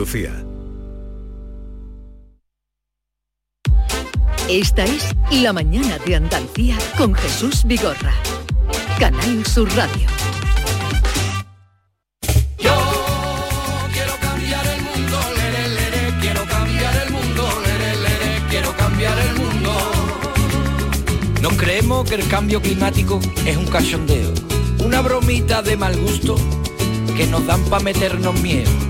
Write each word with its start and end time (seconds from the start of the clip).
Lucía. 0.00 0.32
Esta 4.48 4.82
es 4.84 5.14
La 5.30 5.52
Mañana 5.52 5.98
de 6.06 6.16
Andalucía 6.16 6.78
con 6.96 7.14
Jesús 7.14 7.64
Vigorra. 7.64 8.14
Canal 8.98 9.44
Sur 9.44 9.68
Radio. 9.76 10.08
Yo 12.56 12.72
quiero 13.92 14.14
cambiar 14.22 14.66
el 14.68 14.82
mundo, 14.84 15.18
lere, 15.36 15.68
lere, 15.68 16.14
quiero 16.22 16.44
cambiar 16.46 16.96
el 16.96 17.12
mundo, 17.12 17.42
lere, 17.66 17.96
lere, 17.96 18.42
quiero 18.48 18.74
cambiar 18.78 19.18
el 19.18 19.34
mundo. 19.36 19.70
Nos 21.42 21.52
creemos 21.58 22.08
que 22.08 22.14
el 22.14 22.26
cambio 22.28 22.62
climático 22.62 23.20
es 23.44 23.54
un 23.54 23.66
cachondeo, 23.66 24.32
una 24.82 25.02
bromita 25.02 25.60
de 25.60 25.76
mal 25.76 25.94
gusto 26.00 26.36
que 27.18 27.26
nos 27.26 27.46
dan 27.46 27.62
para 27.64 27.84
meternos 27.84 28.40
miedo. 28.40 28.89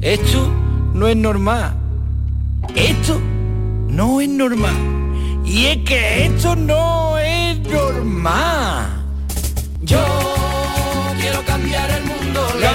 esto 0.00 0.48
no 0.94 1.08
es 1.08 1.16
normal. 1.16 1.74
Esto 2.74 3.20
no 3.88 4.20
es 4.20 4.28
normal. 4.28 4.74
Y 5.44 5.66
es 5.66 5.78
que 5.78 6.26
esto 6.26 6.56
no 6.56 7.18
es 7.18 7.58
normal. 7.68 9.04
Yo 9.82 10.19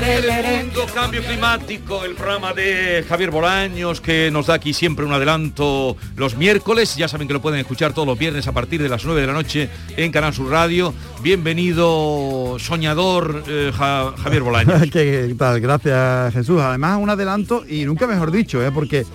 mundo. 0.02 0.86
Cambio 0.94 1.22
Climático, 1.24 2.04
el 2.06 2.16
programa 2.16 2.54
de 2.54 3.06
Javier 3.08 3.32
Bolaños 3.32 4.02
que 4.02 4.30
nos 4.32 4.48
da 4.48 4.56
aquí 4.56 4.74
siempre 4.74 5.06
un 5.06 5.14
adelanto 5.14 5.96
los 6.16 6.36
miércoles. 6.36 6.96
Ya 6.96 7.08
saben 7.08 7.28
que 7.28 7.34
lo 7.34 7.42
pueden 7.42 7.60
escuchar 7.60 7.94
todos 7.94 8.08
los 8.08 8.18
viernes 8.18 8.48
a 8.48 8.52
partir 8.52 8.82
de 8.82 8.90
las 8.90 9.06
9 9.06 9.22
de 9.22 9.28
la 9.28 9.34
noche 9.34 9.70
en 9.96 10.12
Canal 10.12 10.34
Sur 10.34 10.50
Radio. 10.52 10.94
Bienvenido, 11.22 12.58
soñador 12.60 13.44
eh, 13.48 13.72
Ja- 13.76 14.14
Javier 14.22 14.44
Bolaños. 14.44 14.82
¿Qué 14.92 15.34
tal? 15.38 15.60
Gracias 15.62 16.34
Jesús. 16.34 16.62
Además 16.62 16.98
un 17.02 17.10
adelanto 17.10 17.64
y 17.68 17.86
nunca 17.86 18.08
mejor 18.08 18.32
dicho, 18.32 18.64
¿eh? 18.66 18.72
porque 18.74 19.06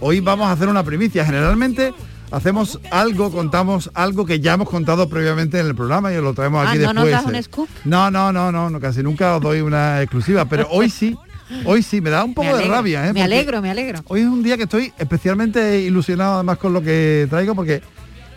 hoy 0.00 0.20
vamos 0.20 0.48
a 0.48 0.52
hacer 0.52 0.68
una 0.68 0.82
primicia. 0.82 1.24
Generalmente 1.24 1.92
hacemos 2.34 2.80
algo, 2.90 3.30
contamos 3.30 3.90
algo 3.94 4.26
que 4.26 4.40
ya 4.40 4.54
hemos 4.54 4.68
contado 4.68 5.08
previamente 5.08 5.58
en 5.60 5.66
el 5.66 5.74
programa 5.74 6.12
y 6.12 6.20
lo 6.20 6.34
traemos 6.34 6.66
Ah, 6.66 6.70
aquí 6.70 6.78
¿no 6.80 6.92
nos 6.92 7.04
después. 7.04 7.12
das 7.12 7.26
un 7.26 7.34
¿eh? 7.36 7.42
scoop? 7.42 7.68
No, 7.84 8.10
no, 8.10 8.32
no, 8.32 8.50
no, 8.52 8.80
casi 8.80 9.02
nunca 9.02 9.36
os 9.36 9.42
doy 9.42 9.60
una 9.60 10.02
exclusiva, 10.02 10.44
pero 10.44 10.66
hoy 10.70 10.90
sí, 10.90 11.16
hoy 11.64 11.82
sí, 11.82 12.00
me 12.00 12.10
da 12.10 12.24
un 12.24 12.34
poco 12.34 12.56
de 12.56 12.64
rabia. 12.64 13.08
¿eh? 13.08 13.12
Me 13.12 13.22
alegro, 13.22 13.62
me 13.62 13.70
alegro. 13.70 14.00
Hoy 14.06 14.20
es 14.22 14.26
un 14.26 14.42
día 14.42 14.56
que 14.56 14.64
estoy 14.64 14.92
especialmente 14.98 15.80
ilusionado 15.80 16.34
además 16.34 16.58
con 16.58 16.72
lo 16.72 16.82
que 16.82 17.26
traigo 17.30 17.54
porque 17.54 17.82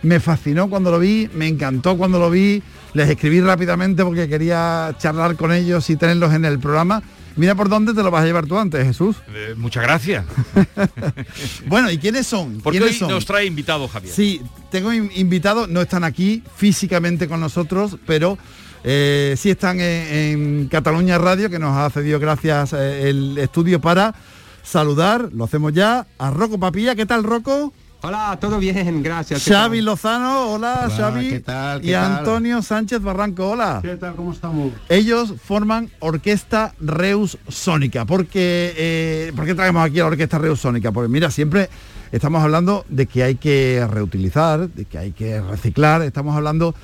me 0.03 0.19
fascinó 0.19 0.69
cuando 0.69 0.91
lo 0.91 0.99
vi, 0.99 1.29
me 1.33 1.47
encantó 1.47 1.97
cuando 1.97 2.19
lo 2.19 2.29
vi, 2.29 2.61
les 2.93 3.09
escribí 3.09 3.41
rápidamente 3.41 4.03
porque 4.03 4.29
quería 4.29 4.95
charlar 4.99 5.35
con 5.35 5.51
ellos 5.51 5.89
y 5.89 5.95
tenerlos 5.95 6.33
en 6.33 6.45
el 6.45 6.59
programa. 6.59 7.01
Mira 7.37 7.55
por 7.55 7.69
dónde 7.69 7.93
te 7.93 8.01
lo 8.03 8.11
vas 8.11 8.23
a 8.23 8.25
llevar 8.25 8.45
tú 8.47 8.57
antes, 8.57 8.83
Jesús. 8.85 9.15
Eh, 9.33 9.53
muchas 9.55 9.83
gracias. 9.83 10.25
Bueno, 11.67 11.91
¿y 11.91 11.97
quiénes 11.97 12.25
son? 12.27 12.59
Porque 12.61 12.79
¿Quiénes 12.79 12.95
hoy 12.95 12.99
son? 12.99 13.09
nos 13.11 13.25
trae 13.25 13.45
invitado 13.45 13.87
Javier. 13.87 14.13
Sí, 14.13 14.41
tengo 14.71 14.91
in- 14.93 15.11
invitados, 15.15 15.69
no 15.69 15.81
están 15.81 16.03
aquí 16.03 16.43
físicamente 16.55 17.27
con 17.27 17.39
nosotros, 17.39 17.97
pero 18.05 18.37
eh, 18.83 19.35
sí 19.37 19.49
están 19.49 19.79
en, 19.79 19.83
en 19.83 20.67
Cataluña 20.67 21.17
Radio, 21.17 21.49
que 21.49 21.59
nos 21.59 21.75
ha 21.77 21.89
cedido 21.89 22.19
gracias 22.19 22.73
eh, 22.73 23.09
el 23.09 23.37
estudio 23.37 23.79
para 23.81 24.15
saludar, 24.63 25.29
lo 25.33 25.43
hacemos 25.45 25.73
ya, 25.73 26.07
a 26.17 26.31
Rocco 26.31 26.59
Papilla. 26.59 26.95
¿Qué 26.95 27.05
tal, 27.05 27.23
Rocco? 27.23 27.73
Hola, 28.03 28.37
todo 28.39 28.59
bien, 28.59 29.01
gracias. 29.01 29.43
¿qué 29.43 29.51
Xavi 29.51 29.79
tal? 29.79 29.85
Lozano, 29.85 30.51
hola, 30.51 30.81
Hola, 30.85 30.95
Xavi. 30.95 31.29
¿qué 31.29 31.39
tal, 31.39 31.81
qué 31.81 31.87
y 31.87 31.91
tal? 31.93 32.11
Antonio 32.17 32.61
Sánchez 32.61 33.01
Barranco, 33.01 33.49
hola. 33.49 33.79
¿Qué 33.81 33.95
tal? 33.95 34.15
¿Cómo 34.15 34.31
estamos? 34.31 34.71
Ellos 34.87 35.33
forman 35.43 35.89
Orquesta 35.99 36.75
Reus 36.79 37.39
Sónica. 37.47 38.05
Porque, 38.05 38.73
eh, 38.77 39.33
¿Por 39.35 39.45
qué 39.45 39.55
traemos 39.55 39.83
aquí 39.83 39.99
a 39.99 40.03
la 40.03 40.09
Orquesta 40.09 40.37
Reus 40.37 40.59
Sónica? 40.59 40.91
Porque 40.91 41.09
mira, 41.09 41.31
siempre 41.31 41.69
estamos 42.11 42.43
hablando 42.43 42.85
de 42.87 43.07
que 43.07 43.23
hay 43.23 43.35
que 43.35 43.85
reutilizar, 43.89 44.69
de 44.69 44.85
que 44.85 44.97
hay 44.99 45.11
que 45.11 45.41
reciclar, 45.41 46.03
estamos 46.03 46.35
hablando 46.35 46.75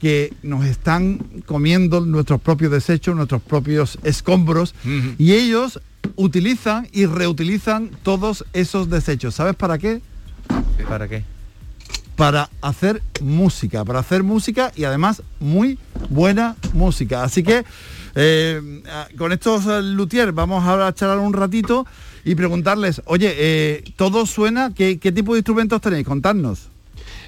que 0.00 0.34
nos 0.42 0.64
están 0.66 1.18
comiendo 1.46 2.00
nuestros 2.00 2.40
propios 2.40 2.72
desechos, 2.72 3.14
nuestros 3.14 3.40
propios 3.40 3.98
escombros, 4.02 4.74
y 5.16 5.32
ellos 5.32 5.80
utilizan 6.16 6.88
y 6.92 7.06
reutilizan 7.06 7.90
todos 8.02 8.44
esos 8.52 8.90
desechos. 8.90 9.34
¿Sabes 9.36 9.54
para 9.54 9.78
qué? 9.78 10.02
¿Para 10.88 11.08
qué? 11.08 11.24
para 12.16 12.48
hacer 12.62 13.02
música, 13.20 13.84
para 13.84 14.00
hacer 14.00 14.22
música 14.22 14.72
y 14.74 14.84
además 14.84 15.22
muy 15.38 15.78
buena 16.08 16.56
música. 16.72 17.22
Así 17.22 17.42
que 17.42 17.64
eh, 18.14 18.82
con 19.16 19.32
estos 19.32 19.66
eh, 19.66 19.82
luthier 19.82 20.32
vamos 20.32 20.66
a 20.66 20.92
charlar 20.94 21.18
un 21.18 21.34
ratito 21.34 21.86
y 22.24 22.34
preguntarles, 22.34 23.02
oye, 23.04 23.34
eh, 23.36 23.84
¿todo 23.96 24.26
suena? 24.26 24.72
¿Qué, 24.74 24.98
¿Qué 24.98 25.12
tipo 25.12 25.34
de 25.34 25.40
instrumentos 25.40 25.80
tenéis? 25.80 26.06
Contadnos. 26.06 26.70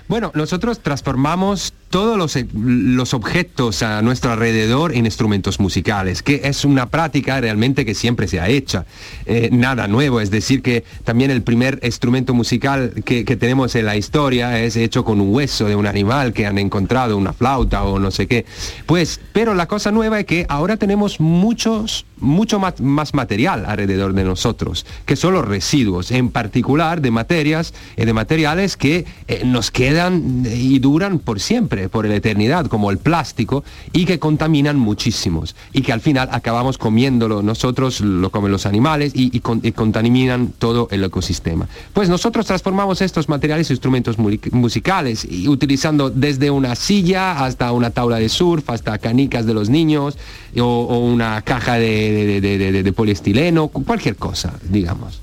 Bueno, 0.08 0.32
nosotros 0.34 0.80
transformamos 0.80 1.74
todos 1.90 2.16
los, 2.18 2.36
eh, 2.36 2.46
los 2.54 3.14
objetos 3.14 3.82
a 3.82 4.02
nuestro 4.02 4.32
alrededor 4.32 4.94
en 4.94 5.06
instrumentos 5.06 5.60
musicales, 5.60 6.22
que 6.22 6.42
es 6.44 6.64
una 6.64 6.88
práctica 6.88 7.40
realmente 7.40 7.84
que 7.84 7.94
siempre 7.94 8.28
se 8.28 8.40
ha 8.40 8.48
hecho. 8.48 8.84
Eh, 9.26 9.48
nada 9.52 9.88
nuevo, 9.88 10.20
es 10.20 10.30
decir, 10.30 10.62
que 10.62 10.84
también 11.04 11.30
el 11.30 11.42
primer 11.42 11.80
instrumento 11.82 12.34
musical 12.34 12.92
que, 13.04 13.24
tenemos 13.38 13.74
en 13.76 13.86
la 13.86 13.96
historia 13.96 14.60
es 14.60 14.76
hecho 14.76 15.04
con 15.04 15.20
un 15.20 15.32
hueso 15.34 15.66
de 15.66 15.76
un 15.76 15.86
animal 15.86 16.32
que 16.32 16.46
han 16.46 16.58
encontrado, 16.58 17.16
una 17.16 17.32
flauta 17.32 17.84
o 17.84 17.98
no 17.98 18.10
sé 18.10 18.26
qué. 18.26 18.44
Pues, 18.86 19.20
pero 19.32 19.54
la 19.54 19.66
cosa 19.66 19.92
nueva 19.92 20.20
es 20.20 20.26
que 20.26 20.46
ahora 20.48 20.76
tenemos 20.76 21.20
muchos, 21.20 22.04
mucho 22.18 22.58
más, 22.58 23.14
material 23.14 23.64
alrededor 23.66 24.12
de 24.12 24.24
nosotros, 24.24 24.86
que 25.06 25.16
son 25.16 25.34
los 25.34 25.46
residuos, 25.46 26.10
en 26.10 26.30
particular 26.30 27.00
de 27.00 27.10
materias 27.10 27.74
y 27.96 28.04
de 28.04 28.12
materiales 28.12 28.76
que 28.76 29.06
eh, 29.28 29.42
nos 29.44 29.70
quedan 29.70 30.44
y 30.46 30.78
duran 30.78 31.18
por 31.18 31.40
siempre, 31.40 31.77
por 31.88 32.06
la 32.06 32.14
eternidad, 32.16 32.66
como 32.66 32.90
el 32.90 32.98
plástico, 32.98 33.62
y 33.92 34.04
que 34.06 34.18
contaminan 34.18 34.76
muchísimos, 34.78 35.54
y 35.72 35.82
que 35.82 35.92
al 35.92 36.00
final 36.00 36.28
acabamos 36.32 36.78
comiéndolo 36.78 37.42
nosotros, 37.42 38.00
lo 38.00 38.30
comen 38.30 38.50
los 38.50 38.66
animales, 38.66 39.12
y, 39.14 39.36
y 39.36 39.40
con- 39.40 39.60
y 39.62 39.72
contaminan 39.72 40.52
todo 40.58 40.88
el 40.90 41.04
ecosistema. 41.04 41.68
Pues 41.92 42.08
nosotros 42.08 42.46
transformamos 42.46 43.00
estos 43.02 43.28
materiales 43.28 43.70
en 43.70 43.74
instrumentos 43.74 44.16
musicales, 44.52 45.26
y 45.30 45.46
utilizando 45.48 46.10
desde 46.10 46.50
una 46.50 46.74
silla 46.74 47.44
hasta 47.44 47.72
una 47.72 47.90
tabla 47.90 48.16
de 48.16 48.28
surf, 48.28 48.68
hasta 48.70 48.98
canicas 48.98 49.46
de 49.46 49.54
los 49.54 49.68
niños, 49.68 50.16
o, 50.58 50.62
o 50.64 50.98
una 51.00 51.42
caja 51.42 51.74
de, 51.74 52.12
de- 52.12 52.40
de- 52.40 52.58
de- 52.58 52.72
de- 52.72 52.82
de 52.82 52.92
poliestileno, 52.92 53.68
cualquier 53.68 54.16
cosa, 54.16 54.54
digamos. 54.68 55.20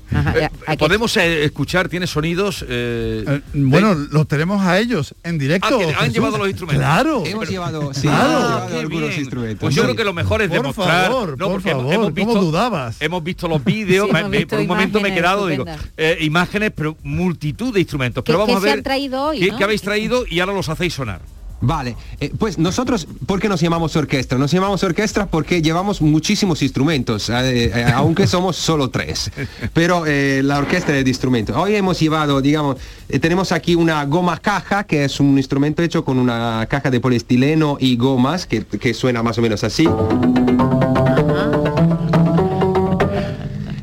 Eh, 0.68 0.76
Podemos 0.78 1.16
eh, 1.16 1.44
escuchar, 1.44 1.88
tiene 1.88 2.06
sonidos. 2.06 2.64
eh, 2.68 3.40
Bueno, 3.54 3.94
los 3.94 4.28
tenemos 4.28 4.62
a 4.62 4.78
ellos 4.78 5.14
en 5.24 5.36
directo. 5.38 5.68
Ah, 5.80 5.84
que 5.84 5.94
han 6.04 6.12
llevado 6.12 6.38
los 6.38 6.45
instrumentos. 6.50 6.84
Claro. 6.86 7.22
Hemos 7.26 7.48
llevado, 7.48 7.94
sí, 7.94 8.02
Claro. 8.02 8.24
hemos 8.28 8.38
llevado 8.40 8.66
Qué 8.68 8.78
algunos 8.78 9.08
bien. 9.08 9.20
instrumentos. 9.20 9.60
Pues 9.60 9.74
yo 9.74 9.82
Sí. 9.82 9.86
creo 9.86 9.96
que 9.96 10.04
lo 10.04 10.12
mejor 10.12 10.42
es 10.42 10.48
Por 10.48 10.56
demostrar. 10.58 11.06
favor, 11.06 11.36
por 11.38 11.52
porque 11.52 11.70
hemos- 11.70 11.82
favor, 11.82 11.94
hemos 11.94 12.06
¿cómo 12.10 12.14
visto, 12.26 12.40
dudabas? 12.40 12.96
Hemos 13.00 13.22
visto 13.24 13.48
los 13.48 13.64
vídeos, 13.64 14.06
Sí, 14.08 14.12
me- 14.12 14.28
me- 14.28 14.46
por 14.46 14.58
un 14.60 14.66
momento 14.66 15.00
me 15.00 15.08
he 15.10 15.14
quedado, 15.14 15.46
digo, 15.46 15.64
eh, 15.96 16.18
imágenes, 16.20 16.72
pero 16.74 16.96
multitud 17.02 17.72
de 17.74 17.80
instrumentos. 17.80 18.22
Pero 18.24 18.38
¿Qué- 18.38 18.42
vamos 18.42 18.54
qué 18.54 18.56
a 18.56 18.60
se 18.60 18.66
ver 18.66 18.78
han 18.78 18.82
traído 18.84 19.22
hoy, 19.24 19.40
qué, 19.40 19.48
no? 19.50 19.56
qué 19.58 19.64
habéis 19.64 19.82
traído 19.82 20.24
y 20.28 20.40
ahora 20.40 20.52
los 20.52 20.68
hacéis 20.68 20.94
sonar. 20.94 21.20
Vale, 21.60 21.96
eh, 22.20 22.32
pues 22.38 22.58
nosotros, 22.58 23.08
¿por 23.24 23.40
qué 23.40 23.48
nos 23.48 23.60
llamamos 23.60 23.96
orquesta? 23.96 24.36
Nos 24.36 24.52
llamamos 24.52 24.82
orquesta 24.82 25.26
porque 25.26 25.62
llevamos 25.62 26.02
muchísimos 26.02 26.62
instrumentos, 26.62 27.30
eh, 27.30 27.72
eh, 27.74 27.92
aunque 27.94 28.26
somos 28.26 28.56
solo 28.56 28.90
tres, 28.90 29.30
pero 29.72 30.04
eh, 30.06 30.42
la 30.44 30.58
orquesta 30.58 30.96
es 30.96 31.04
de 31.04 31.10
instrumentos. 31.10 31.56
Hoy 31.56 31.74
hemos 31.74 31.98
llevado, 31.98 32.42
digamos, 32.42 32.76
eh, 33.08 33.18
tenemos 33.18 33.52
aquí 33.52 33.74
una 33.74 34.04
goma 34.04 34.38
caja, 34.38 34.84
que 34.84 35.04
es 35.04 35.18
un 35.18 35.38
instrumento 35.38 35.82
hecho 35.82 36.04
con 36.04 36.18
una 36.18 36.66
caja 36.68 36.90
de 36.90 37.00
poliestileno 37.00 37.78
y 37.80 37.96
gomas, 37.96 38.46
que, 38.46 38.64
que 38.64 38.92
suena 38.92 39.22
más 39.22 39.38
o 39.38 39.42
menos 39.42 39.64
así. 39.64 39.88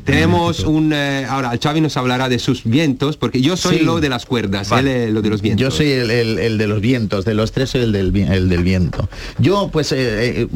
Tenemos 0.04 0.60
un... 0.60 0.92
eh, 0.92 1.26
ahora, 1.28 1.52
Xavi 1.62 1.80
nos 1.80 1.96
hablará 1.96 2.28
de 2.28 2.38
sus 2.38 2.64
vientos, 2.64 3.16
porque 3.16 3.40
yo 3.40 3.56
soy 3.56 3.78
Sí. 3.78 3.84
lo 3.84 4.00
de 4.00 4.08
las 4.08 4.26
cuerdas, 4.26 4.70
él 4.72 4.86
es 4.88 5.10
lo 5.12 5.22
de 5.22 5.30
los 5.30 5.40
vientos. 5.42 5.60
Yo 5.62 5.70
soy 5.70 5.90
el, 5.92 6.10
el- 6.10 6.38
el 6.38 6.58
de 6.58 6.66
los 6.66 6.80
vientos, 6.80 7.24
de 7.24 7.34
los 7.34 7.52
tres 7.52 7.70
soy 7.70 7.82
el 7.82 7.92
del, 7.92 8.14
el 8.16 8.48
del 8.48 8.62
viento. 8.62 9.08
Yo, 9.38 9.68
pues, 9.72 9.92
eh, 9.92 10.42
eh, 10.42 10.48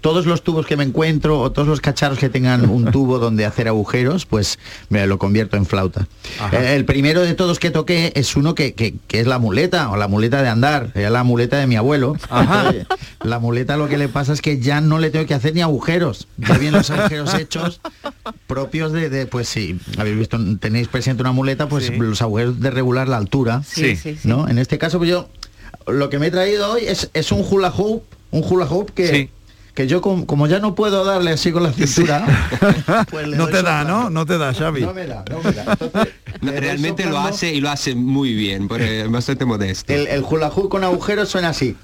todos 0.00 0.26
los 0.26 0.42
tubos 0.42 0.66
que 0.66 0.76
me 0.76 0.84
encuentro 0.84 1.40
o 1.40 1.50
todos 1.52 1.66
los 1.66 1.80
cacharros 1.80 2.18
que 2.18 2.28
tengan 2.28 2.68
un 2.68 2.84
tubo 2.92 3.18
donde 3.18 3.44
hacer 3.46 3.68
agujeros, 3.68 4.26
pues 4.26 4.58
me 4.90 5.06
lo 5.06 5.18
convierto 5.18 5.56
en 5.56 5.66
flauta. 5.66 6.06
Eh, 6.52 6.74
el 6.76 6.84
primero 6.84 7.22
de 7.22 7.34
todos 7.34 7.58
que 7.58 7.70
toqué 7.70 8.12
es 8.14 8.36
uno 8.36 8.54
que, 8.54 8.74
que- 8.74 8.94
que 9.08 9.20
es 9.20 9.26
la 9.26 9.38
muleta, 9.38 9.90
o 9.90 9.96
la 9.96 10.08
muleta 10.08 10.42
de 10.42 10.48
andar, 10.48 10.92
era 10.94 11.10
la 11.10 11.24
muleta 11.24 11.56
de 11.58 11.66
mi 11.66 11.76
abuelo. 11.76 12.16
La 13.22 13.38
muleta 13.38 13.76
lo 13.76 13.86
que 13.88 13.98
le 13.98 14.08
pasa 14.08 14.32
es 14.32 14.40
que 14.40 14.60
ya 14.60 14.80
no 14.80 14.98
le 14.98 15.10
tengo 15.10 15.26
que 15.26 15.34
hacer 15.34 15.54
ni 15.54 15.60
agujeros. 15.60 16.26
Ya 16.38 16.54
vienen 16.56 16.78
los 16.78 16.90
agujeros 16.90 17.34
hechos 17.34 17.80
propios 18.46 18.92
de, 18.92 19.08
de, 19.10 19.26
pues 19.26 19.48
sí, 19.48 19.78
habéis 19.98 20.18
visto, 20.18 20.38
tenéis 20.58 20.88
presente 20.88 21.22
una 21.22 21.32
muleta, 21.32 21.68
pues 21.68 21.86
Sí. 21.86 21.92
los 21.96 22.22
agujeros 22.22 22.60
de 22.60 22.70
regular 22.70 23.08
la 23.08 23.16
altura. 23.16 23.62
Sí. 23.66 23.90
Sí, 23.90 23.96
sí, 23.96 24.18
sí. 24.22 24.28
¿no? 24.28 24.48
En 24.48 24.58
este 24.58 24.78
caso, 24.78 24.98
pues 24.98 25.10
yo 25.10 25.28
lo 25.86 26.10
que 26.10 26.18
me 26.18 26.26
he 26.26 26.30
traído 26.30 26.72
hoy 26.72 26.82
es, 26.86 27.10
es 27.14 27.32
un 27.32 27.44
hula 27.48 27.70
hoop, 27.70 28.02
un 28.30 28.44
hula 28.48 28.66
hoop 28.66 28.90
que, 28.92 29.08
Sí. 29.08 29.30
que 29.74 29.86
yo 29.86 30.00
com- 30.00 30.26
como 30.26 30.46
ya 30.46 30.58
no 30.58 30.74
puedo 30.74 31.04
darle 31.04 31.32
así 31.32 31.52
con 31.52 31.62
la 31.62 31.72
cintura, 31.72 32.26
pues 33.10 33.26
le 33.28 33.36
No 33.36 33.46
te 33.46 33.62
da, 33.62 33.80
soplando. 33.80 33.92
¿no? 34.04 34.10
No 34.10 34.26
te 34.26 34.38
da, 34.38 34.52
Xavi. 34.54 34.82
No 34.82 34.94
me 34.94 35.06
da, 35.06 35.24
no 35.30 35.42
me 35.42 35.52
da. 35.52 35.62
Entonces, 35.72 36.12
No, 36.42 36.52
realmente 36.52 37.04
lo 37.06 37.18
hace 37.18 37.52
y 37.54 37.60
lo 37.60 37.70
hace 37.70 37.94
muy 37.94 38.34
bien, 38.34 38.68
porque 38.68 39.02
es 39.02 39.10
bastante 39.10 39.44
modesto. 39.44 39.92
El, 39.92 40.06
el 40.06 40.22
hula 40.22 40.48
hoop 40.48 40.68
con 40.68 40.84
agujeros 40.84 41.28
suena 41.28 41.48
así. 41.50 41.76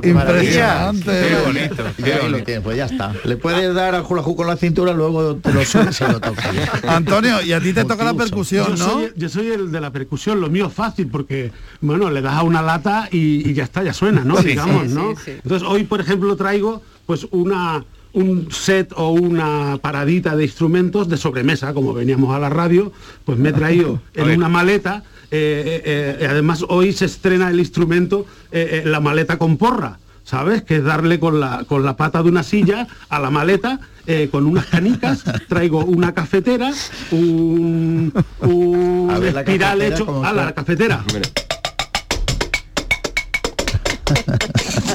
Qué 0.00 0.12
maravilla. 0.14 0.90
Impresionante. 0.92 1.28
Qué 1.28 1.42
bonito. 1.46 1.84
Qué 1.96 2.12
ahí 2.12 2.18
lo 2.18 2.24
bonito. 2.24 2.44
tienes, 2.44 2.64
pues 2.64 2.76
ya 2.76 2.84
está. 2.86 3.12
Le 3.24 3.36
puedes 3.36 3.74
dar 3.74 3.94
al 3.94 4.04
hula 4.08 4.22
con 4.22 4.46
la 4.46 4.56
cintura, 4.56 4.92
luego 4.92 5.36
te 5.36 5.52
lo 5.52 5.64
subes 5.64 6.00
y 6.00 6.04
lo 6.04 6.20
tocas. 6.20 6.46
Antonio, 6.88 7.42
y 7.42 7.52
a 7.52 7.60
ti 7.60 7.72
te 7.72 7.84
toca 7.84 8.04
la 8.04 8.14
percusión, 8.14 8.76
Yo, 8.76 8.86
¿no? 8.86 8.92
soy, 8.92 9.12
yo 9.16 9.28
soy 9.28 9.48
el 9.48 9.72
de 9.72 9.80
la 9.80 9.90
percusión, 9.90 10.40
lo 10.40 10.48
mío 10.48 10.66
es 10.66 10.72
fácil 10.72 11.08
porque, 11.08 11.50
bueno, 11.80 12.10
le 12.10 12.20
das 12.22 12.34
a 12.34 12.42
una 12.42 12.62
lata 12.62 13.08
y, 13.10 13.48
y 13.48 13.54
ya 13.54 13.64
está, 13.64 13.82
ya 13.82 13.92
suena, 13.92 14.24
¿no? 14.24 14.36
Sí, 14.38 14.48
Digamos, 14.48 14.88
sí, 14.88 14.94
¿no? 14.94 15.10
sí, 15.16 15.22
sí. 15.24 15.30
Entonces 15.42 15.66
hoy, 15.68 15.84
por 15.84 16.00
ejemplo, 16.00 16.36
traigo 16.36 16.82
pues 17.06 17.26
una 17.30 17.84
un 18.14 18.50
set 18.50 18.92
o 18.96 19.10
una 19.10 19.78
paradita 19.82 20.34
de 20.34 20.44
instrumentos 20.44 21.08
de 21.08 21.16
sobremesa, 21.18 21.74
como 21.74 21.92
veníamos 21.92 22.34
a 22.34 22.38
la 22.38 22.48
radio, 22.48 22.90
pues 23.24 23.38
me 23.38 23.50
he 23.50 23.52
traído 23.52 24.00
A 24.16 24.22
en 24.22 24.38
una 24.38 24.48
maleta. 24.48 25.04
Eh, 25.30 25.82
eh, 25.84 26.16
eh, 26.20 26.26
además 26.28 26.64
hoy 26.68 26.92
se 26.92 27.04
estrena 27.04 27.50
el 27.50 27.58
instrumento, 27.58 28.26
eh, 28.50 28.82
eh, 28.84 28.88
la 28.88 29.00
maleta 29.00 29.38
con 29.38 29.56
porra. 29.56 29.98
¿Sabes? 30.24 30.62
Que 30.62 30.76
es 30.76 30.84
darle 30.84 31.18
con 31.18 31.40
la, 31.40 31.64
con 31.66 31.86
la 31.86 31.96
pata 31.96 32.22
de 32.22 32.28
una 32.28 32.42
silla 32.42 32.86
a 33.08 33.18
la 33.18 33.30
maleta, 33.30 33.80
eh, 34.06 34.28
con 34.30 34.44
unas 34.44 34.66
canicas, 34.66 35.24
traigo 35.48 35.82
una 35.86 36.12
cafetera, 36.12 36.70
un, 37.12 38.12
un 38.42 39.10
A 39.10 39.18
ver, 39.18 39.32
la 39.32 39.40
espiral 39.40 39.78
cafetera, 39.78 39.94
hecho 39.94 40.04
¿cómo 40.04 40.22
a 40.26 40.32
la 40.34 40.52
cafetera, 40.52 41.02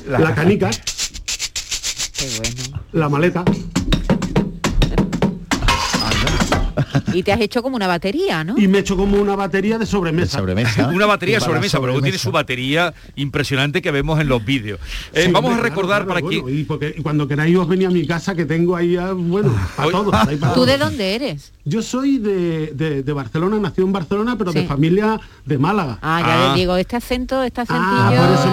la 0.08 0.36
canica, 0.36 0.70
Qué 0.70 2.28
bueno. 2.38 2.84
la 2.92 3.10
maleta. 3.10 3.44
Y 7.14 7.24
te 7.24 7.32
has 7.32 7.42
hecho 7.42 7.62
como 7.64 7.76
una 7.76 7.88
batería, 7.88 8.44
¿no? 8.44 8.56
Y 8.58 8.68
me 8.68 8.80
echo 8.80 8.96
como 8.98 9.18
una 9.22 9.36
batería 9.36 9.78
de 9.78 9.86
sobremesa. 9.86 10.38
sobremesa. 10.40 10.88
Una 10.94 11.06
batería 11.06 11.36
de 11.36 11.40
Para 11.42 11.50
sobremesa, 11.52 11.78
pero 11.78 11.88
luego 11.88 12.02
tiene 12.02 12.18
sobremesa. 12.18 12.24
su 12.30 12.32
batería 12.32 12.94
impresionante 13.16 13.82
que 13.82 13.92
vemos 13.92 14.20
en 14.20 14.28
los 14.30 14.44
vídeos. 14.44 14.80
Eh, 15.14 15.26
Sí, 15.26 15.32
vamos 15.32 15.54
a 15.58 15.62
recordar 15.62 16.06
claro, 16.06 16.08
para 16.08 16.20
bueno, 16.22 16.46
que... 16.46 16.52
Y, 16.52 16.64
porque, 16.64 16.94
cuando 17.02 17.28
queráis 17.28 17.56
os 17.58 17.68
venía 17.68 17.88
a 17.88 17.92
mi 17.92 18.06
casa 18.06 18.36
que 18.36 18.46
tengo 18.46 18.76
ahí, 18.76 18.96
ah, 18.98 19.14
bueno, 19.14 19.54
para 19.76 19.88
Oye, 19.88 19.98
todos. 19.98 20.14
ahí 20.28 20.36
para 20.38 20.54
¿Tú 20.54 20.66
de 20.66 20.78
dónde 20.78 21.16
eres? 21.16 21.52
Yo 21.66 21.82
soy 21.82 22.18
de, 22.18 22.74
de- 22.76 23.04
de 23.04 23.14
Barcelona, 23.14 23.58
nació 23.58 23.86
en 23.86 23.94
Barcelona, 23.94 24.36
pero 24.38 24.52
de 24.52 24.66
familia 24.66 25.18
de 25.46 25.58
Málaga. 25.58 25.98
Ah, 26.02 26.20
ya 26.22 26.52
Ah. 26.52 26.56
digo, 26.56 26.76
este 26.76 26.98
acento, 26.98 27.42
este 27.42 27.62
acentillo. 27.62 27.88
Ah, 27.90 28.12
por 28.18 28.34
eso 28.36 28.50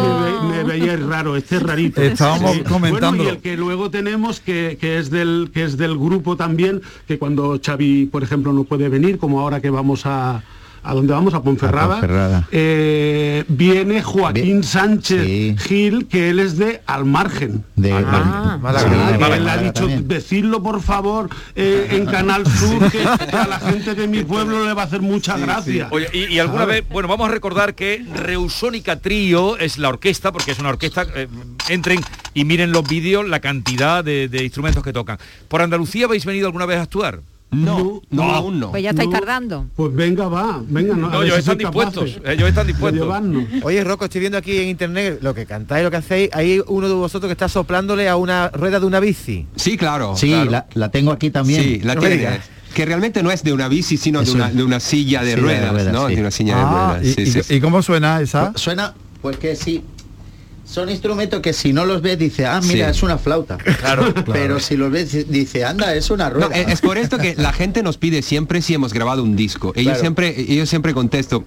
me, 0.47 0.55
ve- 0.55 0.57
me 0.59 0.65
veíais 0.65 1.03
raro, 1.05 1.37
este 1.37 1.57
es 1.57 1.63
rarito. 1.65 2.01
Estábamos 2.03 2.59
comentándolo. 2.69 3.17
Bueno, 3.17 3.25
y 3.25 3.27
el 3.29 3.39
que 3.39 3.57
luego 3.57 3.91
tenemos, 3.91 4.39
que, 4.39 4.79
que 4.81 4.99
es 4.99 5.11
del, 5.11 5.51
que 5.53 5.65
es 5.65 5.77
del 5.77 5.99
grupo 5.99 6.37
también, 6.37 6.83
que 7.09 7.19
cuando 7.19 7.59
Xavi, 7.61 8.07
por 8.07 8.23
ejemplo, 8.23 8.53
no 8.53 8.63
puede 8.63 8.89
venir, 8.89 9.19
como 9.19 9.41
ahora 9.41 9.61
que 9.61 9.71
vamos 9.71 10.03
a 10.07 10.43
a 10.83 10.95
donde 10.95 11.13
vamos 11.13 11.35
a 11.35 11.43
Ponferrada, 11.43 11.85
A 11.97 12.01
Ponferrada. 12.01 12.49
eh, 12.53 13.45
viene 13.49 14.03
Joaquín 14.03 14.43
Bien. 14.45 14.63
Sánchez 14.65 15.25
Sí. 15.27 15.57
Gil, 15.59 16.07
que 16.09 16.31
él 16.31 16.39
es 16.39 16.57
de 16.57 16.81
Al 16.87 17.05
Margen. 17.05 17.65
De, 17.77 17.93
Ah. 17.93 18.59
Málaga. 18.61 18.89
Sí, 18.89 18.95
de 19.07 19.13
que 19.13 19.19
Málaga 19.19 19.37
él 19.37 19.49
ha 19.49 19.57
dicho, 19.59 19.73
también. 19.83 20.09
decidlo 20.09 20.63
por 20.63 20.81
favor 20.81 21.29
eh, 21.55 21.89
en 21.91 22.07
Canal 22.07 22.47
Sur, 22.47 22.91
que 22.91 23.03
a 23.37 23.47
la 23.47 23.59
gente 23.61 23.95
de 23.95 24.09
mi 24.09 24.23
pueblo 24.25 24.65
le 24.65 24.73
va 24.73 24.83
a 24.83 24.85
hacer 24.87 25.01
mucha 25.03 25.37
gracia. 25.37 25.89
Oye, 25.91 26.09
y, 26.13 26.25
y 26.35 26.39
alguna 26.39 26.63
¿Sabes? 26.63 26.83
vez, 26.83 26.89
bueno, 26.91 27.09
vamos 27.09 27.29
a 27.29 27.33
recordar 27.33 27.75
que 27.75 28.05
Reusónica 28.15 28.97
Trío 28.97 29.57
es 29.59 29.79
la 29.79 29.89
orquesta, 29.89 30.33
porque 30.33 30.53
es 30.53 30.59
una 30.59 30.71
orquesta, 30.71 31.07
eh, 31.15 31.29
entren 31.69 32.01
y 32.35 32.45
miren 32.45 32.73
los 32.73 32.89
vídeos, 32.89 33.29
la 33.29 33.41
cantidad 33.41 34.03
de, 34.05 34.29
de 34.29 34.45
instrumentos 34.45 34.83
que 34.83 34.93
tocan. 34.93 35.19
¿Por 35.49 35.63
Andalucía 35.63 36.07
habéis 36.07 36.25
venido 36.25 36.47
alguna 36.47 36.67
vez 36.67 36.79
a 36.79 36.83
actuar? 36.83 37.21
No, 37.53 38.01
no, 38.11 38.23
aún 38.23 38.61
no. 38.61 38.71
Pues 38.71 38.83
ya 38.83 38.91
estáis 38.91 39.09
No. 39.09 39.19
tardando. 39.19 39.67
Pues 39.75 39.95
venga, 39.95 40.29
va, 40.29 40.63
venga, 40.69 40.95
no, 40.95 41.09
No, 41.11 41.23
ellos 41.23 41.35
si 41.35 41.41
están 41.41 41.59
dispuestos, 41.59 42.21
ellos 42.25 42.49
están 42.49 42.67
dispuestos. 42.67 43.01
llevarnos. 43.03 43.45
Oye, 43.63 43.83
Rocco, 43.83 44.05
estoy 44.05 44.21
viendo 44.21 44.39
aquí 44.39 44.57
en 44.59 44.69
internet 44.69 45.19
lo 45.23 45.35
que 45.35 45.47
cantáis, 45.47 45.83
lo 45.85 45.91
que 45.91 45.97
hacéis. 45.97 46.31
Hay 46.33 46.63
uno 46.69 46.89
de 46.89 46.95
vosotros 46.95 47.29
que 47.29 47.33
está 47.33 47.49
soplándole 47.49 48.09
a 48.09 48.17
una 48.17 48.49
rueda 48.51 48.79
de 48.81 48.87
una 48.87 49.01
bici. 49.01 49.47
Sí, 49.57 49.77
claro. 49.77 50.15
Sí, 50.17 50.29
claro. 50.29 50.51
la, 50.51 50.67
la 50.75 50.89
tengo 50.91 51.11
aquí 51.13 51.31
también. 51.31 51.63
Sí, 51.63 51.81
la 51.81 51.95
No 51.95 52.03
me 52.03 52.09
tiene. 52.09 52.23
digas. 52.23 52.51
Que 52.75 52.87
realmente 52.87 53.21
no 53.25 53.33
es 53.33 53.43
de 53.43 53.53
una 53.53 53.67
bici, 53.67 53.97
sino 53.97 54.23
de 54.23 54.31
una, 54.31 54.47
un- 54.47 54.57
de 54.57 54.63
una 54.63 54.79
silla 54.79 55.23
de 55.23 55.31
Sí, 55.31 55.37
de 55.37 55.43
ruedas, 55.43 55.93
¿no? 55.93 56.09
sí. 56.09 56.15
De 56.15 56.21
una 56.21 56.31
silla 56.31 56.55
de 56.57 56.63
Ah, 56.65 56.87
ruedas. 56.99 57.05
y, 57.07 57.13
sí, 57.15 57.23
y- 57.23 57.27
sí, 57.33 57.43
sí. 57.43 57.55
y 57.57 57.61
cómo 57.61 57.83
suena 57.83 58.21
esa? 58.21 58.53
Suena, 58.55 58.95
pues 59.21 59.39
que 59.39 59.57
sí. 59.57 59.83
Son 60.71 60.89
instrumentos 60.89 61.41
que 61.41 61.53
si 61.53 61.73
no 61.73 61.85
los 61.85 62.01
ves 62.01 62.17
dice, 62.19 62.47
ah, 62.47 62.61
mira, 62.63 62.93
Sí. 62.93 62.99
es 62.99 63.03
una 63.03 63.19
flauta. 63.19 63.59
Claro, 63.81 64.15
Pero 64.33 64.61
si 64.61 64.77
los 64.77 64.91
ves 64.93 65.29
dice, 65.29 65.65
anda, 65.65 65.95
es 65.95 66.11
una 66.11 66.31
rueda. 66.31 66.49
No, 66.49 66.55
es 66.55 66.81
por 66.81 66.97
esto 66.97 67.19
que 67.19 67.35
la 67.37 67.53
gente 67.53 67.83
nos 67.83 67.97
pide 67.99 68.23
siempre 68.23 68.63
si 68.63 68.75
hemos 68.75 68.93
grabado 68.93 69.23
un 69.25 69.35
disco. 69.35 69.73
Ellos 69.75 69.85
Claro. 69.95 70.01
siempre, 70.01 70.47
yo 70.47 70.67
siempre 70.67 70.95
contesto 70.95 71.45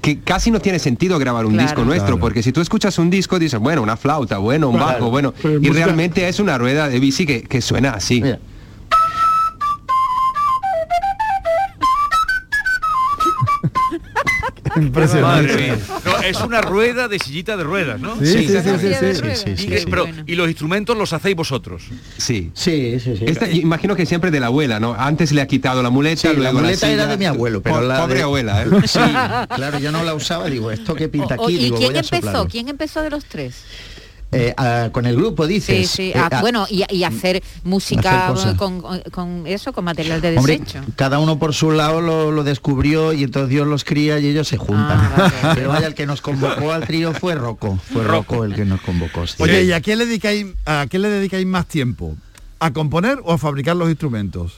que 0.00 0.18
casi 0.20 0.50
no 0.50 0.60
tiene 0.60 0.78
sentido 0.80 1.18
grabar 1.20 1.46
un 1.46 1.52
Claro. 1.54 1.68
disco 1.68 1.84
nuestro, 1.84 2.06
Claro. 2.16 2.20
porque 2.20 2.42
si 2.42 2.50
tú 2.52 2.60
escuchas 2.60 2.98
un 2.98 3.10
disco 3.10 3.38
dices, 3.38 3.58
bueno, 3.60 3.80
una 3.80 3.96
flauta, 3.96 4.38
bueno, 4.38 4.68
un 4.68 4.76
Claro. 4.76 4.92
bajo, 4.94 5.10
bueno, 5.10 5.32
y 5.62 5.68
realmente 5.70 6.28
es 6.28 6.40
una 6.40 6.58
rueda 6.58 6.88
de 6.88 6.98
bici 6.98 7.24
que, 7.26 7.42
que 7.42 7.62
suena 7.62 7.90
así. 7.92 8.20
Mira. 8.22 8.38
Impresionante. 14.80 15.74
No, 16.04 16.18
es 16.22 16.40
una 16.40 16.60
rueda 16.60 17.08
de 17.08 17.18
sillita 17.18 17.56
de 17.56 17.64
ruedas, 17.64 18.00
¿no? 18.00 18.16
Sí, 18.16 18.26
sí, 18.26 18.48
sí, 18.48 18.48
sí, 18.48 18.78
Silla 18.78 19.00
de 19.00 19.14
sí. 19.14 19.20
ruedas. 19.20 19.38
sí, 19.44 19.54
sí, 19.56 19.64
Y, 19.64 19.68
que- 19.68 19.78
sí. 19.80 19.86
pero- 19.88 20.04
Bueno. 20.04 20.22
y 20.26 20.34
los 20.34 20.48
instrumentos 20.48 20.96
los 20.96 21.12
hacéis 21.12 21.36
vosotros. 21.36 21.84
Sí. 22.18 22.50
Sí, 22.54 22.98
sí, 23.00 23.16
sí. 23.16 23.24
Esta- 23.26 23.48
imagino 23.50 23.94
que 23.96 24.06
siempre 24.06 24.30
de 24.30 24.40
la 24.40 24.46
abuela, 24.46 24.80
¿no? 24.80 24.94
Antes 24.94 25.32
le 25.32 25.40
ha 25.40 25.46
quitado 25.46 25.82
la 25.82 25.90
muleta, 25.90 26.22
Sí, 26.22 26.28
la 26.28 26.34
luego 26.34 26.60
muleta 26.60 26.88
era 26.90 27.02
silla. 27.04 27.06
de 27.12 27.16
mi 27.18 27.24
abuelo, 27.26 27.62
pero 27.62 27.76
Po- 27.76 27.82
la 27.82 28.00
Pobre 28.00 28.14
de- 28.16 28.22
abuela, 28.22 28.62
¿eh? 28.62 28.66
Sí, 28.86 28.98
claro, 29.54 29.78
yo 29.78 29.92
no 29.92 30.02
la 30.04 30.14
usaba, 30.14 30.46
digo, 30.50 30.70
esto 30.70 30.94
que 30.94 31.08
pinta 31.08 31.36
O- 31.36 31.44
aquí, 31.44 31.54
¿Y 31.54 31.58
digo, 31.64 31.76
quién 31.78 31.96
empezó? 31.96 32.46
¿Quién 32.48 32.68
empezó 32.68 33.02
de 33.02 33.10
los 33.10 33.24
tres? 33.24 33.54
Eh, 34.32 34.52
ah, 34.56 34.88
con 34.90 35.06
el 35.06 35.14
grupo 35.14 35.46
Sí, 35.46 35.52
dices. 35.54 35.90
sí. 35.90 36.02
Eh, 36.10 36.12
ah, 36.16 36.28
ah, 36.32 36.40
bueno, 36.40 36.66
y, 36.68 36.82
y 36.92 37.04
hacer 37.04 37.40
música 37.62 38.28
Hacer 38.28 38.56
con, 38.56 38.80
con 39.12 39.46
eso, 39.46 39.72
con 39.72 39.84
material 39.84 40.20
de 40.20 40.36
Hombre, 40.36 40.58
desecho. 40.58 40.80
cada 40.96 41.20
uno 41.20 41.38
por 41.38 41.54
su 41.54 41.70
lado 41.70 42.00
lo, 42.00 42.32
lo 42.32 42.42
descubrió 42.42 43.12
y 43.12 43.22
entonces 43.22 43.48
Dios 43.50 43.66
los 43.68 43.84
cría 43.84 44.18
y 44.18 44.26
ellos 44.26 44.48
se 44.48 44.56
juntan. 44.56 44.98
Ah, 44.98 45.32
vale. 45.42 45.54
Pero 45.54 45.68
vaya, 45.68 45.86
el 45.86 45.94
que 45.94 46.06
nos 46.06 46.20
convocó 46.20 46.72
al 46.72 46.84
trío 46.86 47.12
fue 47.12 47.36
Rocco. 47.36 47.78
Fue 47.92 48.02
Rocco. 48.02 48.44
El 48.44 48.54
que 48.54 48.64
nos 48.64 48.80
convocó. 48.80 49.24
sí. 49.26 49.36
Oye, 49.38 49.64
¿y 49.64 49.72
a 49.72 49.80
qué 49.80 49.94
le 49.94 50.04
dedicáis, 50.06 50.46
a 50.66 50.86
qué 50.90 50.98
le 50.98 51.08
dedicáis 51.10 51.46
más 51.46 51.66
tiempo? 51.66 52.16
¿A 52.58 52.72
componer 52.72 53.18
o 53.24 53.32
a 53.32 53.38
fabricar 53.38 53.76
los 53.76 53.88
instrumentos? 53.88 54.54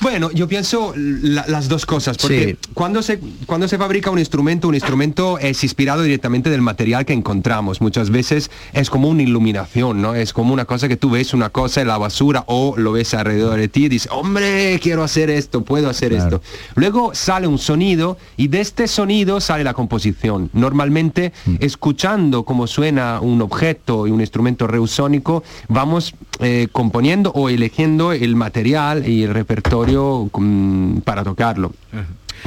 Bueno, 0.00 0.30
yo 0.30 0.46
pienso 0.46 0.92
la- 0.96 1.44
las 1.48 1.68
dos 1.68 1.84
cosas, 1.84 2.16
porque 2.18 2.56
Sí. 2.62 2.68
cuando, 2.72 3.02
se, 3.02 3.18
cuando 3.46 3.66
se 3.66 3.78
fabrica 3.78 4.10
un 4.10 4.18
instrumento, 4.20 4.68
un 4.68 4.74
instrumento 4.76 5.38
es 5.40 5.64
inspirado 5.64 6.02
directamente 6.02 6.50
del 6.50 6.62
material 6.62 7.04
que 7.04 7.12
encontramos. 7.12 7.80
Muchas 7.80 8.10
veces 8.10 8.50
es 8.72 8.90
como 8.90 9.08
una 9.08 9.22
iluminación, 9.22 10.00
¿no? 10.00 10.14
Es 10.14 10.32
como 10.32 10.54
una 10.54 10.66
cosa 10.66 10.86
que 10.86 10.96
tú 10.96 11.10
ves 11.10 11.34
una 11.34 11.50
cosa 11.50 11.80
en 11.80 11.88
la 11.88 11.98
basura 11.98 12.44
o 12.46 12.74
lo 12.76 12.92
ves 12.92 13.12
alrededor 13.14 13.58
de 13.58 13.66
ti 13.68 13.86
y 13.86 13.88
dices, 13.88 14.08
hombre, 14.12 14.78
quiero 14.80 15.02
hacer 15.02 15.30
esto, 15.30 15.64
puedo 15.64 15.90
hacer 15.90 16.12
Claro. 16.12 16.36
esto. 16.36 16.42
Luego 16.76 17.14
sale 17.14 17.48
un 17.48 17.58
sonido 17.58 18.18
y 18.36 18.46
de 18.48 18.60
este 18.60 18.86
sonido 18.86 19.40
sale 19.40 19.64
la 19.64 19.74
composición. 19.74 20.48
Normalmente, 20.52 21.32
Mm. 21.46 21.56
escuchando 21.60 22.44
cómo 22.44 22.66
suena 22.68 23.20
un 23.20 23.42
objeto 23.42 24.06
y 24.06 24.10
un 24.12 24.20
instrumento 24.20 24.66
reusónico, 24.68 25.42
vamos 25.68 26.14
eh, 26.40 26.68
componiendo 26.72 27.30
o 27.32 27.48
eligiendo 27.48 28.12
el 28.12 28.36
material 28.36 29.08
y 29.08 29.22
el 29.24 29.34
repertorio 29.34 30.30
mm, 30.32 30.98
para 31.00 31.24
tocarlo. 31.24 31.72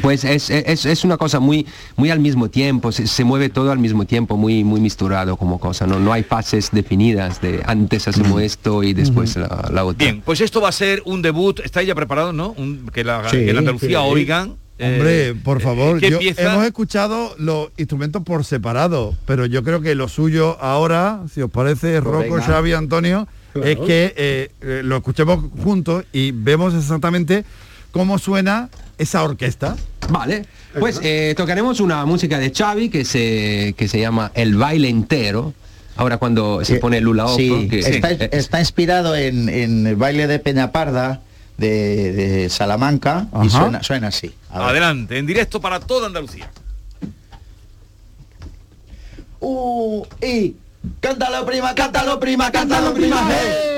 Pues 0.02 0.24
es, 0.24 0.50
es, 0.50 0.86
es 0.86 1.04
una 1.04 1.18
cosa 1.18 1.42
muy, 1.42 1.68
muy 1.98 2.10
al 2.12 2.22
mismo 2.22 2.50
tiempo, 2.50 2.94
se, 2.94 3.08
se 3.08 3.26
mueve 3.26 3.50
todo 3.50 3.72
al 3.74 3.78
mismo 3.80 4.06
tiempo, 4.06 4.38
muy, 4.38 4.64
muy 4.64 4.80
misturado 4.80 5.36
como 5.36 5.60
cosa, 5.60 5.86
¿no? 5.86 6.00
No 6.00 6.14
hay 6.14 6.24
fases 6.24 6.70
definidas 6.72 7.42
de 7.42 7.62
antes 7.66 8.08
hacemos 8.08 8.42
esto 8.42 8.84
y 8.84 8.94
después 8.94 9.36
la, 9.36 9.70
la 9.72 9.84
otra. 9.84 10.06
Bien, 10.06 10.22
pues 10.22 10.40
esto 10.40 10.62
va 10.62 10.70
a 10.70 10.72
ser 10.72 11.02
un 11.06 11.22
debut, 11.22 11.60
¿estáis 11.60 11.90
ya 11.90 11.94
preparados, 11.96 12.34
no? 12.34 12.52
Un- 12.58 12.90
que, 12.94 13.04
la, 13.04 13.30
Sí, 13.30 13.46
que 13.46 13.52
la 13.52 13.60
Andalucía 13.60 14.00
sí. 14.00 14.06
oigan. 14.08 14.54
eh, 14.80 14.96
Hombre, 14.96 15.36
por 15.44 15.60
favor, 15.62 16.00
¿qué 16.00 16.10
yo- 16.10 16.20
hemos 16.22 16.66
escuchado 16.66 17.36
los 17.38 17.68
instrumentos 17.76 18.24
por 18.24 18.46
separado, 18.46 19.14
pero 19.26 19.46
yo 19.46 19.62
creo 19.62 19.82
que 19.82 19.94
lo 19.94 20.08
suyo 20.08 20.58
ahora, 20.62 21.20
si 21.34 21.42
os 21.42 21.52
parece, 21.52 22.02
Pues 22.02 22.04
Rocco. 22.30 22.42
Xavi, 22.42 22.72
Antonio, 22.72 23.28
Claro. 23.54 23.68
es 23.70 23.78
que 23.80 24.14
eh, 24.16 24.52
eh, 24.62 24.82
lo 24.84 24.98
escuchemos 24.98 25.40
juntos 25.64 26.06
y 26.14 26.32
vemos 26.32 26.74
exactamente 26.74 27.44
cómo 27.92 28.18
suena 28.18 28.70
esa 28.98 29.24
orquesta. 29.24 29.76
Vale, 30.10 30.46
pues 30.80 31.00
eh, 31.04 31.34
tocaremos 31.36 31.80
una 31.80 32.06
música 32.06 32.38
de 32.40 32.52
Xavi 32.52 32.90
que 32.90 33.04
se, 33.06 33.74
que 33.78 33.88
se 33.88 34.00
llama 34.00 34.32
El 34.36 34.56
baile 34.56 34.90
entero. 34.90 35.54
Ahora 35.98 36.18
cuando 36.18 36.64
se 36.64 36.78
pone 36.78 37.02
Lula 37.02 37.26
Oco, 37.26 37.38
Sí, 37.38 37.68
que 37.70 37.80
está, 37.80 38.12
está 38.12 38.60
inspirado 38.60 39.16
en, 39.16 39.50
en 39.50 39.86
el 39.86 39.96
baile 39.98 40.26
de 40.28 40.40
Peñaparda 40.40 41.22
de, 41.58 42.14
de 42.14 42.50
Salamanca 42.50 43.28
y 43.34 43.48
Ajá. 43.48 43.50
suena, 43.50 43.84
suena 43.84 44.08
así. 44.08 44.34
Adelante, 44.50 45.18
en 45.18 45.26
directo 45.26 45.60
para 45.62 45.80
toda 45.80 46.08
Andalucía. 46.08 46.50
Uh, 49.40 50.06
y 50.22 50.56
cántalo 51.00 51.46
prima, 51.46 51.74
cántalo 51.76 52.20
prima, 52.20 52.52
cántalo 52.52 52.94
prima. 52.94 53.28
hey. 53.30 53.72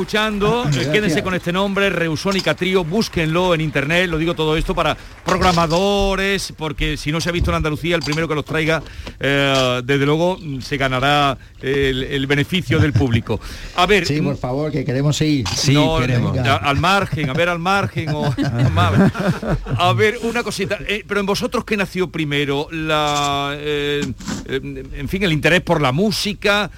Escuchando, 0.00 0.64
eh, 0.72 0.88
quédense 0.90 1.22
con 1.22 1.34
este 1.34 1.52
nombre, 1.52 1.90
Reusónica 1.90 2.54
Trío, 2.54 2.84
búsquenlo 2.84 3.54
en 3.54 3.60
internet, 3.60 4.08
lo 4.08 4.16
digo 4.16 4.34
todo 4.34 4.56
esto 4.56 4.74
para 4.74 4.96
programadores, 5.26 6.54
porque 6.56 6.96
si 6.96 7.12
no 7.12 7.20
se 7.20 7.28
ha 7.28 7.32
visto 7.32 7.50
en 7.50 7.56
Andalucía, 7.56 7.96
el 7.96 8.02
primero 8.02 8.26
que 8.26 8.34
los 8.34 8.46
traiga, 8.46 8.82
eh, 9.20 9.82
desde 9.84 10.06
luego 10.06 10.38
se 10.60 10.76
ganará 10.76 11.36
el, 11.62 12.02
el 12.04 12.26
beneficio 12.26 12.78
del 12.78 12.92
público. 12.92 13.38
A 13.76 13.86
ver, 13.86 14.06
Sí, 14.06 14.20
por 14.22 14.36
favor, 14.36 14.72
que 14.72 14.84
queremos 14.84 15.20
ir. 15.20 15.46
Sí, 15.48 15.74
no, 15.74 15.98
queremos. 15.98 16.36
a- 16.38 16.56
al 16.56 16.78
margen, 16.78 17.28
a 17.30 17.32
ver 17.34 17.48
al 17.48 17.58
margen 17.58 18.08
o 18.14 18.24
a 19.78 19.92
ver 19.92 20.18
una 20.22 20.42
cosita, 20.42 20.78
eh, 20.86 21.04
pero 21.06 21.20
en 21.20 21.26
vosotros 21.26 21.64
qué 21.64 21.76
nació 21.76 22.10
primero, 22.10 22.68
la 22.70 23.54
eh, 23.58 24.04
eh, 24.46 24.84
en 24.94 25.08
fin 25.08 25.22
el 25.22 25.32
interés 25.32 25.60
por 25.60 25.80
la 25.80 25.92
música 25.92 26.70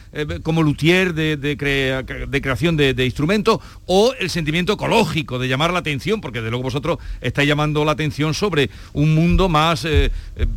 como 0.42 0.62
luthier 0.62 1.14
de, 1.14 1.36
de 1.36 1.56
crea- 1.56 2.02
de 2.02 2.42
creación 2.42 2.76
de, 2.76 2.94
de 2.94 3.04
instrumentos 3.04 3.60
o 3.86 4.12
el 4.18 4.30
sentimiento 4.30 4.72
ecológico 4.74 5.38
de 5.38 5.48
llamar 5.48 5.72
la 5.72 5.78
atención, 5.80 6.20
porque 6.20 6.40
de 6.40 6.50
luego 6.50 6.64
vosotros 6.64 6.98
estáis 7.20 7.48
llamando 7.48 7.84
la 7.84 7.92
atención 7.92 8.34
sobre 8.34 8.70
un 8.92 9.14
mundo 9.14 9.48
más 9.48 9.86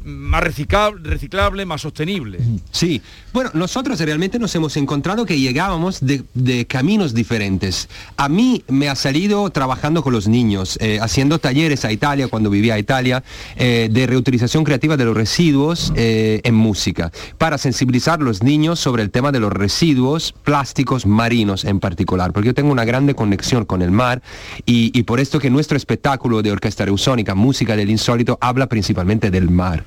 más 0.03 0.43
reciclable, 0.43 1.09
reciclable, 1.09 1.65
más 1.65 1.74
sostenible. 1.77 2.39
Sí, 2.71 3.01
bueno, 3.33 3.51
nosotros 3.53 3.99
realmente 3.99 4.39
nos 4.39 4.53
hemos 4.55 4.77
encontrado 4.77 5.25
que 5.25 5.39
llegábamos 5.39 5.99
de, 6.01 6.65
caminos 6.67 7.13
diferentes. 7.13 7.89
A 8.17 8.29
mí 8.29 8.63
me 8.67 8.89
ha 8.89 8.95
salido 8.95 9.49
trabajando 9.49 10.03
con 10.03 10.13
los 10.13 10.27
niños, 10.27 10.77
eh, 10.81 10.99
haciendo 11.01 11.39
talleres 11.39 11.85
a 11.85 11.91
Italia, 11.91 12.27
cuando 12.27 12.49
vivía 12.49 12.75
a 12.75 12.79
Italia, 12.79 13.23
eh, 13.55 13.89
de 13.91 14.07
reutilización 14.07 14.63
creativa 14.63 14.97
de 14.97 15.05
los 15.05 15.15
residuos 15.15 15.91
eh, 15.95 16.41
en 16.43 16.55
música, 16.55 17.11
para 17.37 17.57
sensibilizar 17.57 18.19
a 18.19 18.23
los 18.23 18.43
niños 18.43 18.79
sobre 18.79 19.03
el 19.03 19.11
tema 19.11 19.31
de 19.31 19.39
los 19.39 19.51
residuos 19.51 20.33
plásticos 20.43 21.05
marinos 21.05 21.65
en 21.65 21.79
particular, 21.79 22.31
porque 22.33 22.47
yo 22.47 22.53
tengo 22.53 22.71
una 22.71 22.85
grande 22.85 23.15
conexión 23.15 23.65
con 23.65 23.81
el 23.81 23.91
mar 23.91 24.21
y, 24.65 24.97
y 24.97 25.03
por 25.03 25.19
esto 25.19 25.39
que 25.39 25.49
nuestro 25.49 25.77
espectáculo 25.77 26.41
de 26.41 26.51
orquesta 26.51 26.85
reusónica, 26.85 27.35
música 27.35 27.75
del 27.75 27.89
insólito, 27.89 28.37
habla 28.41 28.67
principalmente 28.67 29.31
del 29.31 29.49
mar. 29.49 29.83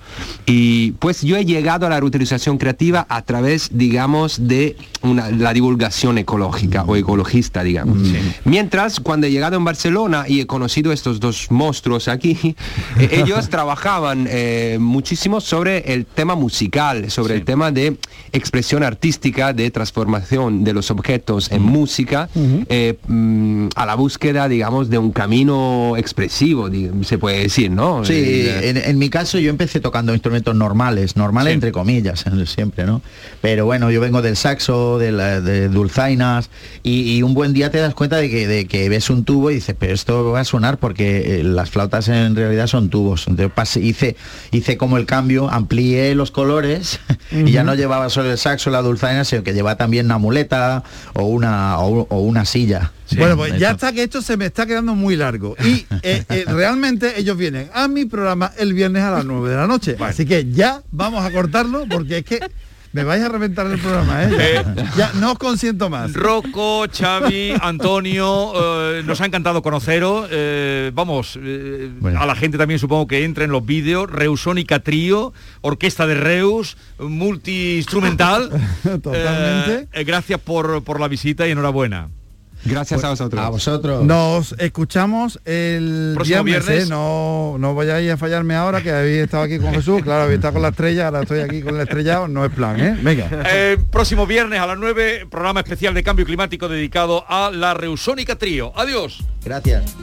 Y 0.46 0.92
pues 0.92 1.22
yo 1.22 1.36
he 1.36 1.44
llegado 1.44 1.77
a 1.86 1.90
la 1.90 2.00
reutilización 2.00 2.58
creativa 2.58 3.06
a 3.08 3.22
través, 3.22 3.70
digamos, 3.72 4.48
de 4.48 4.76
una- 5.02 5.30
la 5.30 5.52
divulgación 5.52 6.18
ecológica 6.18 6.84
o 6.84 6.96
ecologista, 6.96 7.62
digamos. 7.62 7.98
Mientras, 8.44 9.00
cuando 9.00 9.26
he 9.26 9.30
llegado 9.30 9.56
en 9.56 9.64
Barcelona 9.64 10.24
y 10.28 10.40
he 10.40 10.46
conocido 10.46 10.92
estos 10.92 11.20
dos 11.20 11.50
monstruos 11.50 12.08
aquí, 12.08 12.56
eh, 12.98 13.22
ellos 13.24 13.48
trabajaban 13.50 14.26
eh, 14.30 14.78
muchísimo 14.80 15.40
sobre 15.40 15.92
el 15.92 16.06
tema 16.06 16.34
musical, 16.34 17.10
sobre 17.10 17.34
el 17.34 17.44
tema 17.44 17.70
de 17.70 17.96
expresión 18.32 18.82
artística, 18.82 19.52
de 19.52 19.70
transformación 19.70 20.64
de 20.64 20.72
los 20.72 20.90
objetos 20.90 21.50
en 21.50 21.62
música, 21.62 22.28
eh, 22.34 22.98
mm, 23.06 23.68
a 23.74 23.86
la 23.86 23.94
búsqueda, 23.94 24.48
digamos, 24.48 24.90
de 24.90 24.98
un 24.98 25.12
camino 25.12 25.94
expresivo, 25.96 26.68
se 27.02 27.18
puede 27.18 27.40
decir, 27.40 27.70
¿no? 27.70 28.04
Sí, 28.04 28.12
Eh, 28.14 28.70
en, 28.70 28.76
en 28.76 28.98
mi 28.98 29.08
caso 29.10 29.38
yo 29.38 29.50
empecé 29.50 29.80
tocando 29.80 30.12
instrumentos 30.12 30.54
normales, 30.54 31.16
normales 31.16 31.52
Sí. 31.52 31.54
entre 31.54 31.67
comillas, 31.72 32.24
siempre, 32.46 32.84
¿no? 32.84 33.02
Pero 33.40 33.64
bueno, 33.66 33.90
yo 33.90 34.00
vengo 34.00 34.22
del 34.22 34.36
saxo, 34.36 34.98
de, 34.98 35.12
la- 35.12 35.40
de 35.40 35.68
dulzainas, 35.68 36.50
y, 36.82 37.16
y 37.16 37.22
un 37.22 37.34
buen 37.34 37.52
día 37.52 37.70
te 37.70 37.78
das 37.78 37.94
cuenta 37.94 38.16
de 38.16 38.30
que, 38.30 38.46
de 38.48 38.66
que 38.66 38.88
ves 38.88 39.10
un 39.10 39.24
tubo 39.24 39.50
y 39.50 39.54
dices, 39.54 39.76
pero 39.78 39.94
esto 39.94 40.30
va 40.32 40.40
a 40.40 40.44
sonar 40.44 40.78
porque 40.78 41.40
eh, 41.40 41.44
las 41.44 41.70
flautas 41.70 42.08
en 42.08 42.34
realidad 42.36 42.66
son 42.66 42.88
tubos. 42.88 43.26
Entonces 43.28 43.54
pasé- 43.54 43.82
hice, 43.82 44.16
hice 44.50 44.76
como 44.76 44.96
el 44.96 45.06
cambio, 45.06 45.48
amplié 45.50 46.14
los 46.14 46.30
colores 46.30 47.00
y 47.30 47.50
ya 47.52 47.64
no 47.64 47.74
llevaba 47.74 48.08
solo 48.10 48.30
el 48.30 48.38
saxo, 48.38 48.70
la 48.70 48.82
dulzaina, 48.82 49.24
sino 49.24 49.42
que 49.42 49.52
llevaba 49.54 49.76
también 49.76 50.06
una 50.06 50.18
muleta 50.18 50.82
o 51.14 51.24
una, 51.24 51.78
o, 51.78 52.06
o 52.10 52.20
una 52.20 52.44
silla. 52.44 52.92
Bueno, 53.16 53.36
pues 53.36 53.58
ya 53.58 53.72
está 53.72 53.92
que 53.92 54.02
esto 54.02 54.22
se 54.22 54.36
me 54.36 54.46
está 54.46 54.66
quedando 54.66 54.94
muy 54.94 55.16
largo. 55.16 55.56
Y 55.64 55.86
eh, 56.02 56.24
eh, 56.28 56.44
realmente 56.46 57.18
ellos 57.18 57.36
vienen 57.36 57.70
a 57.72 57.88
mi 57.88 58.04
programa 58.04 58.52
el 58.58 58.74
viernes 58.74 59.02
a 59.02 59.10
las 59.10 59.24
9 59.24 59.50
de 59.50 59.56
la 59.56 59.66
noche. 59.66 59.96
Así 60.00 60.26
que 60.26 60.50
ya 60.50 60.82
vamos 60.90 61.24
a 61.24 61.30
cortarlo 61.30 61.86
porque 61.88 62.18
es 62.18 62.24
que 62.24 62.40
me 62.92 63.04
vais 63.04 63.22
a 63.22 63.28
reventar 63.28 63.66
el 63.66 63.78
programa, 63.78 64.24
¿eh? 64.24 64.64
Ya, 64.66 64.92
ya 64.96 65.12
no 65.14 65.32
os 65.32 65.38
consiento 65.38 65.90
más. 65.90 66.14
Rocco, 66.14 66.86
Xavi, 66.90 67.52
Antonio, 67.60 68.52
eh, 68.56 69.02
nos 69.04 69.20
ha 69.20 69.26
encantado 69.26 69.62
conoceros. 69.62 70.28
eh, 70.30 70.90
vamos, 70.94 71.38
eh, 71.40 71.90
a 72.18 72.24
la 72.24 72.34
gente 72.34 72.56
también 72.56 72.80
supongo 72.80 73.06
que 73.06 73.24
entra 73.24 73.44
en 73.44 73.50
los 73.50 73.64
vídeos. 73.64 74.10
Reusónica 74.10 74.80
Trío, 74.80 75.34
Orquesta 75.60 76.06
de 76.06 76.14
Reus, 76.14 76.76
multi-instrumental. 76.98 78.50
Totalmente. 79.02 79.88
Gracias 80.04 80.40
por, 80.40 80.82
por 80.82 80.98
la 80.98 81.08
visita 81.08 81.46
y 81.46 81.50
enhorabuena. 81.50 82.08
Gracias 82.64 83.04
a 83.04 83.10
vosotros. 83.10 83.44
A 83.44 83.48
vosotros. 83.48 84.04
Nos 84.04 84.52
escuchamos 84.58 85.40
el 85.44 86.12
Próximo 86.14 86.44
viernes, 86.44 86.66
viernes. 86.66 86.86
¿eh? 86.86 86.90
No, 86.90 87.56
no 87.58 87.74
vayáis 87.74 88.10
a 88.12 88.16
fallarme 88.16 88.54
ahora, 88.54 88.82
que 88.82 88.90
habéis 88.90 89.24
estado 89.24 89.44
aquí 89.44 89.58
con 89.58 89.72
Jesús, 89.72 90.02
claro, 90.02 90.24
habéis 90.24 90.38
estado 90.38 90.54
con 90.54 90.62
la 90.62 90.68
estrella, 90.68 91.06
ahora 91.06 91.22
estoy 91.22 91.40
aquí 91.40 91.62
con 91.62 91.76
el 91.76 91.82
estrellado, 91.82 92.28
no 92.28 92.44
es 92.44 92.52
plan, 92.52 92.78
¿eh? 92.80 92.98
Venga. 93.00 93.28
Eh, 93.46 93.78
próximo 93.90 94.26
viernes 94.26 94.60
a 94.60 94.66
las 94.66 94.78
9, 94.78 95.26
programa 95.30 95.60
especial 95.60 95.94
de 95.94 96.02
cambio 96.02 96.26
climático 96.26 96.68
dedicado 96.68 97.24
a 97.28 97.50
la 97.50 97.74
Reusónica 97.74 98.36
Trío. 98.36 98.72
Adiós. 98.76 99.24
Gracias. 99.44 99.96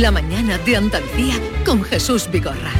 La 0.00 0.10
mañana 0.10 0.58
de 0.58 0.76
Andalucía 0.76 1.36
con 1.64 1.84
Jesús 1.84 2.28
Vigorra. 2.28 2.72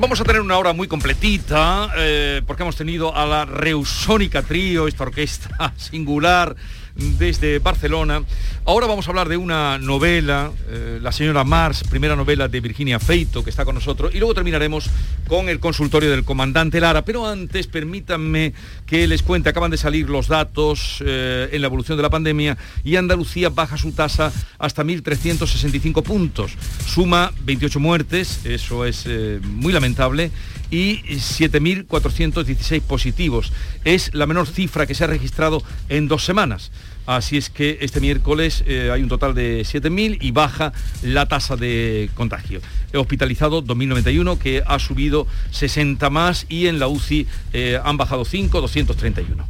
Vamos 0.00 0.20
a 0.22 0.24
tener 0.24 0.40
una 0.40 0.56
hora 0.56 0.72
muy 0.72 0.88
completita 0.88 1.90
eh, 1.98 2.40
porque 2.46 2.62
hemos 2.62 2.76
tenido 2.76 3.14
a 3.14 3.26
la 3.26 3.44
Reusónica 3.44 4.40
Trío, 4.40 4.88
esta 4.88 5.02
orquesta 5.02 5.74
singular 5.76 6.56
desde 6.94 7.58
Barcelona. 7.58 8.22
Ahora 8.64 8.86
vamos 8.86 9.06
a 9.06 9.10
hablar 9.10 9.28
de 9.28 9.36
una 9.36 9.78
novela, 9.78 10.52
eh, 10.68 10.98
La 11.02 11.12
señora 11.12 11.44
Mars, 11.44 11.82
primera 11.88 12.16
novela 12.16 12.48
de 12.48 12.60
Virginia 12.60 12.98
Feito, 12.98 13.42
que 13.42 13.50
está 13.50 13.64
con 13.64 13.74
nosotros, 13.74 14.14
y 14.14 14.18
luego 14.18 14.34
terminaremos 14.34 14.88
con 15.26 15.48
el 15.48 15.60
consultorio 15.60 16.10
del 16.10 16.24
comandante 16.24 16.80
Lara. 16.80 17.04
Pero 17.04 17.26
antes, 17.26 17.66
permítanme 17.66 18.54
que 18.86 19.06
les 19.06 19.22
cuente, 19.22 19.48
acaban 19.48 19.70
de 19.70 19.76
salir 19.76 20.08
los 20.10 20.28
datos 20.28 21.02
eh, 21.04 21.48
en 21.52 21.60
la 21.60 21.66
evolución 21.66 21.96
de 21.96 22.02
la 22.02 22.10
pandemia 22.10 22.58
y 22.84 22.96
Andalucía 22.96 23.48
baja 23.48 23.76
su 23.76 23.92
tasa 23.92 24.32
hasta 24.58 24.84
1.365 24.84 26.02
puntos. 26.02 26.52
Suma 26.86 27.32
28 27.44 27.80
muertes, 27.80 28.40
eso 28.44 28.84
es 28.84 29.04
eh, 29.06 29.40
muy 29.42 29.72
lamentable, 29.72 30.30
y 30.70 30.98
7.416 31.02 32.82
positivos. 32.82 33.52
Es 33.84 34.14
la 34.14 34.26
menor 34.26 34.46
cifra 34.46 34.86
que 34.86 34.94
se 34.94 35.04
ha 35.04 35.08
registrado 35.08 35.62
en 35.88 36.08
dos 36.08 36.24
semanas. 36.24 36.70
Así 37.06 37.36
es 37.36 37.50
que 37.50 37.78
este 37.82 38.00
miércoles 38.00 38.64
eh, 38.66 38.90
hay 38.90 39.02
un 39.02 39.08
total 39.08 39.34
de 39.34 39.60
7.000 39.60 40.18
y 40.20 40.30
baja 40.30 40.72
la 41.02 41.26
tasa 41.26 41.56
de 41.56 42.08
contagio. 42.14 42.60
Hospitalizado 42.94 43.62
2.091, 43.62 44.38
que 44.38 44.62
ha 44.66 44.78
subido 44.78 45.26
60 45.50 46.08
más 46.08 46.46
y 46.48 46.66
en 46.66 46.78
la 46.78 46.88
UCI 46.88 47.26
eh, 47.52 47.78
han 47.84 47.96
bajado 47.98 48.24
5, 48.24 48.60
231. 48.60 49.46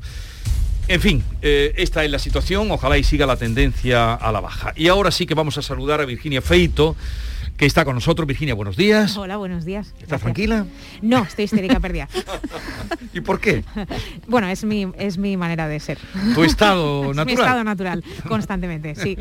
En 0.87 1.01
fin, 1.01 1.25
eh, 1.41 1.73
esta 1.79 2.05
es 2.05 2.11
la 2.11 2.19
situación, 2.19 2.71
ojalá 2.71 2.99
y 2.99 3.05
siga 3.05 3.25
la 3.25 3.37
tendencia 3.37 4.15
a 4.15 4.33
la 4.33 4.41
baja. 4.41 4.73
Y 4.77 4.89
ahora 4.89 5.11
sí 5.11 5.25
que 5.25 5.35
vamos 5.35 5.57
a 5.57 5.63
saludar 5.63 6.01
a 6.01 6.05
Virginia 6.05 6.43
Feito, 6.43 6.97
que 7.57 7.67
está 7.67 7.85
con 7.85 7.95
nosotros. 7.95 8.27
Virginia, 8.27 8.55
buenos 8.55 8.77
días. 8.77 9.17
Hola, 9.17 9.37
buenos 9.37 9.65
días. 9.65 9.87
¿Estás 9.89 10.01
Gracias. 10.09 10.23
tranquila? 10.23 10.67
No, 11.03 11.23
estoy 11.23 11.45
histérica 11.45 11.81
perdida. 11.81 12.09
¿Y 13.13 13.21
por 13.21 13.41
qué? 13.41 13.65
bueno, 14.29 14.49
es 14.49 14.65
mi, 14.65 14.89
es 14.99 15.19
mi 15.19 15.37
manera 15.37 15.69
de 15.69 15.79
ser. 15.81 15.99
Tu 16.35 16.43
estado 16.45 17.03
Es 17.11 17.17
natural. 17.17 17.27
mi 17.27 17.33
estado 17.33 17.65
natural, 17.65 18.05
constantemente, 18.29 18.95
sí. 18.95 19.17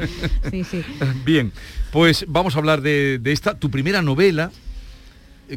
Sí, 0.50 0.64
sí. 0.64 0.84
Bien, 1.26 1.52
pues 1.92 2.26
vamos 2.28 2.56
a 2.56 2.60
hablar 2.60 2.82
de, 2.82 3.20
de 3.20 3.32
esta, 3.32 3.58
tu 3.58 3.70
primera 3.70 4.02
novela, 4.02 4.52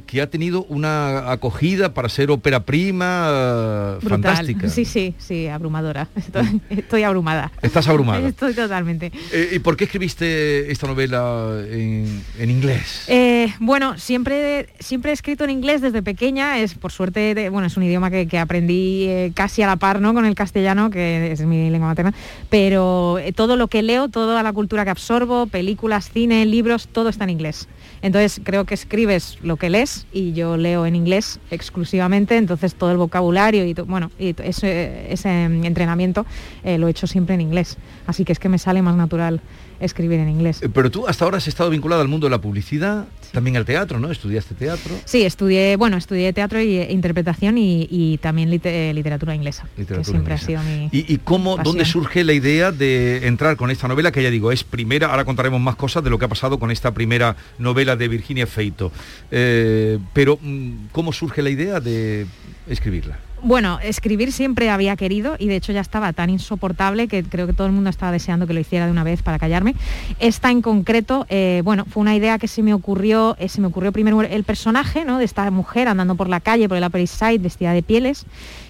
que 0.06 0.20
ha 0.20 0.28
tenido 0.28 0.64
una 0.64 1.30
acogida 1.30 1.94
para 1.94 2.08
ser 2.08 2.30
ópera 2.30 2.64
prima 2.64 3.28
eh, 3.30 3.98
Brutal. 4.00 4.08
fantástica. 4.22 4.68
Sí, 4.68 4.84
sí, 4.84 5.14
sí, 5.18 5.46
abrumadora. 5.48 6.08
Estoy, 6.16 6.60
estoy 6.70 7.02
abrumada. 7.04 7.50
Estás 7.62 7.88
abrumada. 7.88 8.26
Estoy 8.28 8.52
totalmente. 8.54 9.12
Eh, 9.32 9.50
¿Y 9.54 9.58
por 9.60 9.76
qué 9.76 9.84
escribiste 9.84 10.70
esta 10.70 10.86
novela 10.86 11.50
en, 11.70 12.22
en 12.38 12.50
inglés? 12.50 13.04
Eh, 13.08 13.52
bueno, 13.60 13.96
siempre, 13.98 14.68
siempre 14.80 15.12
he 15.12 15.14
escrito 15.14 15.44
en 15.44 15.50
inglés 15.50 15.80
desde 15.80 16.02
pequeña, 16.02 16.58
es 16.58 16.74
por 16.74 16.92
suerte, 16.92 17.34
de- 17.34 17.48
bueno, 17.48 17.66
es 17.68 17.76
un 17.76 17.84
idioma 17.84 18.10
que, 18.10 18.26
que 18.26 18.38
aprendí 18.38 19.04
eh, 19.08 19.32
casi 19.34 19.62
a 19.62 19.66
la 19.66 19.76
par 19.76 20.00
¿no? 20.00 20.12
con 20.14 20.26
el 20.26 20.34
castellano, 20.34 20.90
que 20.90 21.30
es 21.32 21.40
mi 21.42 21.70
lengua 21.70 21.88
materna, 21.88 22.12
pero 22.50 23.18
todo 23.34 23.56
lo 23.56 23.68
que 23.68 23.82
leo, 23.82 24.08
toda 24.08 24.42
la 24.42 24.52
cultura 24.52 24.84
que 24.84 24.90
absorbo, 24.90 25.46
películas, 25.46 26.10
cine, 26.12 26.44
libros, 26.46 26.88
todo 26.88 27.08
está 27.08 27.24
en 27.24 27.30
inglés. 27.30 27.68
Entonces 28.02 28.40
creo 28.44 28.64
que 28.64 28.74
escribes 28.74 29.38
lo 29.42 29.56
que 29.56 29.70
lees 29.70 30.06
y 30.12 30.32
yo 30.32 30.56
leo 30.56 30.86
en 30.86 30.96
inglés 30.96 31.40
exclusivamente, 31.50 32.36
entonces 32.36 32.74
todo 32.74 32.90
el 32.90 32.96
vocabulario 32.98 33.64
y 33.64 33.74
bueno, 33.74 34.10
y 34.18 34.34
ese 34.42 35.44
entrenamiento 35.44 36.26
eh, 36.64 36.78
lo 36.78 36.88
he 36.88 36.90
hecho 36.90 37.06
siempre 37.06 37.34
en 37.34 37.40
inglés. 37.40 37.76
Así 38.06 38.24
que 38.24 38.32
es 38.32 38.38
que 38.38 38.48
me 38.48 38.58
sale 38.58 38.82
más 38.82 38.96
natural 38.96 39.40
escribir 39.80 40.18
en 40.20 40.28
inglés. 40.28 40.62
Eh, 40.62 40.68
Pero 40.68 40.90
tú 40.90 41.06
hasta 41.06 41.24
ahora 41.24 41.38
has 41.38 41.48
estado 41.48 41.70
vinculada 41.70 42.02
al 42.02 42.08
mundo 42.08 42.26
de 42.26 42.30
la 42.30 42.40
publicidad, 42.40 43.06
también 43.32 43.56
al 43.56 43.64
teatro, 43.64 43.98
¿no? 43.98 44.10
Estudiaste 44.10 44.54
teatro. 44.54 44.94
Sí, 45.04 45.22
estudié, 45.22 45.76
bueno, 45.76 45.96
estudié 45.96 46.32
teatro 46.32 46.60
y 46.62 46.76
e 46.78 46.92
interpretación 46.92 47.58
y, 47.58 47.86
y 47.90 48.18
también 48.18 48.48
eh, 48.64 48.92
literatura 48.94 49.34
inglesa, 49.34 49.64
Literatura 49.76 49.98
que 49.98 50.04
siempre 50.04 50.34
inglesa. 50.34 50.60
ha 50.60 50.64
sido 50.64 50.78
mi 50.78 50.88
¿Y, 50.92 51.12
y 51.14 51.18
cómo, 51.18 51.56
pasión. 51.56 51.64
dónde 51.74 51.84
surge 51.84 52.24
la 52.24 52.32
idea 52.32 52.72
de 52.72 53.26
entrar 53.26 53.56
con 53.56 53.70
esta 53.70 53.88
novela 53.88 54.12
que 54.12 54.22
ya 54.22 54.30
digo, 54.30 54.52
es 54.52 54.64
primera, 54.64 55.08
ahora 55.08 55.24
contaremos 55.24 55.60
más 55.60 55.76
cosas 55.76 56.02
de 56.04 56.10
lo 56.10 56.18
que 56.18 56.24
ha 56.24 56.28
pasado 56.28 56.58
con 56.58 56.70
esta 56.70 56.92
primera 56.94 57.36
novela 57.58 57.96
de 57.96 58.08
Virginia 58.08 58.46
Feito. 58.46 58.90
Eh, 59.30 59.98
pero, 60.12 60.38
mm, 60.40 60.86
¿cómo 60.92 61.12
surge 61.12 61.42
la 61.42 61.50
idea 61.50 61.80
de 61.80 62.26
escribirla? 62.66 63.18
Bueno, 63.42 63.78
escribir 63.82 64.32
siempre 64.32 64.70
había 64.70 64.96
querido 64.96 65.36
y 65.38 65.46
de 65.46 65.56
hecho 65.56 65.70
ya 65.70 65.82
estaba 65.82 66.12
tan 66.14 66.30
insoportable 66.30 67.06
que 67.06 67.22
creo 67.22 67.46
que 67.46 67.52
todo 67.52 67.66
el 67.66 67.72
mundo 67.72 67.90
estaba 67.90 68.10
deseando 68.10 68.46
que 68.46 68.54
lo 68.54 68.60
hiciera 68.60 68.86
de 68.86 68.92
una 68.92 69.04
vez 69.04 69.22
para 69.22 69.38
callarme. 69.38 69.74
Esta 70.18 70.50
en 70.50 70.62
concreto, 70.62 71.26
eh, 71.28 71.60
bueno, 71.62 71.84
fue 71.84 72.00
una 72.00 72.16
idea 72.16 72.38
que 72.38 72.48
se 72.48 72.62
me 72.62 72.72
ocurrió, 72.72 73.36
eh, 73.38 73.50
se 73.50 73.60
me 73.60 73.66
ocurrió 73.66 73.92
primero 73.92 74.22
el 74.22 74.44
personaje, 74.44 75.04
¿no? 75.04 75.18
De 75.18 75.26
esta 75.26 75.50
mujer 75.50 75.86
andando 75.86 76.14
por 76.14 76.30
la 76.30 76.40
calle, 76.40 76.66
por 76.66 76.78
el 76.78 76.84
Upper 76.84 77.06
Side, 77.06 77.38
vestida 77.38 77.72
de 77.72 77.82
pieles, 77.82 78.24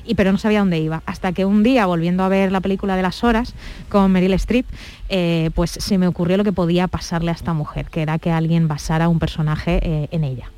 y 0.04 0.16
pero 0.16 0.32
no 0.32 0.38
sabía 0.38 0.58
dónde 0.58 0.78
iba. 0.78 1.02
Hasta 1.06 1.32
que 1.32 1.44
un 1.44 1.62
día, 1.62 1.86
volviendo 1.86 2.24
a 2.24 2.28
ver 2.28 2.50
la 2.50 2.60
película 2.60 2.96
de 2.96 3.02
las 3.02 3.22
horas 3.22 3.54
con 3.88 4.10
Meryl 4.10 4.34
Streep, 4.34 4.66
eh, 5.08 5.50
pues 5.54 5.70
se 5.70 5.96
me 5.96 6.08
ocurrió 6.08 6.36
lo 6.36 6.44
que 6.44 6.52
podía 6.52 6.88
pasarle 6.88 7.30
a 7.30 7.34
esta 7.34 7.54
mujer, 7.54 7.86
que 7.86 8.02
era 8.02 8.18
que 8.18 8.32
alguien 8.32 8.66
basara 8.66 9.08
un 9.08 9.20
personaje 9.20 10.08
en 10.10 10.24
ella. 10.24 10.50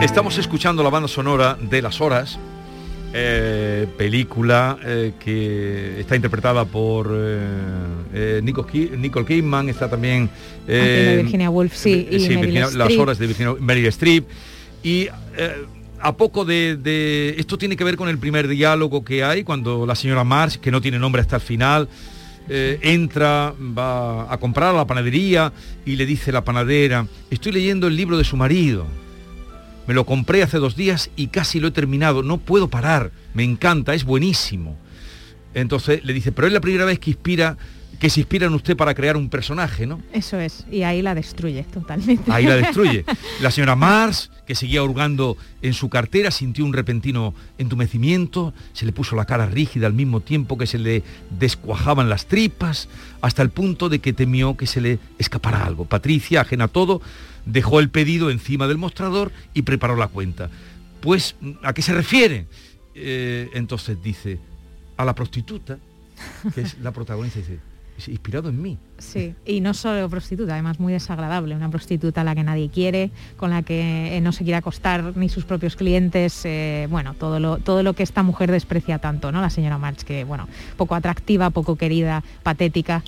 Estamos 0.00 0.38
escuchando 0.38 0.82
la 0.82 0.90
banda 0.90 1.08
sonora 1.08 1.56
de 1.60 1.82
Las 1.82 2.00
Horas, 2.00 2.38
eh, 3.12 3.86
película 3.96 4.78
eh, 4.84 5.12
que 5.18 5.98
está 6.00 6.14
interpretada 6.16 6.64
por 6.64 7.10
eh, 7.12 7.38
eh, 8.14 8.40
Nicole 8.42 9.26
Kidman, 9.26 9.68
está 9.68 9.88
también... 9.88 10.28
De 10.66 11.16
Virginia 11.22 11.50
Woolf, 11.50 11.74
sí, 11.74 12.06
y 12.10 12.18
Meryl 12.20 12.38
Virginia- 12.40 12.70
Las. 12.76 12.96
Horas 12.96 13.18
de 13.18 13.26
Virginia, 13.26 13.54
Meryl 13.58 13.86
Streep. 13.86 14.24
Y 14.82 15.08
a 16.00 16.16
poco 16.16 16.44
de, 16.44 16.76
de- 16.76 17.34
Esto 17.38 17.56
tiene 17.58 17.74
que 17.76 17.82
ver 17.84 17.96
con 17.96 18.08
el 18.08 18.18
primer 18.18 18.46
diálogo 18.48 19.04
que 19.04 19.24
hay 19.24 19.44
cuando 19.44 19.86
la 19.86 19.94
señora 19.94 20.24
Marsh, 20.24 20.56
que 20.56 20.70
no 20.70 20.80
tiene 20.80 20.98
nombre 20.98 21.22
hasta 21.22 21.36
el 21.36 21.42
final, 21.42 21.88
eh, 22.48 22.78
entra, 22.82 23.54
va 23.76 24.32
a 24.32 24.38
comprar 24.38 24.74
a 24.74 24.78
la 24.78 24.86
panadería 24.86 25.52
y 25.84 25.96
le 25.96 26.06
dice 26.06 26.30
la 26.32 26.44
panadera, 26.44 27.06
estoy 27.30 27.52
leyendo 27.52 27.86
el 27.88 27.96
libro 27.96 28.16
de 28.18 28.24
su 28.24 28.36
marido. 28.36 28.86
Me 29.86 29.94
lo 29.94 30.04
compré 30.04 30.42
hace 30.42 30.58
dos 30.58 30.76
días 30.76 31.10
y 31.16 31.28
casi 31.28 31.60
lo 31.60 31.68
he 31.68 31.70
terminado. 31.70 32.22
No 32.22 32.38
puedo 32.38 32.68
parar. 32.68 33.12
Me 33.34 33.44
encanta, 33.44 33.94
es 33.94 34.04
buenísimo. 34.04 34.76
Entonces 35.54 36.04
le 36.04 36.12
dice, 36.12 36.32
pero 36.32 36.46
es 36.46 36.52
la 36.52 36.60
primera 36.60 36.84
vez 36.84 36.98
que 36.98 37.10
inspira, 37.10 37.56
que 37.98 38.10
se 38.10 38.20
inspira 38.20 38.46
en 38.46 38.52
usted 38.52 38.76
para 38.76 38.94
crear 38.94 39.16
un 39.16 39.30
personaje, 39.30 39.86
¿no? 39.86 40.02
Eso 40.12 40.38
es, 40.38 40.66
y 40.70 40.82
ahí 40.82 41.00
la 41.00 41.14
destruye 41.14 41.62
totalmente. 41.62 42.30
Ahí 42.30 42.44
la 42.44 42.56
destruye. 42.56 43.04
La 43.40 43.50
señora 43.50 43.74
Mars, 43.74 44.30
que 44.46 44.54
seguía 44.54 44.82
hurgando 44.82 45.36
en 45.62 45.72
su 45.72 45.88
cartera, 45.88 46.30
sintió 46.30 46.64
un 46.64 46.72
repentino 46.72 47.34
entumecimiento, 47.56 48.52
se 48.72 48.84
le 48.84 48.92
puso 48.92 49.16
la 49.16 49.24
cara 49.24 49.46
rígida 49.46 49.86
al 49.86 49.92
mismo 49.92 50.20
tiempo 50.20 50.58
que 50.58 50.66
se 50.66 50.78
le 50.78 51.02
descuajaban 51.38 52.10
las 52.10 52.26
tripas, 52.26 52.88
hasta 53.22 53.42
el 53.42 53.50
punto 53.50 53.88
de 53.88 54.00
que 54.00 54.12
temió 54.12 54.56
que 54.56 54.66
se 54.66 54.80
le 54.80 54.98
escapara 55.18 55.64
algo. 55.64 55.86
Patricia, 55.86 56.42
ajena 56.42 56.64
a 56.64 56.68
todo, 56.68 57.00
dejó 57.46 57.80
el 57.80 57.88
pedido 57.88 58.30
encima 58.30 58.68
del 58.68 58.76
mostrador 58.76 59.32
y 59.54 59.62
preparó 59.62 59.96
la 59.96 60.08
cuenta. 60.08 60.50
Pues, 61.00 61.36
¿a 61.62 61.72
qué 61.72 61.80
se 61.80 61.94
refiere? 61.94 62.46
Eh, 62.94 63.48
entonces 63.54 64.02
dice, 64.02 64.38
a 64.96 65.04
la 65.04 65.14
prostituta, 65.14 65.78
que 66.54 66.62
es 66.62 66.78
la 66.80 66.92
protagonista, 66.92 67.38
dice, 67.38 67.58
"Es 67.96 68.08
inspirado 68.08 68.48
en 68.48 68.60
mí. 68.60 68.78
Sí, 68.98 69.34
y 69.44 69.60
no 69.60 69.74
solo 69.74 70.08
prostituta, 70.08 70.54
además 70.54 70.80
muy 70.80 70.92
desagradable, 70.92 71.54
una 71.54 71.70
prostituta 71.70 72.22
a 72.22 72.24
la 72.24 72.34
que 72.34 72.42
nadie 72.42 72.70
quiere, 72.70 73.10
con 73.36 73.50
la 73.50 73.62
que 73.62 74.16
eh, 74.16 74.20
no 74.20 74.32
se 74.32 74.44
quiere 74.44 74.56
acostar 74.56 75.16
ni 75.16 75.28
sus 75.28 75.44
propios 75.44 75.76
clientes, 75.76 76.42
eh, 76.44 76.88
bueno, 76.90 77.14
todo 77.14 77.38
lo, 77.38 77.58
todo 77.58 77.82
lo 77.82 77.92
que 77.92 78.02
esta 78.02 78.22
mujer 78.22 78.50
desprecia 78.50 78.98
tanto, 78.98 79.30
¿no? 79.30 79.40
La 79.40 79.50
señora 79.50 79.78
March, 79.78 80.04
que 80.04 80.24
bueno, 80.24 80.48
poco 80.76 80.94
atractiva, 80.94 81.50
poco 81.50 81.76
querida, 81.76 82.24
patética. 82.42 83.02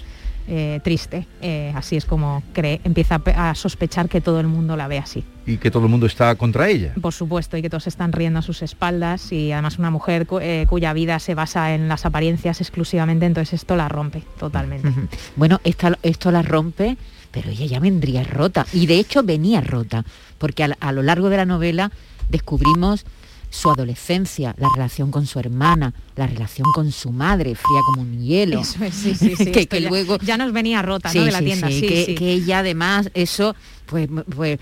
Eh, 0.49 0.81
triste. 0.83 1.27
Eh, 1.43 1.73
así 1.77 1.97
es 1.97 2.05
como 2.07 2.43
cree, 2.53 2.81
empieza 2.85 3.17
a 3.17 3.19
pe- 3.21 3.35
a 3.35 3.55
sospechar 3.55 4.09
que 4.09 4.21
todo 4.21 4.41
el 4.41 4.47
mundo 4.47 4.77
la 4.77 4.89
ve 4.89 4.99
así. 4.99 5.23
Y 5.47 5.59
que 5.59 5.71
todo 5.71 5.85
el 5.85 5.91
mundo 5.91 6.07
está 6.07 6.35
contra 6.37 6.69
ella. 6.69 6.95
Por 7.01 7.13
supuesto, 7.15 7.57
y 7.57 7.63
que 7.63 7.71
todos 7.71 7.87
están 7.87 8.13
riendo 8.13 8.39
a 8.39 8.43
sus 8.43 8.63
espaldas 8.63 9.31
y 9.33 9.53
además 9.53 9.79
una 9.79 9.91
mujer 9.91 10.27
cu- 10.27 10.41
eh, 10.41 10.67
cuya 10.69 10.93
vida 10.93 11.19
se 11.19 11.35
basa 11.35 11.75
en 11.75 11.89
las 11.89 12.05
apariencias 12.07 12.61
exclusivamente, 12.61 13.27
entonces 13.27 13.55
esto 13.55 13.77
la 13.77 13.89
rompe 13.89 14.23
totalmente. 14.39 14.91
Bueno, 15.37 15.61
esta- 15.65 15.99
esto 16.03 16.31
la 16.31 16.43
rompe, 16.43 16.97
pero 17.31 17.51
ella 17.51 17.67
ya 17.67 17.81
vendría 17.81 18.25
rota. 18.25 18.67
Y 18.73 18.87
de 18.87 18.99
hecho 18.99 19.23
venía 19.23 19.61
rota, 19.61 20.05
porque 20.39 20.65
a, 20.65 20.77
a 20.81 20.93
lo 20.93 21.03
largo 21.03 21.29
de 21.31 21.37
la 21.37 21.45
novela 21.47 21.91
descubrimos 22.29 23.05
su 23.51 23.71
adolescencia, 23.71 24.55
la 24.59 24.69
relación 24.75 25.11
con 25.11 25.27
su 25.27 25.39
hermana, 25.39 25.95
la 26.17 26.27
relación 26.27 26.67
con 26.75 26.93
su 26.93 27.11
madre, 27.11 27.55
fría 27.55 27.81
como 27.87 28.03
un 28.03 28.23
hielo. 28.23 28.61
Eso 28.61 28.85
es, 28.85 28.95
sí, 28.95 29.15
sí, 29.15 29.35
sí, 29.37 29.47
que, 29.53 29.67
ya- 29.81 29.89
luego 29.89 30.19
ya 30.19 30.37
nos 30.37 30.53
venía 30.53 30.83
rota, 30.83 31.13
¿no? 31.13 31.25
De 31.25 31.31
la 31.33 31.41
tienda, 31.41 31.69
que, 31.69 32.15
que 32.15 32.33
ella 32.33 32.59
además 32.61 33.11
eso 33.15 33.55
pues, 33.87 34.07
pues 34.37 34.59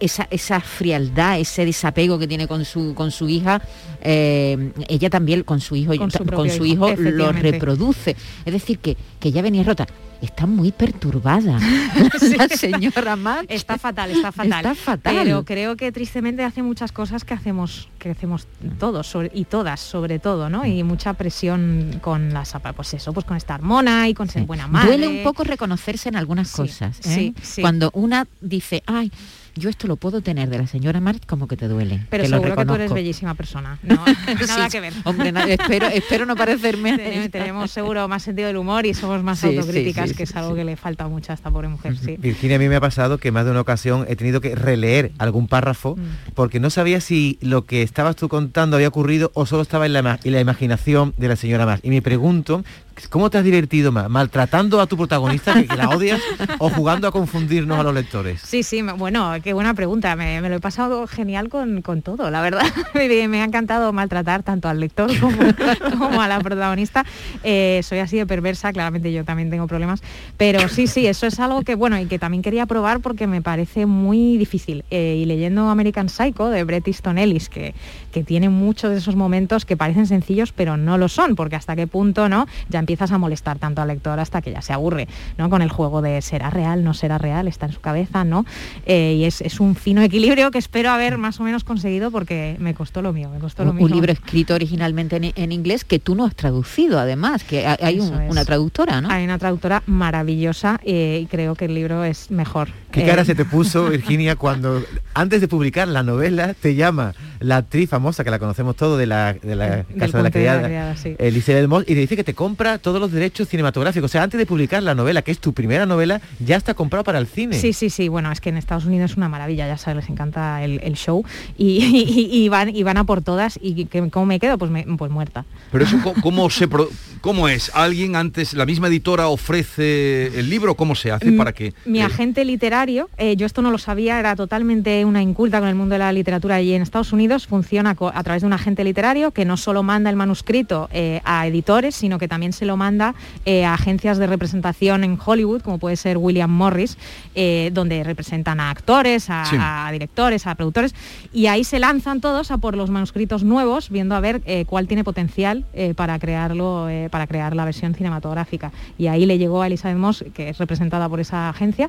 esa, 0.00 0.26
esa 0.30 0.60
frialdad 0.60 1.38
ese 1.38 1.66
desapego 1.66 2.18
que 2.18 2.26
tiene 2.26 2.48
con 2.48 2.64
su 2.64 2.94
con 2.94 3.10
su 3.10 3.28
hija 3.28 3.60
eh, 4.00 4.72
ella 4.88 5.10
también 5.10 5.42
con 5.42 5.60
su 5.60 5.76
hijo 5.76 5.94
Con 5.96 6.10
su 6.10 6.18
con 6.18 6.26
propio 6.28 6.52
su 6.56 6.64
hijo, 6.64 6.94
lo 6.96 7.30
reproduce 7.32 8.16
es 8.46 8.52
decir 8.52 8.78
que 8.78 8.96
que 9.20 9.32
ya 9.32 9.42
venía 9.42 9.62
rota 9.64 9.86
está 10.20 10.46
muy 10.46 10.72
perturbada 10.72 11.58
la 12.38 12.48
señora 12.48 13.16
Matt 13.16 13.46
Está 13.48 13.78
fatal, 13.78 14.10
está 14.10 14.32
fatal. 14.32 14.58
Está 14.66 14.74
fatal. 14.74 15.14
Pero 15.22 15.44
creo 15.44 15.76
que 15.76 15.92
tristemente 15.92 16.42
hace 16.44 16.62
muchas 16.62 16.92
cosas 16.92 17.24
que 17.24 17.34
hacemos, 17.34 17.88
que 17.98 18.10
hacemos 18.10 18.46
todos 18.78 19.06
sobre- 19.06 19.30
y 19.34 19.44
todas, 19.44 19.80
sobre 19.80 20.18
todo, 20.18 20.50
¿no? 20.50 20.66
Y 20.66 20.82
mucha 20.82 21.14
presión 21.14 21.98
con 22.02 22.32
las 22.32 22.54
apa- 22.54 22.72
pues 22.72 22.94
eso, 22.94 23.12
pues 23.12 23.26
con 23.26 23.36
estar 23.36 23.62
mona 23.62 24.08
y 24.08 24.14
con 24.14 24.28
ser 24.28 24.44
buena 24.44 24.66
madre. 24.66 24.88
Duele 24.88 25.08
un 25.08 25.22
poco 25.22 25.44
reconocerse 25.44 26.08
en 26.08 26.16
algunas 26.16 26.50
cosas. 26.52 26.98
¿eh? 27.06 27.32
sí. 27.42 27.60
Cuando 27.62 27.90
una 27.94 28.26
dice, 28.40 28.82
ay, 28.86 29.10
yo 29.58 29.68
esto 29.70 29.86
lo 29.86 29.96
puedo 29.96 30.20
tener 30.20 30.48
de 30.48 30.58
la 30.58 30.66
señora 30.66 31.00
March, 31.00 31.22
como 31.26 31.46
que 31.48 31.56
te 31.56 31.68
duele. 31.68 32.06
Pero 32.10 32.24
que 32.24 32.28
lo 32.30 32.36
seguro 32.38 32.56
que 32.56 32.64
tú 32.66 32.74
eres 32.74 32.92
bellísima 32.92 33.34
persona. 33.34 33.78
No, 33.88 33.96
nada 34.46 34.64
Sí, 34.66 34.70
que 34.72 34.80
ver. 34.80 34.92
Hombre, 35.04 35.32
espero, 35.52 35.86
espero 35.88 36.26
no 36.26 36.36
parecerme 36.36 37.28
Tenemos, 37.30 37.70
seguro 37.70 38.06
más 38.08 38.22
sentido 38.22 38.48
del 38.48 38.56
humor 38.56 38.86
y 38.86 38.94
somos 38.94 39.22
más 39.22 39.38
Sí, 39.40 39.46
autocríticas, 39.48 40.10
sí, 40.10 40.14
que 40.16 40.22
es 40.24 40.36
algo 40.36 40.54
que 40.54 40.64
le 40.64 40.76
falta 40.76 41.08
mucho 41.08 41.32
a 41.32 41.34
esta 41.34 41.50
pobre 41.50 41.68
mujer, 41.68 41.96
sí. 41.96 42.16
Virginia, 42.18 42.56
a 42.56 42.58
mí 42.58 42.68
me 42.68 42.76
ha 42.76 42.80
pasado 42.80 43.18
que 43.18 43.30
más 43.32 43.44
de 43.44 43.50
una 43.52 43.60
ocasión 43.60 44.04
he 44.08 44.16
tenido 44.16 44.40
que 44.40 44.54
releer 44.54 45.12
algún 45.18 45.48
párrafo 45.48 45.96
Mm. 45.96 46.32
porque 46.34 46.60
no 46.60 46.70
sabía 46.70 47.00
si 47.00 47.38
lo 47.40 47.64
que 47.64 47.82
estabas 47.82 48.16
tú 48.16 48.28
contando 48.28 48.76
había 48.76 48.88
ocurrido 48.88 49.30
o 49.34 49.46
solo 49.46 49.62
estaba 49.62 49.86
en 49.86 49.92
la, 49.92 50.18
en 50.22 50.32
la 50.32 50.40
imaginación 50.40 51.14
de 51.16 51.28
la 51.28 51.36
señora 51.36 51.66
más. 51.66 51.80
Y 51.82 51.90
me 51.90 52.02
pregunto, 52.02 52.64
¿cómo 53.08 53.30
te 53.30 53.38
has 53.38 53.44
divertido? 53.44 53.92
¿Maltratando 53.92 54.80
a 54.80 54.86
tu 54.86 54.96
protagonista, 54.96 55.54
que, 55.54 55.76
la 55.76 55.88
odias, 55.90 56.20
o 56.58 56.68
jugando 56.70 57.08
a 57.08 57.12
confundirnos 57.12 57.78
a 57.78 57.82
los 57.82 57.94
lectores? 57.94 58.40
Sí, 58.40 58.62
sí, 58.62 58.82
bueno, 58.82 59.32
qué 59.42 59.52
buena 59.52 59.74
pregunta. 59.74 60.16
Me, 60.16 60.40
lo 60.40 60.56
he 60.56 60.60
pasado 60.60 61.06
genial 61.06 61.48
con, 61.48 61.82
con 61.82 62.02
todo, 62.02 62.30
la 62.30 62.40
verdad. 62.40 62.62
me, 62.94 63.40
ha 63.40 63.44
encantado 63.44 63.92
maltratar 63.92 64.42
tanto 64.42 64.68
al 64.68 64.80
lector 64.80 65.10
como, 65.20 65.36
como 65.98 66.20
a 66.20 66.28
la 66.28 66.40
protagonista. 66.40 67.04
Eh, 67.44 67.80
soy 67.84 67.98
así 67.98 68.16
de 68.16 68.26
perversa, 68.26 68.72
claramente 68.72 69.12
yo 69.12 69.24
también 69.24 69.50
tengo 69.50 69.66
problemas. 69.66 70.02
Pero 70.36 70.68
sí, 70.68 70.86
sí, 70.86 71.06
eso 71.06 71.26
es 71.26 71.38
algo 71.40 71.62
que, 71.62 71.74
bueno, 71.74 71.98
y 71.98 72.06
que 72.06 72.18
también 72.18 72.42
quería 72.42 72.66
probar 72.66 73.00
porque 73.00 73.26
me 73.26 73.42
parece 73.42 73.86
muy 73.86 74.36
difícil. 74.36 74.84
Eh, 74.90 75.16
y 75.22 75.24
leyendo 75.24 75.68
American 75.68 76.08
Psycho 76.08 76.48
de 76.48 76.64
Bret 76.64 76.86
Easton 76.88 77.18
Ellis, 77.18 77.48
que, 77.48 77.74
que 78.12 78.24
tiene 78.24 78.48
muchos 78.48 78.90
de 78.90 78.98
esos 78.98 79.16
momentos 79.16 79.64
que 79.64 79.76
parecen 79.76 80.06
sencillos, 80.06 80.52
pero 80.52 80.76
no 80.76 80.98
lo 80.98 81.08
son, 81.08 81.36
porque 81.36 81.56
hasta 81.56 81.76
qué 81.76 81.86
punto, 81.86 82.28
¿no? 82.28 82.46
Ya 82.68 82.78
empiezas 82.88 83.12
a 83.12 83.18
molestar 83.18 83.58
tanto 83.58 83.82
al 83.82 83.88
lector 83.88 84.18
hasta 84.18 84.40
que 84.40 84.50
ya 84.50 84.62
se 84.62 84.72
aburre, 84.72 85.08
¿no? 85.36 85.50
Con 85.50 85.60
el 85.60 85.68
juego 85.68 86.00
de 86.00 86.22
será 86.22 86.48
real, 86.48 86.84
no 86.84 86.94
será 86.94 87.18
real, 87.18 87.46
está 87.46 87.66
en 87.66 87.72
su 87.72 87.80
cabeza, 87.82 88.24
¿no? 88.24 88.46
Eh, 88.86 89.16
y 89.18 89.24
es, 89.24 89.42
es 89.42 89.60
un 89.60 89.74
fino 89.74 90.00
equilibrio 90.00 90.50
que 90.50 90.56
espero 90.56 90.88
haber 90.90 91.18
más 91.18 91.38
o 91.38 91.42
menos 91.42 91.64
conseguido 91.64 92.10
porque 92.10 92.56
me 92.60 92.72
costó 92.72 93.02
lo 93.02 93.12
mío, 93.12 93.28
me 93.28 93.40
costó 93.40 93.62
lo 93.64 93.72
un, 93.72 93.76
mío. 93.76 93.84
un 93.84 93.92
libro 93.92 94.10
escrito 94.10 94.54
originalmente 94.54 95.16
en, 95.16 95.32
en 95.36 95.52
inglés 95.52 95.84
que 95.84 95.98
tú 95.98 96.14
no 96.14 96.24
has 96.24 96.34
traducido 96.34 96.98
además, 96.98 97.44
que 97.44 97.66
hay- 97.66 98.00
un- 98.00 98.08
una 98.30 98.46
traductora, 98.46 99.02
¿no? 99.02 99.10
Hay 99.10 99.22
una 99.24 99.36
traductora 99.38 99.82
maravillosa 99.86 100.80
eh, 100.82 101.20
y 101.22 101.26
creo 101.26 101.54
que 101.56 101.66
el 101.66 101.74
libro 101.74 102.04
es 102.04 102.30
mejor. 102.30 102.68
¿Qué 102.90 103.02
Eh, 103.02 103.06
cara 103.06 103.26
se 103.26 103.34
te 103.34 103.44
puso, 103.44 103.84
Virginia, 103.90 104.36
cuando 104.36 104.82
antes 105.12 105.42
de 105.42 105.48
publicar 105.48 105.86
la 105.88 106.02
novela 106.02 106.54
te 106.54 106.74
llama 106.74 107.12
la 107.40 107.58
actriz 107.58 107.90
famosa, 107.90 108.24
que 108.24 108.30
la 108.30 108.38
conocemos 108.38 108.76
todos, 108.76 108.98
de 108.98 109.06
la, 109.06 109.34
de 109.34 109.54
la 109.56 109.66
Del 109.76 109.84
Casa 109.98 109.98
de 109.98 109.98
la 109.98 110.08
Puente 110.08 110.18
de 110.18 110.22
la 110.22 110.30
Criada, 110.30 110.62
Criada, 110.68 110.96
sí. 110.96 111.14
Elizabeth 111.18 111.68
Moss, 111.68 111.82
y 111.84 111.94
te 111.94 112.00
dice 112.00 112.16
que 112.16 112.24
te 112.24 112.34
compra 112.34 112.77
todos 112.78 113.00
los 113.00 113.12
derechos 113.12 113.48
cinematográficos. 113.48 114.10
O 114.10 114.12
sea, 114.12 114.22
antes 114.22 114.38
de 114.38 114.46
publicar 114.46 114.82
la 114.82 114.94
novela, 114.94 115.22
que 115.22 115.30
es 115.30 115.38
tu 115.38 115.52
primera 115.52 115.86
novela, 115.86 116.20
ya 116.38 116.56
está 116.56 116.74
comprado 116.74 117.04
para 117.04 117.18
el 117.18 117.26
cine. 117.26 117.58
Sí, 117.58 117.72
sí, 117.72 117.90
sí. 117.90 118.08
Bueno, 118.08 118.32
es 118.32 118.40
que 118.40 118.48
en 118.48 118.56
Estados 118.56 118.84
Unidos 118.86 119.10
es 119.12 119.16
una 119.16 119.28
maravilla, 119.28 119.66
ya 119.66 119.76
sabes, 119.78 119.96
les 120.04 120.10
encanta 120.10 120.62
el, 120.64 120.80
el 120.82 120.94
show 120.94 121.24
y, 121.56 121.84
y- 122.32 122.44
y 122.44 122.48
van, 122.48 122.74
y 122.74 122.82
van 122.82 122.96
a 122.96 123.04
por 123.04 123.22
todas 123.22 123.58
y 123.62 123.84
que, 123.86 124.08
¿cómo 124.10 124.26
me 124.26 124.38
quedo? 124.40 124.58
Pues, 124.58 124.70
me- 124.70 124.84
pues 124.96 125.10
muerta. 125.10 125.44
Pero 125.72 125.84
eso, 125.84 125.98
¿cómo, 126.02 126.14
cómo 126.22 126.50
se 126.50 126.68
pro- 126.68 126.88
cómo 127.20 127.48
es? 127.48 127.70
¿Alguien 127.74 128.16
antes, 128.16 128.54
la 128.54 128.64
misma 128.66 128.88
editora 128.88 129.28
ofrece 129.28 130.38
el 130.38 130.48
libro? 130.50 130.74
¿Cómo 130.74 130.94
se 130.94 131.10
hace 131.10 131.30
Mm, 131.30 131.36
para 131.36 131.52
que...? 131.52 131.74
Mi 131.84 132.00
eh, 132.00 132.04
agente 132.04 132.44
literario, 132.44 133.08
eh, 133.18 133.36
yo 133.36 133.44
esto 133.46 133.60
no 133.62 133.70
lo 133.70 133.78
sabía, 133.78 134.18
era 134.18 134.36
totalmente 134.36 135.04
una 135.04 135.20
inculta 135.22 135.58
con 135.58 135.68
el 135.68 135.74
mundo 135.74 135.94
de 135.94 135.98
la 135.98 136.12
literatura 136.12 136.60
y 136.60 136.72
en 136.72 136.82
Estados 136.82 137.12
Unidos 137.12 137.46
funciona 137.46 137.96
a 137.98 138.22
través 138.22 138.42
de 138.42 138.46
un 138.46 138.52
agente 138.52 138.84
literario 138.84 139.32
que 139.32 139.44
no 139.44 139.56
solo 139.56 139.82
manda 139.82 140.10
el 140.10 140.16
manuscrito 140.16 140.88
eh, 140.92 141.20
a 141.24 141.46
editores, 141.46 141.94
sino 141.96 142.18
que 142.18 142.28
también 142.28 142.52
se 142.58 142.66
lo 142.66 142.76
manda 142.76 143.14
eh, 143.46 143.64
a 143.64 143.74
agencias 143.74 144.18
de 144.18 144.26
representación 144.26 145.04
en 145.04 145.18
Hollywood, 145.24 145.62
como 145.62 145.78
puede 145.78 145.96
ser 145.96 146.18
William 146.18 146.50
Morris, 146.50 146.98
eh, 147.34 147.70
donde 147.72 148.04
representan 148.04 148.60
a 148.60 148.70
actores, 148.70 149.30
a, 149.30 149.44
Sí. 149.46 149.56
a 149.58 149.88
directores, 149.92 150.46
a 150.46 150.54
productores, 150.54 150.94
y 151.32 151.46
ahí 151.46 151.64
se 151.64 151.78
lanzan 151.78 152.20
todos 152.20 152.50
a 152.50 152.58
por 152.58 152.76
los 152.76 152.90
manuscritos 152.90 153.44
nuevos, 153.44 153.88
viendo 153.90 154.14
a 154.14 154.20
ver 154.20 154.42
eh, 154.44 154.64
cuál 154.66 154.86
tiene 154.88 155.04
potencial 155.04 155.64
para 155.96 156.18
crearlo, 156.18 156.88
para 157.10 157.26
crear 157.26 157.54
la 157.56 157.64
versión 157.64 157.94
cinematográfica. 157.94 158.72
Y 158.98 159.06
ahí 159.06 159.24
le 159.26 159.38
llegó 159.38 159.62
a 159.62 159.66
Elizabeth 159.68 159.96
Moss, 159.96 160.24
que 160.34 160.48
es 160.50 160.58
representada 160.58 161.08
por 161.08 161.20
esa 161.20 161.48
agencia, 161.48 161.88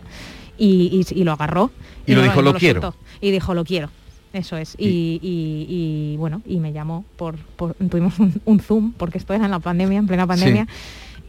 y, 0.58 1.06
y- 1.10 1.20
y 1.20 1.24
lo 1.24 1.32
agarró. 1.32 1.72
Y 2.06 2.14
lo 2.16 2.22
dijo, 2.22 2.36
no 2.42 2.52
"Lo 2.52 2.54
quiero". 2.54 2.82
soltó. 2.82 2.98
Y 3.22 3.32
dijo, 3.32 3.54
lo 3.54 3.64
quiero. 3.64 3.90
Eso 4.34 4.58
es. 4.58 4.76
Y, 4.78 5.20
y- 5.24 5.66
y, 6.14 6.18
bueno, 6.18 6.42
y 6.46 6.60
me 6.60 6.72
llamó 6.72 7.04
por, 7.18 7.36
por- 7.56 7.74
tuvimos 7.76 8.20
un, 8.20 8.40
un 8.46 8.60
Zoom, 8.60 8.92
porque 8.94 9.18
esto 9.18 9.34
era 9.34 9.46
en 9.46 9.52
la 9.52 9.60
pandemia, 9.60 10.00
en 10.00 10.08
plena 10.08 10.28
pandemia. 10.28 10.68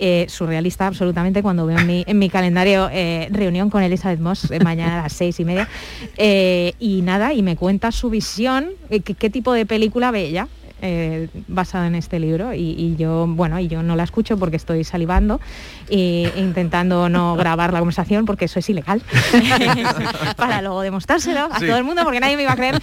Eh, 0.02 0.24
surrealista 0.30 0.86
absolutamente 0.86 1.42
cuando 1.42 1.66
veo 1.66 1.78
en 1.78 1.86
mi, 1.86 2.04
en 2.06 2.18
mi 2.18 2.30
calendario 2.30 2.88
eh, 2.90 3.28
reunión 3.30 3.68
con 3.68 3.82
Elizabeth 3.82 4.18
Moss 4.18 4.50
eh, 4.50 4.58
mañana 4.64 4.98
a 5.00 5.02
las 5.02 5.12
seis 5.12 5.38
y 5.40 5.44
media 5.44 5.68
y 6.78 7.02
nada 7.02 7.34
y 7.34 7.42
me 7.42 7.54
cuenta 7.56 7.92
su 7.92 8.08
visión 8.08 8.70
qué 9.04 9.28
tipo 9.28 9.52
de 9.52 9.66
película 9.66 10.10
ve 10.10 10.24
ella 10.26 10.48
eh, 10.82 11.28
basada 11.48 11.86
en 11.86 11.94
este 11.94 12.18
libro 12.18 12.54
y, 12.54 12.74
y 12.78 12.96
yo 12.96 13.26
bueno 13.28 13.58
y 13.60 13.68
yo 13.68 13.82
no 13.82 13.96
la 13.96 14.04
escucho 14.04 14.36
porque 14.38 14.56
estoy 14.56 14.84
salivando 14.84 15.40
e 15.88 16.32
intentando 16.36 17.08
no 17.08 17.36
grabar 17.36 17.72
la 17.72 17.78
conversación 17.80 18.24
porque 18.24 18.44
eso 18.46 18.58
es 18.58 18.68
ilegal. 18.70 19.02
Para 20.36 20.62
luego 20.62 20.82
demostrárselo 20.82 21.48
a 21.50 21.58
Sí. 21.58 21.66
todo 21.66 21.76
el 21.76 21.84
mundo 21.84 22.02
porque 22.04 22.20
nadie 22.20 22.36
me 22.36 22.42
iba 22.42 22.52
a 22.52 22.56
creer 22.56 22.80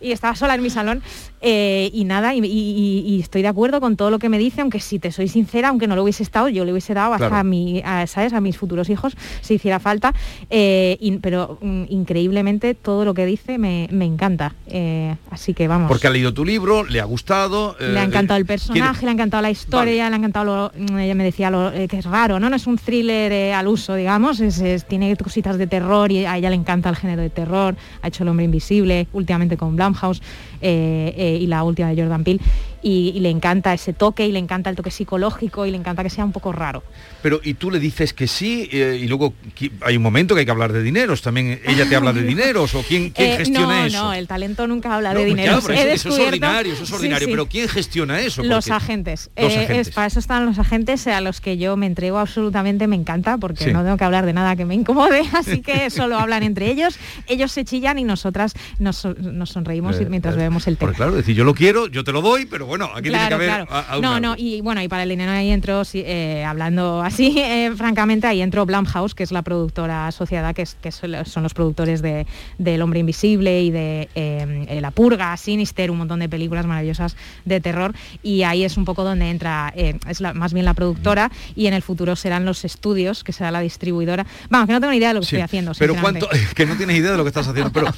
y 0.00 0.12
estaba 0.12 0.34
sola 0.36 0.54
en 0.54 0.62
mi 0.62 0.70
salón. 0.70 1.02
Eh, 1.42 1.90
y 1.94 2.04
nada 2.04 2.34
y, 2.34 2.38
y- 2.40 2.44
y- 2.44 3.14
y 3.16 3.20
estoy 3.20 3.40
de 3.40 3.48
acuerdo 3.48 3.80
con 3.80 3.96
todo 3.96 4.10
lo 4.10 4.18
que 4.18 4.28
me 4.28 4.38
dice 4.38 4.60
aunque 4.60 4.78
si 4.78 4.98
te 4.98 5.10
soy 5.10 5.26
sincera 5.26 5.68
aunque 5.68 5.86
no 5.86 5.96
lo 5.96 6.02
hubiese 6.02 6.22
estado 6.22 6.50
yo 6.50 6.66
le 6.66 6.72
hubiese 6.72 6.92
dado 6.92 7.14
hasta 7.14 7.40
a 7.40 7.44
mi 7.44 7.80
a, 7.82 8.06
sabes 8.06 8.34
a 8.34 8.42
mis 8.42 8.58
futuros 8.58 8.90
hijos 8.90 9.16
si 9.40 9.54
hiciera 9.54 9.80
falta. 9.80 10.12
Eh, 10.50 10.98
pero 11.22 11.58
mm, 11.62 11.84
increíblemente 11.88 12.74
todo 12.74 13.04
lo 13.04 13.14
que 13.14 13.24
dice 13.26 13.56
me, 13.58 13.88
me 13.90 14.04
encanta. 14.04 14.54
Eh, 14.66 15.16
así 15.30 15.54
que 15.54 15.66
vamos. 15.66 15.88
Porque 15.88 16.06
ha 16.06 16.10
leído 16.10 16.34
tu 16.34 16.44
libro, 16.44 16.84
le 16.84 17.00
ha 17.00 17.04
gustado... 17.04 17.39
le 17.80 17.98
ha 17.98 18.02
eh, 18.02 18.06
encantado 18.06 18.38
el 18.38 18.44
quiere- 18.46 18.58
personaje, 18.60 19.04
le 19.04 19.10
ha 19.10 19.14
encantado 19.14 19.42
la 19.42 19.50
historia, 19.50 20.08
le 20.08 20.14
ha 20.14 20.18
encantado 20.18 20.44
lo, 20.44 20.72
mm, 20.76 20.98
ella 20.98 21.14
me 21.14 21.24
decía 21.24 21.50
lo, 21.50 21.72
eh, 21.72 21.88
que 21.88 21.98
es 21.98 22.04
raro, 22.04 22.38
¿no? 22.40 22.50
No 22.50 22.56
es 22.56 22.66
un 22.66 22.76
thriller 22.76 23.32
eh, 23.32 23.54
al 23.54 23.68
uso, 23.68 23.94
digamos, 23.94 24.40
es- 24.40 24.60
es- 24.60 24.84
tiene 24.86 25.16
cositas 25.16 25.58
de 25.58 25.66
terror 25.66 26.10
y 26.12 26.24
a 26.26 26.36
ella 26.36 26.50
le 26.50 26.56
encanta 26.56 26.88
el 26.88 26.96
género 26.96 27.22
de 27.22 27.30
terror, 27.30 27.74
ha 28.02 28.08
hecho 28.08 28.22
El 28.24 28.28
hombre 28.30 28.44
invisible, 28.44 29.06
últimamente 29.12 29.56
con 29.56 29.76
Blumhouse 29.76 30.20
y 30.62 31.46
la 31.46 31.62
última 31.64 31.88
de 31.88 32.02
Jordan 32.02 32.24
Peele. 32.24 32.40
Y, 32.82 33.12
y 33.14 33.20
le 33.20 33.28
encanta 33.28 33.74
ese 33.74 33.92
toque 33.92 34.26
y 34.26 34.32
le 34.32 34.38
encanta 34.38 34.70
el 34.70 34.76
toque 34.76 34.90
psicológico 34.90 35.66
y 35.66 35.70
le 35.70 35.76
encanta 35.76 36.02
que 36.02 36.08
sea 36.08 36.24
un 36.24 36.32
poco 36.32 36.50
raro. 36.52 36.82
Pero 37.22 37.38
y 37.44 37.52
tú 37.54 37.70
le 37.70 37.78
dices 37.78 38.14
que 38.14 38.26
sí 38.26 38.68
eh, 38.72 38.98
y 39.02 39.06
luego 39.06 39.34
hay 39.82 39.98
un 39.98 40.02
momento 40.02 40.34
que 40.34 40.40
hay 40.40 40.46
que 40.46 40.50
hablar 40.52 40.72
de 40.72 40.82
dineros. 40.82 41.20
También 41.20 41.60
ella 41.66 41.86
te 41.86 41.94
habla 41.96 42.14
de 42.14 42.22
dineros 42.22 42.74
o 42.74 42.82
quién, 42.82 43.10
quién 43.10 43.32
Eh, 43.32 43.36
gestiona 43.36 43.80
no, 43.80 43.84
eso. 43.86 44.04
no, 44.04 44.12
el 44.14 44.26
talento 44.26 44.66
nunca 44.66 44.94
habla 44.94 45.12
No, 45.12 45.18
de 45.20 45.26
pues 45.26 45.36
dinero. 45.36 45.60
claro, 45.60 45.74
eso, 45.90 46.08
eso 46.08 46.08
es 46.22 46.26
ordinario, 46.28 46.72
eso 46.72 46.84
es 46.84 46.92
ordinario. 46.92 47.26
sí. 47.26 47.32
Pero 47.32 47.46
¿quién 47.46 47.68
gestiona 47.68 48.20
eso? 48.20 48.42
Los 48.42 48.64
Porque- 48.64 48.72
agentes. 48.76 49.30
Los 49.36 49.52
Eh, 49.52 49.56
agentes. 49.58 49.88
es- 49.88 49.94
para 49.94 50.06
eso 50.06 50.18
están 50.18 50.46
los 50.46 50.58
agentes 50.58 51.06
a 51.06 51.20
los 51.20 51.42
que 51.42 51.58
yo 51.58 51.76
me 51.76 51.84
entrego 51.86 52.18
absolutamente, 52.18 52.86
me 52.86 52.96
encanta, 52.96 53.36
porque 53.36 53.64
Sí. 53.64 53.72
no 53.72 53.82
tengo 53.82 53.98
que 53.98 54.04
hablar 54.04 54.24
de 54.24 54.32
nada 54.32 54.56
que 54.56 54.64
me 54.64 54.74
incomode, 54.74 55.20
así 55.34 55.60
que 55.60 55.90
solo 55.90 56.18
hablan 56.18 56.42
entre 56.44 56.70
ellos, 56.70 56.98
ellos 57.26 57.52
se 57.52 57.66
chillan 57.66 57.98
y 57.98 58.04
nosotras 58.04 58.54
nos, 58.78 59.04
nos 59.18 59.50
sonreímos 59.50 59.96
mientras 60.08 60.34
bebemos 60.36 60.66
el 60.66 60.76
té. 60.78 60.86
Porque 60.86 60.96
claro, 60.96 61.12
decir, 61.12 61.34
yo 61.36 61.44
lo 61.44 61.52
quiero, 61.54 61.86
yo 61.88 62.04
te 62.04 62.12
lo 62.12 62.22
doy, 62.22 62.46
pero 62.46 62.69
bueno, 62.70 62.86
aquí 62.94 63.10
Claro, 63.10 63.10
tiene 63.10 63.28
que 63.28 63.34
haber 63.34 63.66
claro. 63.66 63.66
a- 63.70 63.92
a 63.92 63.96
un 63.96 64.02
no, 64.02 64.14
algo. 64.14 64.20
no, 64.28 64.34
y 64.38 64.60
bueno, 64.62 64.80
y 64.82 64.88
para 64.88 65.02
el 65.02 65.08
dinero 65.10 65.30
ahí 65.32 65.50
entró, 65.50 65.84
sí, 65.84 66.02
eh, 66.06 66.44
hablando 66.44 67.02
así, 67.02 67.34
eh, 67.38 67.70
francamente, 67.76 68.26
ahí 68.26 68.40
entró 68.40 68.64
Blumhouse, 68.64 69.14
que 69.14 69.22
es 69.22 69.32
la 69.32 69.42
productora 69.42 70.06
asociada, 70.06 70.54
que, 70.54 70.62
es, 70.62 70.76
que 70.80 70.90
son 70.92 71.12
los- 71.12 71.54
productores 71.54 72.00
de, 72.00 72.26
del 72.58 72.80
Hombre 72.80 73.00
Invisible 73.00 73.62
y 73.62 73.70
de 73.70 74.08
eh, 74.14 74.78
La 74.80 74.90
Purga, 74.90 75.36
Sinister, 75.36 75.90
un 75.90 75.98
montón 75.98 76.20
de 76.20 76.28
películas 76.28 76.64
maravillosas 76.64 77.16
de 77.44 77.60
terror, 77.60 77.92
y 78.22 78.44
ahí 78.44 78.64
es 78.64 78.76
un 78.76 78.84
poco 78.84 79.04
donde 79.04 79.28
entra, 79.30 79.72
es 79.76 80.20
la- 80.20 80.32
más 80.32 80.52
bien 80.52 80.64
la 80.64 80.74
productora, 80.74 81.30
y 81.54 81.66
en 81.66 81.74
el 81.74 81.82
futuro 81.82 82.16
serán 82.16 82.44
los 82.44 82.64
estudios, 82.64 83.24
que 83.24 83.32
será 83.32 83.50
la 83.50 83.60
distribuidora. 83.60 84.26
Vamos, 84.48 84.66
que 84.68 84.72
no 84.72 84.80
tengo 84.80 84.92
ni 84.92 84.98
idea 84.98 85.08
de 85.08 85.14
lo 85.14 85.20
que 85.20 85.26
Sí, 85.26 85.36
estoy 85.36 85.42
haciendo. 85.44 85.72
pero 85.78 85.94
cuánto 86.00 86.28
que 86.54 86.66
no 86.66 86.76
tienes 86.76 86.96
idea 86.96 87.10
de 87.10 87.16
lo 87.16 87.24
que 87.24 87.28
estás 87.28 87.46
haciendo 87.48 87.72
pero 87.72 87.92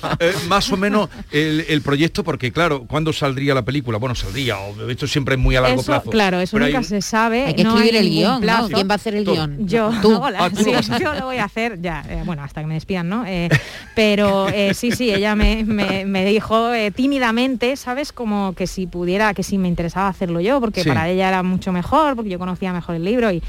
más 0.48 0.70
o 0.72 0.76
menos 0.76 1.08
el, 1.30 1.64
el 1.68 1.82
proyecto 1.82 2.24
porque 2.24 2.50
claro 2.52 2.84
¿cuándo 2.86 3.12
saldría 3.12 3.54
la 3.54 3.62
película? 3.64 3.98
bueno 3.98 4.14
saldría 4.14 4.58
o 4.68 4.88
esto 4.90 5.06
siempre 5.06 5.34
es 5.34 5.40
muy 5.40 5.56
a 5.56 5.60
largo 5.60 5.80
Eso, 5.80 5.86
plazo 5.92 6.10
Claro, 6.10 6.40
eso 6.40 6.56
Pero 6.56 6.66
nunca 6.66 6.78
un- 6.78 6.84
se 6.84 7.02
sabe. 7.02 7.44
Hay 7.46 7.54
que 7.54 7.64
no 7.64 7.70
escribir 7.76 7.96
el 7.96 8.08
guion, 8.10 8.32
¿no? 8.34 8.40
plazo. 8.40 8.68
¿Quién 8.68 8.88
va 8.88 8.92
a 8.92 8.96
hacer 8.96 9.14
el 9.14 9.24
Tú. 9.24 9.32
guion? 9.32 9.66
Yo, 9.66 9.90
Tú. 10.02 10.14
hola, 10.22 10.38
Ah, 10.44 10.50
tú 10.50 10.56
lo 10.70 10.82
sí, 10.82 10.90
yo 11.00 11.14
lo 11.14 11.26
voy 11.26 11.38
a 11.38 11.44
hacer 11.44 11.80
ya, 11.80 12.04
eh, 12.08 12.22
bueno, 12.24 12.42
hasta 12.42 12.60
que 12.60 12.66
me 12.66 12.74
despidan, 12.74 13.08
¿no? 13.08 13.24
Eh, 13.26 13.48
pero 13.94 14.48
eh, 14.48 14.74
sí, 14.74 14.90
sí, 14.92 15.12
ella 15.12 15.34
me, 15.34 15.64
me- 15.64 16.04
me 16.04 16.24
dijo 16.24 16.72
eh, 16.72 16.90
tímidamente, 16.90 17.76
¿sabes? 17.76 18.12
Como 18.12 18.54
que 18.54 18.66
si 18.66 18.86
pudiera, 18.86 19.34
que 19.34 19.42
si 19.42 19.58
me 19.58 19.68
interesaba 19.68 20.08
hacerlo 20.08 20.40
yo, 20.40 20.60
porque 20.60 20.82
Sí. 20.82 20.88
para 20.88 21.08
ella 21.08 21.28
era 21.28 21.42
mucho 21.42 21.72
mejor, 21.72 22.16
porque 22.16 22.30
yo 22.30 22.38
conocía 22.38 22.72
mejor 22.72 22.94
el 22.96 23.04
libro 23.04 23.30
y 23.30 23.42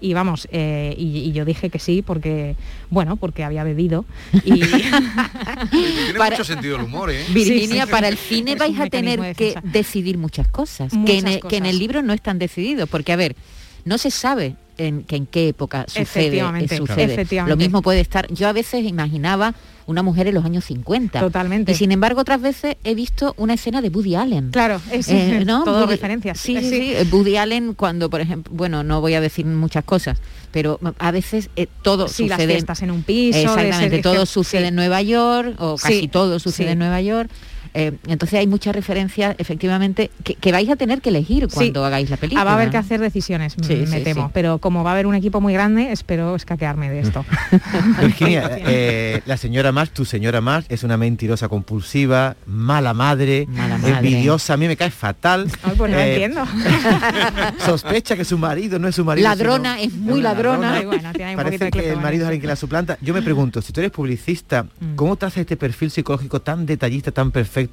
y 0.00 0.14
vamos, 0.14 0.48
eh, 0.50 0.94
y, 0.96 1.18
y 1.18 1.32
yo 1.32 1.44
dije 1.44 1.70
que 1.70 1.78
sí 1.78 2.02
porque, 2.02 2.56
bueno, 2.90 3.16
porque 3.16 3.44
había 3.44 3.64
bebido. 3.64 4.04
Y... 4.44 4.60
tiene 5.70 6.18
mucho 6.30 6.44
sentido 6.44 6.76
el 6.76 6.82
humor 6.82 7.10
¿eh? 7.10 7.24
Virginia, 7.30 7.82
Sí, 7.82 7.86
sí. 7.86 7.90
para 7.90 8.08
el 8.08 8.16
cine 8.16 8.52
Es 8.52 8.58
vais 8.58 8.78
a 8.78 8.86
tener 8.88 9.20
de 9.20 9.34
que 9.34 9.54
decidir 9.62 10.18
muchas 10.18 10.48
cosas, 10.48 10.92
que, 11.04 11.18
en 11.18 11.28
el, 11.28 11.40
que 11.40 11.56
en 11.56 11.66
el 11.66 11.78
libro 11.78 12.02
no 12.02 12.12
están 12.12 12.38
decididos, 12.38 12.88
porque 12.88 13.12
a 13.12 13.16
ver, 13.16 13.36
no 13.84 13.98
se 13.98 14.10
sabe 14.10 14.56
en, 14.78 15.04
que 15.04 15.16
en 15.16 15.26
qué 15.26 15.48
época 15.48 15.84
sucede. 15.86 16.02
Efectivamente, 16.02 16.74
eh, 16.74 16.78
sucede. 16.78 17.12
efectivamente. 17.14 17.50
Lo 17.50 17.56
mismo 17.56 17.82
puede 17.82 18.00
estar, 18.00 18.26
yo 18.32 18.48
a 18.48 18.52
veces 18.52 18.84
imaginaba 18.84 19.54
una 19.86 20.02
mujer 20.02 20.26
en 20.26 20.34
los 20.34 20.44
años 20.44 20.64
50. 20.64 21.20
Totalmente. 21.20 21.72
Y 21.72 21.74
sin 21.74 21.92
embargo 21.92 22.20
otras 22.20 22.40
veces 22.40 22.76
he 22.84 22.94
visto 22.94 23.34
una 23.38 23.54
escena 23.54 23.80
de 23.80 23.88
Woody 23.88 24.14
Allen. 24.16 24.50
Claro, 24.50 24.80
es 24.92 25.08
Eh, 25.08 25.44
¿no? 25.46 25.64
todo 25.64 25.84
Woody- 25.86 25.90
referencias. 25.90 26.38
Sí, 26.38 26.56
Eh, 26.56 26.60
sí, 26.62 26.68
sí. 26.70 26.92
Eh, 26.94 27.06
Woody 27.12 27.36
Allen 27.36 27.74
cuando, 27.74 28.10
por 28.10 28.20
ejemplo, 28.20 28.52
bueno, 28.54 28.82
no 28.82 29.00
voy 29.00 29.14
a 29.14 29.20
decir 29.20 29.46
muchas 29.46 29.84
cosas, 29.84 30.18
pero 30.50 30.80
a 30.98 31.10
veces 31.10 31.50
eh, 31.56 31.68
todo 31.82 32.08
Sí, 32.08 32.28
las 32.28 32.38
sucede... 32.38 32.52
fiestas 32.54 32.82
en 32.82 32.90
un 32.90 33.02
piso, 33.02 33.38
Exactamente, 33.38 33.96
ese- 33.96 34.02
todo 34.02 34.26
sí. 34.26 34.32
sucede 34.32 34.66
en 34.68 34.74
Nueva 34.74 35.02
York, 35.02 35.54
o 35.58 35.76
casi 35.76 36.00
Sí, 36.00 36.08
todo 36.08 36.38
sucede 36.38 36.66
sí. 36.68 36.72
en 36.72 36.78
Nueva 36.78 37.00
York. 37.00 37.30
Eh, 37.78 37.92
entonces 38.06 38.38
hay 38.40 38.46
muchas 38.46 38.74
referencias, 38.74 39.34
efectivamente, 39.38 40.10
que, 40.24 40.34
que 40.34 40.50
vais 40.50 40.68
a 40.70 40.76
tener 40.76 41.02
que 41.02 41.10
elegir 41.10 41.46
cuando 41.52 41.84
hagáis 41.84 42.08
la 42.08 42.16
película. 42.16 42.40
Ah, 42.40 42.44
va 42.44 42.52
a 42.52 42.54
haber 42.54 42.68
¿no? 42.68 42.72
que 42.72 42.78
hacer 42.78 43.00
decisiones, 43.00 43.54
Sí, 43.62 43.84
me 43.88 43.98
sí, 43.98 44.04
temo. 44.04 44.26
sí. 44.26 44.30
Pero 44.32 44.58
como 44.58 44.82
va 44.82 44.90
a 44.90 44.92
haber 44.94 45.06
un 45.06 45.14
equipo 45.14 45.40
muy 45.42 45.52
grande, 45.52 45.92
espero 45.92 46.34
escaquearme 46.34 46.88
de 46.90 47.00
esto. 47.00 47.24
Virginia, 48.00 48.50
eh, 48.66 49.20
la 49.26 49.36
señora 49.36 49.72
Marx, 49.72 49.92
tu 49.92 50.04
señora 50.04 50.40
Marx, 50.40 50.66
es 50.70 50.84
una 50.84 50.96
mentirosa 50.96 51.48
compulsiva, 51.48 52.36
mala 52.46 52.94
madre, 52.94 53.46
madre. 53.46 53.90
envidiosa, 53.98 54.54
a 54.54 54.56
mí 54.56 54.66
me 54.68 54.76
cae 54.76 54.90
fatal. 54.90 55.46
Ay, 55.62 55.74
pues 55.76 55.92
no 55.92 55.98
Eh, 55.98 56.12
entiendo. 56.14 56.44
Sospecha 57.64 58.16
que 58.16 58.24
su 58.24 58.38
marido 58.38 58.78
no 58.78 58.88
es 58.88 58.94
su 58.94 59.04
marido. 59.04 59.28
Ladrona, 59.28 59.80
es 59.80 59.92
muy 59.94 60.20
ladrona. 60.20 60.74
Ay, 60.74 60.84
bueno, 60.86 61.10
tiene 61.12 61.24
ahí 61.30 61.34
un 61.36 61.42
Parece 61.42 61.64
de 61.66 61.70
que 61.70 61.90
el 61.92 62.00
marido 62.00 62.24
es 62.24 62.28
alguien 62.28 62.40
que 62.40 62.46
la 62.46 62.56
suplanta. 62.56 62.98
Yo 63.00 63.14
me 63.14 63.22
pregunto, 63.22 63.60
si 63.62 63.72
tú 63.72 63.80
eres 63.80 63.92
publicista, 63.92 64.64
Mm. 64.80 64.94
¿cómo 64.96 65.16
te 65.16 65.26
hace 65.26 65.40
este 65.42 65.56
perfil 65.56 65.90
psicológico 65.90 66.40
tan 66.40 66.66
detallista, 66.66 67.10
tan 67.10 67.30
perfecto? 67.30 67.65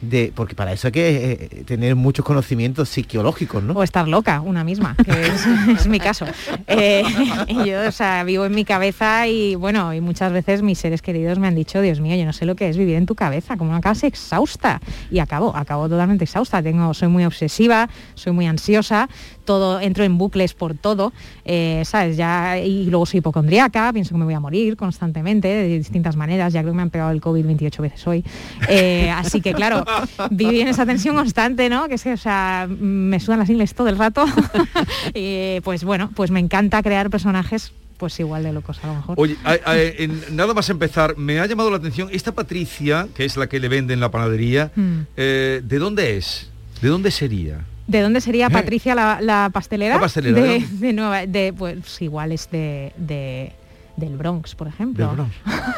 De 0.00 0.32
Porque 0.34 0.54
para 0.54 0.72
eso 0.72 0.88
hay 0.88 0.92
que 0.92 1.32
eh, 1.32 1.64
tener 1.64 1.94
muchos 1.94 2.24
conocimientos 2.24 2.88
psicológicos, 2.88 3.62
¿no? 3.62 3.74
O 3.74 3.82
estar 3.82 4.08
loca, 4.08 4.40
una 4.40 4.64
misma, 4.64 4.96
que 5.04 5.10
es, 5.10 5.46
es 5.80 5.86
mi 5.86 6.00
caso. 6.00 6.26
Eh, 6.66 7.02
y 7.48 7.64
yo, 7.66 7.86
o 7.86 7.92
sea, 7.92 8.24
vivo 8.24 8.44
en 8.44 8.54
mi 8.54 8.64
cabeza 8.64 9.26
y 9.28 9.54
bueno, 9.54 9.94
y 9.94 10.00
muchas 10.00 10.32
veces 10.32 10.62
mis 10.62 10.78
seres 10.78 11.02
queridos 11.02 11.38
me 11.38 11.46
han 11.46 11.54
dicho, 11.54 11.80
Dios 11.80 12.00
mío, 12.00 12.16
yo 12.16 12.24
no 12.24 12.32
sé 12.32 12.46
lo 12.46 12.56
que 12.56 12.68
es 12.68 12.76
vivir 12.76 12.96
en 12.96 13.06
tu 13.06 13.14
cabeza, 13.14 13.56
como 13.56 13.74
acabas 13.74 14.02
exhausta. 14.04 14.80
Y 15.10 15.18
acabo, 15.18 15.56
acabo 15.56 15.88
totalmente 15.88 16.24
exhausta. 16.24 16.62
Tengo, 16.62 16.94
soy 16.94 17.08
muy 17.08 17.24
obsesiva, 17.24 17.88
soy 18.14 18.32
muy 18.32 18.46
ansiosa, 18.46 19.08
todo, 19.44 19.80
entro 19.80 20.04
en 20.04 20.16
bucles 20.18 20.54
por 20.54 20.74
todo, 20.74 21.12
eh, 21.44 21.82
¿sabes? 21.84 22.16
Ya, 22.16 22.58
y 22.58 22.86
luego 22.86 23.06
soy 23.06 23.18
hipocondríaca, 23.18 23.92
pienso 23.92 24.14
que 24.14 24.18
me 24.18 24.24
voy 24.24 24.34
a 24.34 24.40
morir 24.40 24.76
constantemente, 24.76 25.48
de 25.48 25.78
distintas 25.78 26.16
maneras, 26.16 26.52
ya 26.52 26.60
creo 26.62 26.72
que 26.72 26.76
me 26.76 26.82
han 26.82 26.90
pegado 26.90 27.10
el 27.10 27.20
COVID 27.20 27.44
28 27.44 27.82
veces 27.82 28.06
hoy. 28.06 28.24
Eh, 28.68 29.10
así 29.10 29.40
que 29.40 29.52
claro, 29.54 29.84
viví 30.30 30.60
en 30.60 30.68
esa 30.68 30.86
tensión 30.86 31.14
constante, 31.16 31.68
¿no? 31.68 31.88
Que 31.88 31.94
es 31.94 32.02
que, 32.02 32.12
o 32.12 32.16
sea, 32.16 32.66
me 32.68 33.20
sudan 33.20 33.38
las 33.40 33.50
ingles 33.50 33.74
todo 33.74 33.88
el 33.88 33.98
rato. 33.98 34.24
y 35.14 35.60
pues 35.60 35.84
bueno, 35.84 36.10
pues 36.14 36.30
me 36.30 36.40
encanta 36.40 36.82
crear 36.82 37.10
personajes 37.10 37.72
pues 37.98 38.18
igual 38.18 38.42
de 38.42 38.52
locos 38.52 38.80
a 38.82 38.88
lo 38.88 38.94
mejor. 38.94 39.14
Oye, 39.20 39.36
a- 39.44 39.58
a- 39.70 39.78
en- 39.80 40.20
nada 40.34 40.54
más 40.54 40.68
empezar, 40.70 41.16
me 41.16 41.38
ha 41.38 41.46
llamado 41.46 41.70
la 41.70 41.76
atención 41.76 42.08
esta 42.10 42.32
Patricia, 42.32 43.06
que 43.14 43.24
es 43.24 43.36
la 43.36 43.46
que 43.48 43.60
le 43.60 43.68
vende 43.68 43.94
en 43.94 44.00
la 44.00 44.10
panadería, 44.10 44.72
Mm. 44.74 45.00
eh, 45.16 45.60
¿de 45.62 45.78
dónde 45.78 46.16
es? 46.16 46.50
¿De 46.80 46.88
dónde 46.88 47.12
sería? 47.12 47.60
¿De 47.92 48.00
dónde 48.00 48.20
sería 48.20 48.50
Patricia 48.50 48.94
la, 48.94 49.18
la 49.20 49.50
pastelera? 49.52 49.94
La 49.96 50.00
pastelera, 50.00 50.40
de, 50.40 50.60
¿no? 50.60 50.66
de 50.70 50.92
Nueva, 50.92 51.26
de, 51.26 51.52
pues 51.52 52.00
igual 52.02 52.32
es 52.32 52.50
de, 52.50 52.92
de- 52.96 53.52
del 53.96 54.16
Bronx, 54.16 54.54
por 54.54 54.66
ejemplo. 54.68 55.06
Del 55.06 55.14
Bronx. 55.16 55.34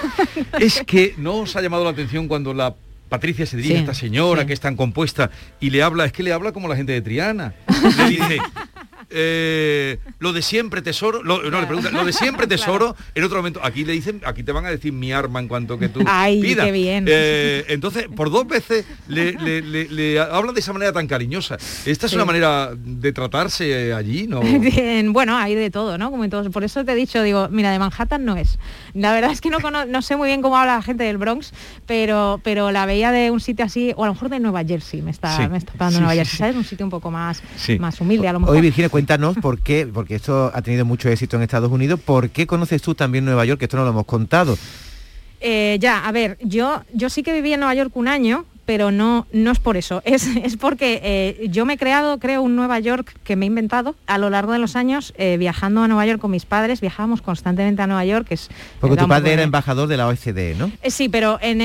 es 0.60 0.82
que 0.86 1.14
no 1.18 1.34
os 1.38 1.56
ha 1.56 1.60
llamado 1.60 1.84
la 1.84 1.90
atención 1.90 2.28
cuando 2.28 2.54
la 2.54 2.72
Patricia 3.08 3.44
se 3.46 3.56
dirige 3.56 3.74
Sí, 3.74 3.78
a 3.78 3.80
esta 3.82 3.94
señora 3.94 4.40
sí. 4.42 4.46
que 4.46 4.52
es 4.54 4.60
tan 4.60 4.76
compuesta 4.76 5.30
y 5.60 5.70
le 5.70 5.82
habla, 5.82 6.04
es 6.04 6.12
que 6.12 6.22
le 6.22 6.32
habla 6.32 6.52
como 6.52 6.68
la 6.68 6.76
gente 6.76 6.92
de 6.92 7.02
Triana. 7.02 7.52
Le 7.98 8.08
dice, 8.08 8.38
eh, 9.14 9.98
lo 10.18 10.32
de 10.32 10.42
siempre 10.42 10.82
tesoro, 10.82 11.22
lo- 11.22 11.42
no 11.50 11.60
le 11.60 11.66
pregunta, 11.66 11.90
lo 11.90 12.04
de 12.04 12.12
siempre 12.12 12.46
tesoro, 12.48 12.96
en 13.14 13.24
otro 13.24 13.36
momento, 13.38 13.60
aquí 13.62 13.84
le 13.84 13.92
dicen, 13.92 14.20
aquí 14.26 14.42
te 14.42 14.52
van 14.52 14.66
a 14.66 14.70
decir 14.70 14.92
mi 14.92 15.12
arma 15.12 15.40
en 15.40 15.48
cuanto 15.48 15.78
que 15.78 15.88
tú 15.88 16.02
Ay, 16.06 16.40
pidas. 16.42 16.66
qué 16.66 16.72
bien. 16.72 17.06
Eh, 17.08 17.64
entonces, 17.68 18.06
por 18.14 18.30
dos 18.30 18.46
veces 18.46 18.84
le, 19.08 19.32
le, 19.32 19.62
le- 19.62 19.88
le 19.88 20.20
hablan 20.20 20.54
de 20.54 20.60
esa 20.60 20.72
manera 20.72 20.92
tan 20.92 21.06
cariñosa. 21.06 21.56
Esta 21.86 22.06
es 22.06 22.10
Sí. 22.10 22.16
una 22.16 22.24
manera 22.24 22.70
de 22.76 23.12
tratarse 23.12 23.92
allí, 23.94 24.26
¿no? 24.26 24.40
Bien, 24.64 25.12
bueno, 25.12 25.36
hay 25.36 25.54
de 25.54 25.70
todo, 25.70 25.96
¿no? 25.98 26.10
Como 26.10 26.24
en 26.24 26.30
todos. 26.30 26.48
Por 26.50 26.64
eso 26.64 26.84
te 26.84 26.92
he 26.92 26.94
dicho, 26.94 27.22
digo, 27.22 27.48
mira, 27.50 27.70
de 27.72 27.78
Manhattan 27.78 28.24
no 28.24 28.36
es. 28.36 28.58
La 28.94 29.12
verdad 29.12 29.30
es 29.32 29.40
que 29.40 29.50
no, 29.50 29.60
cono- 29.60 29.86
no 29.86 30.02
sé 30.02 30.16
muy 30.16 30.28
bien 30.28 30.42
cómo 30.42 30.56
habla 30.56 30.76
la 30.76 30.82
gente 30.82 31.04
del 31.04 31.18
Bronx, 31.18 31.52
pero, 31.86 32.40
pero 32.42 32.70
la 32.70 32.86
veía 32.86 33.10
de 33.12 33.30
un 33.30 33.40
sitio 33.40 33.64
así, 33.64 33.92
o 33.96 34.04
a 34.04 34.06
lo 34.08 34.14
mejor 34.14 34.28
de 34.28 34.40
Nueva 34.40 34.64
Jersey, 34.64 35.02
me 35.02 35.10
está, 35.10 35.36
Sí. 35.36 35.48
me 35.48 35.58
está 35.58 35.72
dando 35.78 35.94
Sí, 35.96 36.00
Nueva 36.00 36.14
Jersey. 36.14 36.38
¿sabes? 36.38 36.56
Un 36.56 36.64
sitio 36.64 36.86
un 36.86 36.90
poco 36.90 37.10
más, 37.10 37.42
más 37.78 38.00
humilde 38.00 38.28
a 38.28 38.32
lo 38.32 38.40
mejor. 38.40 38.54
Hoy 38.56 38.62
Virginia, 38.62 38.88
cuéntanos 39.04 39.36
por 39.36 39.60
qué, 39.60 39.86
porque 39.86 40.14
esto 40.14 40.50
ha 40.54 40.62
tenido 40.62 40.86
mucho 40.86 41.10
éxito 41.10 41.36
en 41.36 41.42
Estados 41.42 41.70
Unidos, 41.70 42.00
¿por 42.00 42.30
qué 42.30 42.46
conoces 42.46 42.80
tú 42.80 42.94
también 42.94 43.26
Nueva 43.26 43.44
York? 43.44 43.58
Que 43.58 43.66
esto 43.66 43.76
no 43.76 43.84
lo 43.84 43.90
hemos 43.90 44.06
contado. 44.06 44.56
Eh, 45.42 45.76
ya, 45.78 46.06
a 46.06 46.12
ver, 46.12 46.38
yo, 46.40 46.82
yo 46.94 47.10
sí 47.10 47.22
que 47.22 47.34
viví 47.34 47.52
en 47.52 47.60
Nueva 47.60 47.74
York 47.74 47.94
un 47.96 48.08
año, 48.08 48.46
pero 48.66 48.90
no, 48.90 49.26
no 49.32 49.50
es 49.50 49.58
por 49.58 49.76
eso, 49.76 50.02
es, 50.04 50.26
es 50.42 50.56
porque 50.56 51.00
eh, 51.02 51.48
yo 51.50 51.64
me 51.66 51.74
he 51.74 51.78
creado, 51.78 52.18
creo, 52.18 52.42
un 52.42 52.56
Nueva 52.56 52.78
York 52.80 53.14
que 53.24 53.36
me 53.36 53.44
he 53.44 53.48
inventado 53.48 53.94
a 54.06 54.18
lo 54.18 54.30
largo 54.30 54.52
de 54.52 54.58
los 54.58 54.76
años, 54.76 55.12
eh, 55.16 55.36
viajando 55.38 55.82
a 55.82 55.88
Nueva 55.88 56.06
York 56.06 56.20
con 56.20 56.30
mis 56.30 56.44
padres, 56.46 56.80
viajábamos 56.80 57.22
constantemente 57.22 57.82
a 57.82 57.86
Nueva 57.86 58.04
York, 58.04 58.26
que 58.28 58.34
es... 58.34 58.48
Porque 58.80 58.96
tu 58.96 59.08
padre 59.08 59.32
era 59.32 59.40
de- 59.40 59.44
embajador 59.44 59.88
de 59.88 59.96
la 59.96 60.06
OSD, 60.08 60.56
¿no? 60.58 60.70
Eh, 60.82 60.90
Sí, 60.90 61.08
pero 61.08 61.38
en, 61.42 61.60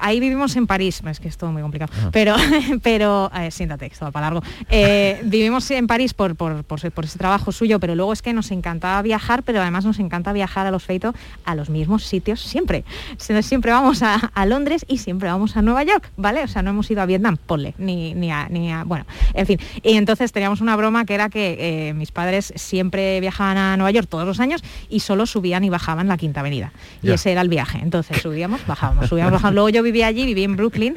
ahí 0.00 0.20
vivimos 0.20 0.54
en 0.56 0.66
París, 0.66 1.02
es 1.10 1.20
que 1.20 1.28
es 1.28 1.36
todo 1.36 1.50
muy 1.52 1.62
complicado, 1.62 1.92
Ah. 2.02 2.08
pero, 2.12 2.34
pero 2.82 3.30
siéntate, 3.50 3.86
esto 3.86 4.04
va 4.04 4.10
para 4.10 4.26
largo. 4.30 4.42
Vivimos 5.24 5.70
en 5.70 5.86
París 5.86 6.14
por, 6.14 6.34
por, 6.36 6.64
por, 6.64 6.78
ese- 6.78 6.90
por 6.90 7.04
ese 7.04 7.18
trabajo 7.18 7.52
suyo, 7.52 7.80
pero 7.80 7.94
luego 7.94 8.12
es 8.12 8.22
que 8.22 8.32
nos 8.32 8.50
encantaba 8.50 9.00
viajar, 9.02 9.42
pero 9.42 9.60
además 9.60 9.84
nos 9.84 9.98
encanta 9.98 10.32
viajar 10.32 10.66
a 10.66 10.70
los 10.70 10.82
feitos 10.84 11.14
a 11.44 11.54
los 11.54 11.70
mismos 11.70 12.04
sitios 12.04 12.40
siempre. 12.40 12.84
Siempre 13.18 13.72
vamos 13.72 14.02
a, 14.02 14.14
a 14.34 14.46
Londres 14.46 14.84
y 14.88 14.98
siempre 14.98 15.28
vamos 15.28 15.56
a 15.56 15.62
Nueva 15.62 15.82
York, 15.82 16.10
¿vale? 16.16 16.43
O 16.44 16.48
sea, 16.48 16.62
no 16.62 16.70
hemos 16.70 16.90
ido 16.90 17.02
a 17.02 17.06
Vietnam, 17.06 17.36
ponle, 17.36 17.74
ni, 17.78 18.14
ni, 18.14 18.30
a, 18.30 18.48
ni 18.48 18.72
a- 18.72 18.84
bueno, 18.84 19.04
en 19.34 19.46
fin. 19.46 19.58
Y 19.82 19.94
entonces 19.96 20.32
teníamos 20.32 20.60
una 20.60 20.76
broma 20.76 21.04
que 21.04 21.14
era 21.14 21.28
que 21.28 21.88
eh, 21.88 21.94
mis 21.94 22.12
padres 22.12 22.52
siempre 22.56 23.20
viajaban 23.20 23.56
a 23.56 23.76
Nueva 23.76 23.90
York 23.90 24.08
todos 24.08 24.26
los 24.26 24.40
años 24.40 24.62
y 24.88 25.00
solo 25.00 25.26
subían 25.26 25.64
y 25.64 25.70
bajaban 25.70 26.08
la 26.08 26.16
Quinta 26.16 26.40
Avenida. 26.40 26.72
Y 27.02 27.08
Ya. 27.08 27.14
ese 27.14 27.32
era 27.32 27.40
el 27.40 27.48
viaje. 27.48 27.78
Entonces 27.82 28.18
subíamos, 28.22 28.66
bajábamos, 28.66 29.08
subíamos, 29.08 29.32
bajábamos. 29.34 29.54
Luego 29.54 29.68
yo 29.70 29.82
vivía 29.82 30.06
allí, 30.06 30.24
viví 30.26 30.44
en 30.44 30.56
Brooklyn, 30.56 30.94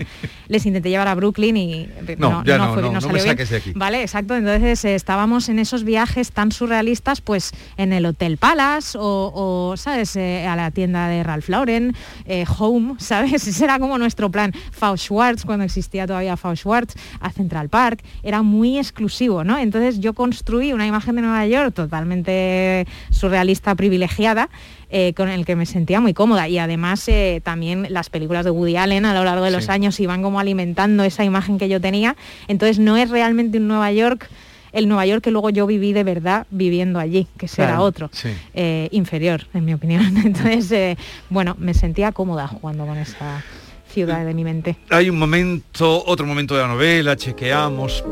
les 0.47 0.65
intenté 0.65 0.89
llevar 0.89 1.07
a 1.07 1.15
Brooklyn 1.15 1.57
y 1.57 1.89
No, 2.17 2.43
ya 2.43 2.57
no, 2.57 2.73
fue- 2.73 2.81
no, 2.81 2.87
no 2.89 2.93
me 2.95 3.01
salió 3.01 3.13
bien. 3.23 3.27
saques 3.27 3.49
de 3.49 3.57
aquí. 3.57 3.71
Vale, 3.75 4.01
exacto. 4.01 4.35
Entonces 4.35 4.83
eh, 4.85 4.95
estábamos 4.95 5.49
en 5.49 5.59
esos 5.59 5.83
viajes 5.83 6.31
tan 6.31 6.51
surrealistas, 6.51 7.21
pues 7.21 7.51
en 7.77 7.93
el 7.93 8.05
Hotel 8.05 8.37
Palace 8.37 8.97
o, 8.99 9.31
o, 9.33 9.77
¿sabes? 9.77 10.15
Eh, 10.15 10.45
a 10.47 10.55
la 10.55 10.71
tienda 10.71 11.07
de 11.07 11.23
Ralph 11.23 11.49
Lauren, 11.49 11.95
eh, 12.25 12.45
Home, 12.57 12.95
¿sabes? 12.99 13.47
Ese 13.47 13.63
era 13.63 13.79
como 13.79 13.97
nuestro 13.97 14.29
plan. 14.31 14.51
Fau 14.71 14.97
Schwartz, 15.37 15.45
cuando 15.45 15.65
existía 15.65 16.07
todavía 16.07 16.35
Fau 16.37 16.55
Schwartz, 16.55 16.95
a 17.19 17.29
Central 17.31 17.69
Park, 17.69 18.01
era 18.23 18.41
muy 18.41 18.77
exclusivo, 18.77 19.43
¿no? 19.43 19.57
Entonces 19.57 19.99
yo 19.99 20.13
construí 20.13 20.73
una 20.73 20.87
imagen 20.87 21.15
de 21.15 21.21
Nueva 21.21 21.45
York 21.47 21.73
totalmente 21.73 22.85
surrealista, 23.11 23.75
privilegiada, 23.75 24.49
eh, 24.89 25.13
con 25.15 25.29
el 25.29 25.45
que 25.45 25.55
me 25.55 25.65
sentía 25.65 25.99
muy 26.01 26.13
cómoda 26.13 26.47
y 26.47 26.57
además 26.59 27.07
eh, 27.07 27.41
también 27.43 27.87
las 27.89 28.09
películas 28.09 28.45
de 28.45 28.51
Woody 28.51 28.77
Allen 28.77 29.05
a 29.05 29.13
lo 29.13 29.23
largo 29.23 29.43
de 29.45 29.51
los 29.51 29.65
Sí. 29.65 29.71
años 29.71 29.99
iban 29.99 30.21
como 30.23 30.39
alimentando 30.39 31.03
esa 31.03 31.23
imagen 31.25 31.57
que 31.57 31.67
yo 31.67 31.81
tenía 31.81 32.15
entonces 32.47 32.79
no 32.79 32.95
es 32.95 33.09
realmente 33.09 33.57
un 33.57 33.67
Nueva 33.67 33.91
York 33.91 34.29
el 34.71 34.87
Nueva 34.87 35.05
York 35.05 35.23
que 35.23 35.31
luego 35.31 35.49
yo 35.49 35.65
viví 35.67 35.91
de 35.91 36.03
verdad 36.05 36.47
viviendo 36.51 36.99
allí 36.99 37.27
que 37.37 37.47
será 37.49 37.69
Claro, 37.69 37.83
otro 37.83 38.09
sí. 38.13 38.29
eh, 38.53 38.87
inferior 38.91 39.45
en 39.53 39.65
mi 39.65 39.73
opinión 39.73 40.15
entonces 40.25 40.97
bueno 41.29 41.55
me 41.59 41.73
sentía 41.73 42.13
cómoda 42.13 42.47
jugando 42.47 42.85
con 42.85 42.97
esa 42.97 43.43
ciudad 43.87 44.25
de 44.25 44.33
mi 44.33 44.43
mente 44.43 44.77
Hay 44.89 45.09
un 45.09 45.17
momento, 45.17 46.03
otro 46.05 46.25
momento 46.25 46.55
de 46.55 46.61
la 46.61 46.67
novela, 46.67 47.15
chequeamos. 47.15 48.03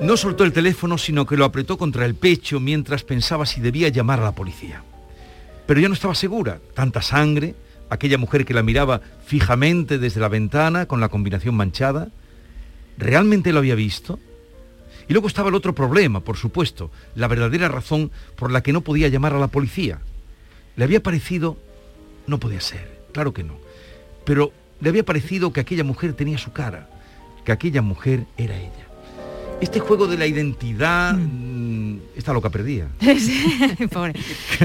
No 0.00 0.16
soltó 0.16 0.44
el 0.44 0.52
teléfono, 0.52 0.96
sino 0.96 1.26
que 1.26 1.36
lo 1.36 1.44
apretó 1.44 1.76
contra 1.76 2.06
el 2.06 2.14
pecho 2.14 2.58
mientras 2.58 3.04
pensaba 3.04 3.44
si 3.44 3.60
debía 3.60 3.88
llamar 3.88 4.20
a 4.20 4.24
la 4.24 4.32
policía. 4.32 4.82
Pero 5.66 5.80
ya 5.80 5.88
no 5.88 5.94
estaba 5.94 6.14
segura. 6.14 6.58
Tanta 6.74 7.02
sangre, 7.02 7.54
aquella 7.90 8.16
mujer 8.16 8.46
que 8.46 8.54
la 8.54 8.62
miraba 8.62 9.02
fijamente 9.26 9.98
desde 9.98 10.20
la 10.20 10.28
ventana 10.28 10.86
con 10.86 11.00
la 11.00 11.10
combinación 11.10 11.54
manchada. 11.54 12.08
¿Realmente 12.96 13.52
lo 13.52 13.58
había 13.58 13.74
visto? 13.74 14.18
Y 15.08 15.12
luego 15.12 15.28
estaba 15.28 15.48
el 15.48 15.54
otro 15.54 15.74
problema, 15.74 16.20
por 16.20 16.36
supuesto, 16.36 16.90
la 17.16 17.26
verdadera 17.26 17.68
razón 17.68 18.10
por 18.36 18.52
la 18.52 18.62
que 18.62 18.72
no 18.72 18.80
podía 18.82 19.08
llamar 19.08 19.34
a 19.34 19.40
la 19.40 19.48
policía. 19.48 19.98
Le 20.76 20.84
había 20.84 21.02
parecido, 21.02 21.58
no 22.26 22.38
podía 22.38 22.60
ser, 22.60 23.00
claro 23.12 23.34
que 23.34 23.42
no, 23.42 23.58
pero 24.24 24.52
le 24.80 24.88
había 24.88 25.04
parecido 25.04 25.52
que 25.52 25.60
aquella 25.60 25.84
mujer 25.84 26.14
tenía 26.14 26.38
su 26.38 26.52
cara, 26.52 26.88
que 27.44 27.52
aquella 27.52 27.82
mujer 27.82 28.26
era 28.36 28.56
ella. 28.56 28.89
Este 29.60 29.78
juego 29.78 30.06
de 30.06 30.16
la 30.16 30.26
identidad 30.26 31.14
mm, 31.14 31.98
está 32.16 32.32
loca 32.32 32.48
perdida. 32.50 32.88
Sí, 33.00 33.76
Pobre. 33.92 34.14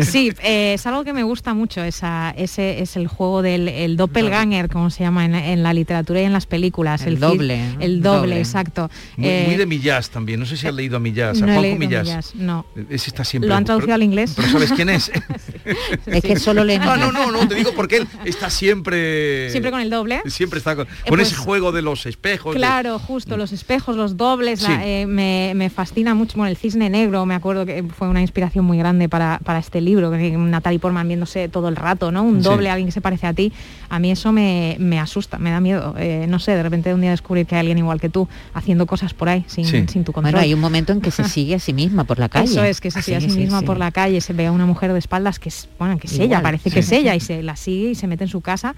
Sí, 0.02 0.32
eh, 0.42 0.74
es 0.76 0.86
algo 0.88 1.04
que 1.04 1.12
me 1.14 1.24
gusta 1.24 1.54
mucho, 1.54 1.84
esa, 1.84 2.32
ese 2.38 2.82
es 2.82 2.96
el 2.96 3.08
juego 3.08 3.42
del 3.42 3.68
el 3.68 3.98
doppelganger, 3.98 4.70
como 4.70 4.90
se 4.90 5.04
llama 5.04 5.26
en, 5.26 5.36
en 5.36 5.64
la 5.64 5.74
literatura 5.74 6.22
y 6.22 6.24
en 6.24 6.32
las 6.34 6.46
películas. 6.46 7.02
El 7.06 7.20
doble, 7.20 7.58
¿no? 7.74 7.82
El 7.82 8.02
doble, 8.02 8.20
Doble. 8.20 8.40
exacto. 8.40 8.90
Muy, 9.18 9.28
Eh, 9.28 9.44
muy 9.48 9.56
de 9.58 9.66
Millás 9.66 10.10
también, 10.10 10.40
no 10.40 10.46
sé 10.46 10.56
si 10.56 10.68
has 10.68 10.74
leído 10.74 10.96
a 10.98 11.00
Millás, 11.00 11.42
a 11.42 11.46
no 11.46 11.52
he 11.54 11.56
Juanjo 11.58 11.80
Millás. 11.80 12.06
Millás, 12.08 12.36
no. 12.36 12.66
Ese 12.90 13.10
está 13.10 13.26
siempre. 13.26 13.50
¿Lo 13.50 13.56
han 13.56 13.66
traducido 13.66 13.88
pero- 13.88 13.96
al 13.96 14.04
inglés? 14.04 14.34
Pero 14.36 14.48
¿sabes 14.50 14.72
quién 14.72 14.90
es? 14.90 15.12
Es 16.06 16.22
que 16.24 16.40
solo 16.40 16.64
leen 16.64 16.82
Ah, 16.84 16.96
no, 16.98 17.12
no, 17.12 17.32
no, 17.32 17.48
te 17.48 17.56
digo 17.56 17.72
porque 17.76 17.98
él 17.98 18.08
está 18.24 18.50
siempre... 18.50 19.50
Siempre 19.50 19.72
con 19.72 19.82
el 19.82 19.90
doble. 19.90 20.22
Siempre 20.28 20.60
está 20.60 20.76
con, 20.76 20.86
con 20.86 20.94
pues, 21.08 21.28
ese 21.32 21.36
juego 21.36 21.72
de 21.72 21.82
los 21.82 22.06
espejos. 22.06 22.54
de- 22.54 22.60
Claro, 22.60 23.00
justo, 23.00 23.36
los 23.38 23.52
espejos, 23.52 23.96
los 23.98 24.16
dobles, 24.16 24.62
la-. 24.62 24.85
Eh, 24.86 25.08
me, 25.08 25.54
me 25.56 25.70
fascina 25.72 26.14
mucho. 26.14 26.38
Bueno, 26.38 26.50
el 26.52 26.58
cisne 26.58 26.90
negro, 26.92 27.26
me 27.26 27.34
acuerdo 27.34 27.66
que 27.66 27.84
fue 27.84 28.08
una 28.08 28.22
inspiración 28.22 28.64
muy 28.66 28.78
grande 28.78 29.10
para, 29.10 29.40
para 29.44 29.58
este 29.58 29.82
libro, 29.82 30.12
que 30.12 30.32
Natalie 30.38 30.78
Portman 30.78 31.08
viéndose 31.08 31.50
todo 31.50 31.70
el 31.70 31.76
rato, 31.76 32.12
¿no? 32.12 32.22
Un 32.24 32.38
Sí. 32.44 32.50
doble, 32.50 32.70
alguien 32.70 32.88
que 32.88 32.92
se 32.92 33.02
parece 33.02 33.26
a 33.26 33.34
ti. 33.34 33.52
A 33.90 33.98
mí 33.98 34.12
eso 34.12 34.32
me, 34.32 34.76
me 34.80 35.00
asusta, 35.00 35.40
me 35.40 35.50
da 35.50 35.60
miedo. 35.60 35.96
Eh, 35.98 36.28
no 36.30 36.38
sé, 36.38 36.52
de 36.52 36.62
repente 36.62 36.94
un 36.94 37.02
día 37.02 37.10
descubrir 37.10 37.48
que 37.48 37.56
hay 37.56 37.62
alguien 37.62 37.80
igual 37.80 38.00
que 38.00 38.10
tú 38.10 38.28
haciendo 38.54 38.86
cosas 38.86 39.14
por 39.16 39.28
ahí 39.30 39.44
sin, 39.48 39.66
sin 39.66 40.04
tu 40.04 40.12
control. 40.12 40.34
Bueno, 40.34 40.40
hay 40.44 40.54
un 40.54 40.60
momento 40.60 40.94
en 40.94 41.02
que 41.02 41.10
se 41.10 41.24
sigue 41.30 41.56
a 41.56 41.60
sí 41.60 41.74
misma 41.74 42.04
por 42.04 42.20
la 42.20 42.30
calle. 42.30 42.46
Eso 42.52 42.64
es, 42.64 42.80
que 42.80 42.92
se 42.92 43.02
sigue 43.02 43.18
a 43.18 43.22
sí, 43.22 43.30
sí, 43.32 43.40
misma 43.40 43.62
sí. 43.62 43.66
por 43.66 43.78
la 43.78 43.90
calle, 43.92 44.22
se 44.22 44.34
ve 44.34 44.46
a 44.46 44.52
una 44.52 44.68
mujer 44.68 44.94
de 44.94 45.00
espaldas 45.00 45.40
que 45.40 45.50
es, 45.50 45.68
bueno, 45.80 45.98
que 45.98 46.06
es 46.06 46.14
Igual, 46.14 46.28
ella, 46.30 46.42
parece 46.44 46.70
que 46.70 46.80
es 46.82 46.92
ella, 46.92 47.16
y 47.16 47.20
se 47.22 47.42
la 47.42 47.56
sigue 47.56 47.90
y 47.90 47.96
se 47.96 48.06
mete 48.08 48.26
en 48.26 48.30
su 48.30 48.42
casa, 48.42 48.76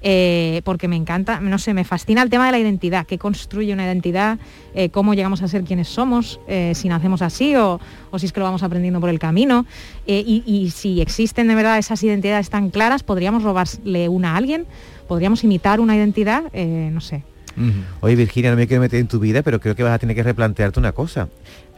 eh, 0.00 0.62
porque 0.64 0.86
me 0.86 0.96
encanta, 0.96 1.40
no 1.40 1.58
sé, 1.58 1.74
me 1.74 1.84
fascina 1.84 2.22
el 2.22 2.30
tema 2.30 2.46
de 2.46 2.52
la 2.52 2.58
identidad, 2.58 3.06
qué 3.06 3.18
construye 3.18 3.72
una 3.72 3.84
identidad, 3.84 4.38
eh, 4.74 4.90
cómo 4.90 5.14
llegamos 5.14 5.42
a 5.42 5.48
ser 5.48 5.64
quienes 5.64 5.88
somos, 5.88 6.40
eh, 6.46 6.72
si 6.74 6.88
nacemos 6.88 7.22
así 7.22 7.56
o, 7.56 7.80
o 8.10 8.18
si 8.18 8.26
es 8.26 8.32
que 8.32 8.40
lo 8.40 8.46
vamos 8.46 8.62
aprendiendo 8.62 9.00
por 9.00 9.10
el 9.10 9.18
camino, 9.18 9.66
y, 10.06 10.72
si 10.74 11.00
existen 11.00 11.48
de 11.48 11.54
verdad 11.54 11.78
esas 11.78 12.02
identidades 12.02 12.50
tan 12.50 12.70
claras, 12.70 13.02
podríamos 13.02 13.42
robarle 13.42 14.08
una 14.08 14.34
a 14.34 14.36
alguien, 14.36 14.66
podríamos 15.06 15.44
imitar 15.44 15.80
una 15.80 15.96
identidad, 15.96 16.44
no 16.52 17.00
sé. 17.00 17.24
Oye, 18.00 18.14
Virginia, 18.14 18.50
no 18.50 18.56
me 18.56 18.66
quiero 18.66 18.80
meter 18.80 19.00
en 19.00 19.08
tu 19.08 19.18
vida, 19.18 19.42
pero 19.42 19.60
creo 19.60 19.74
que 19.74 19.82
vas 19.82 19.92
a 19.92 19.98
tener 19.98 20.14
que 20.14 20.22
replantearte 20.22 20.78
una 20.78 20.92
cosa. 20.92 21.28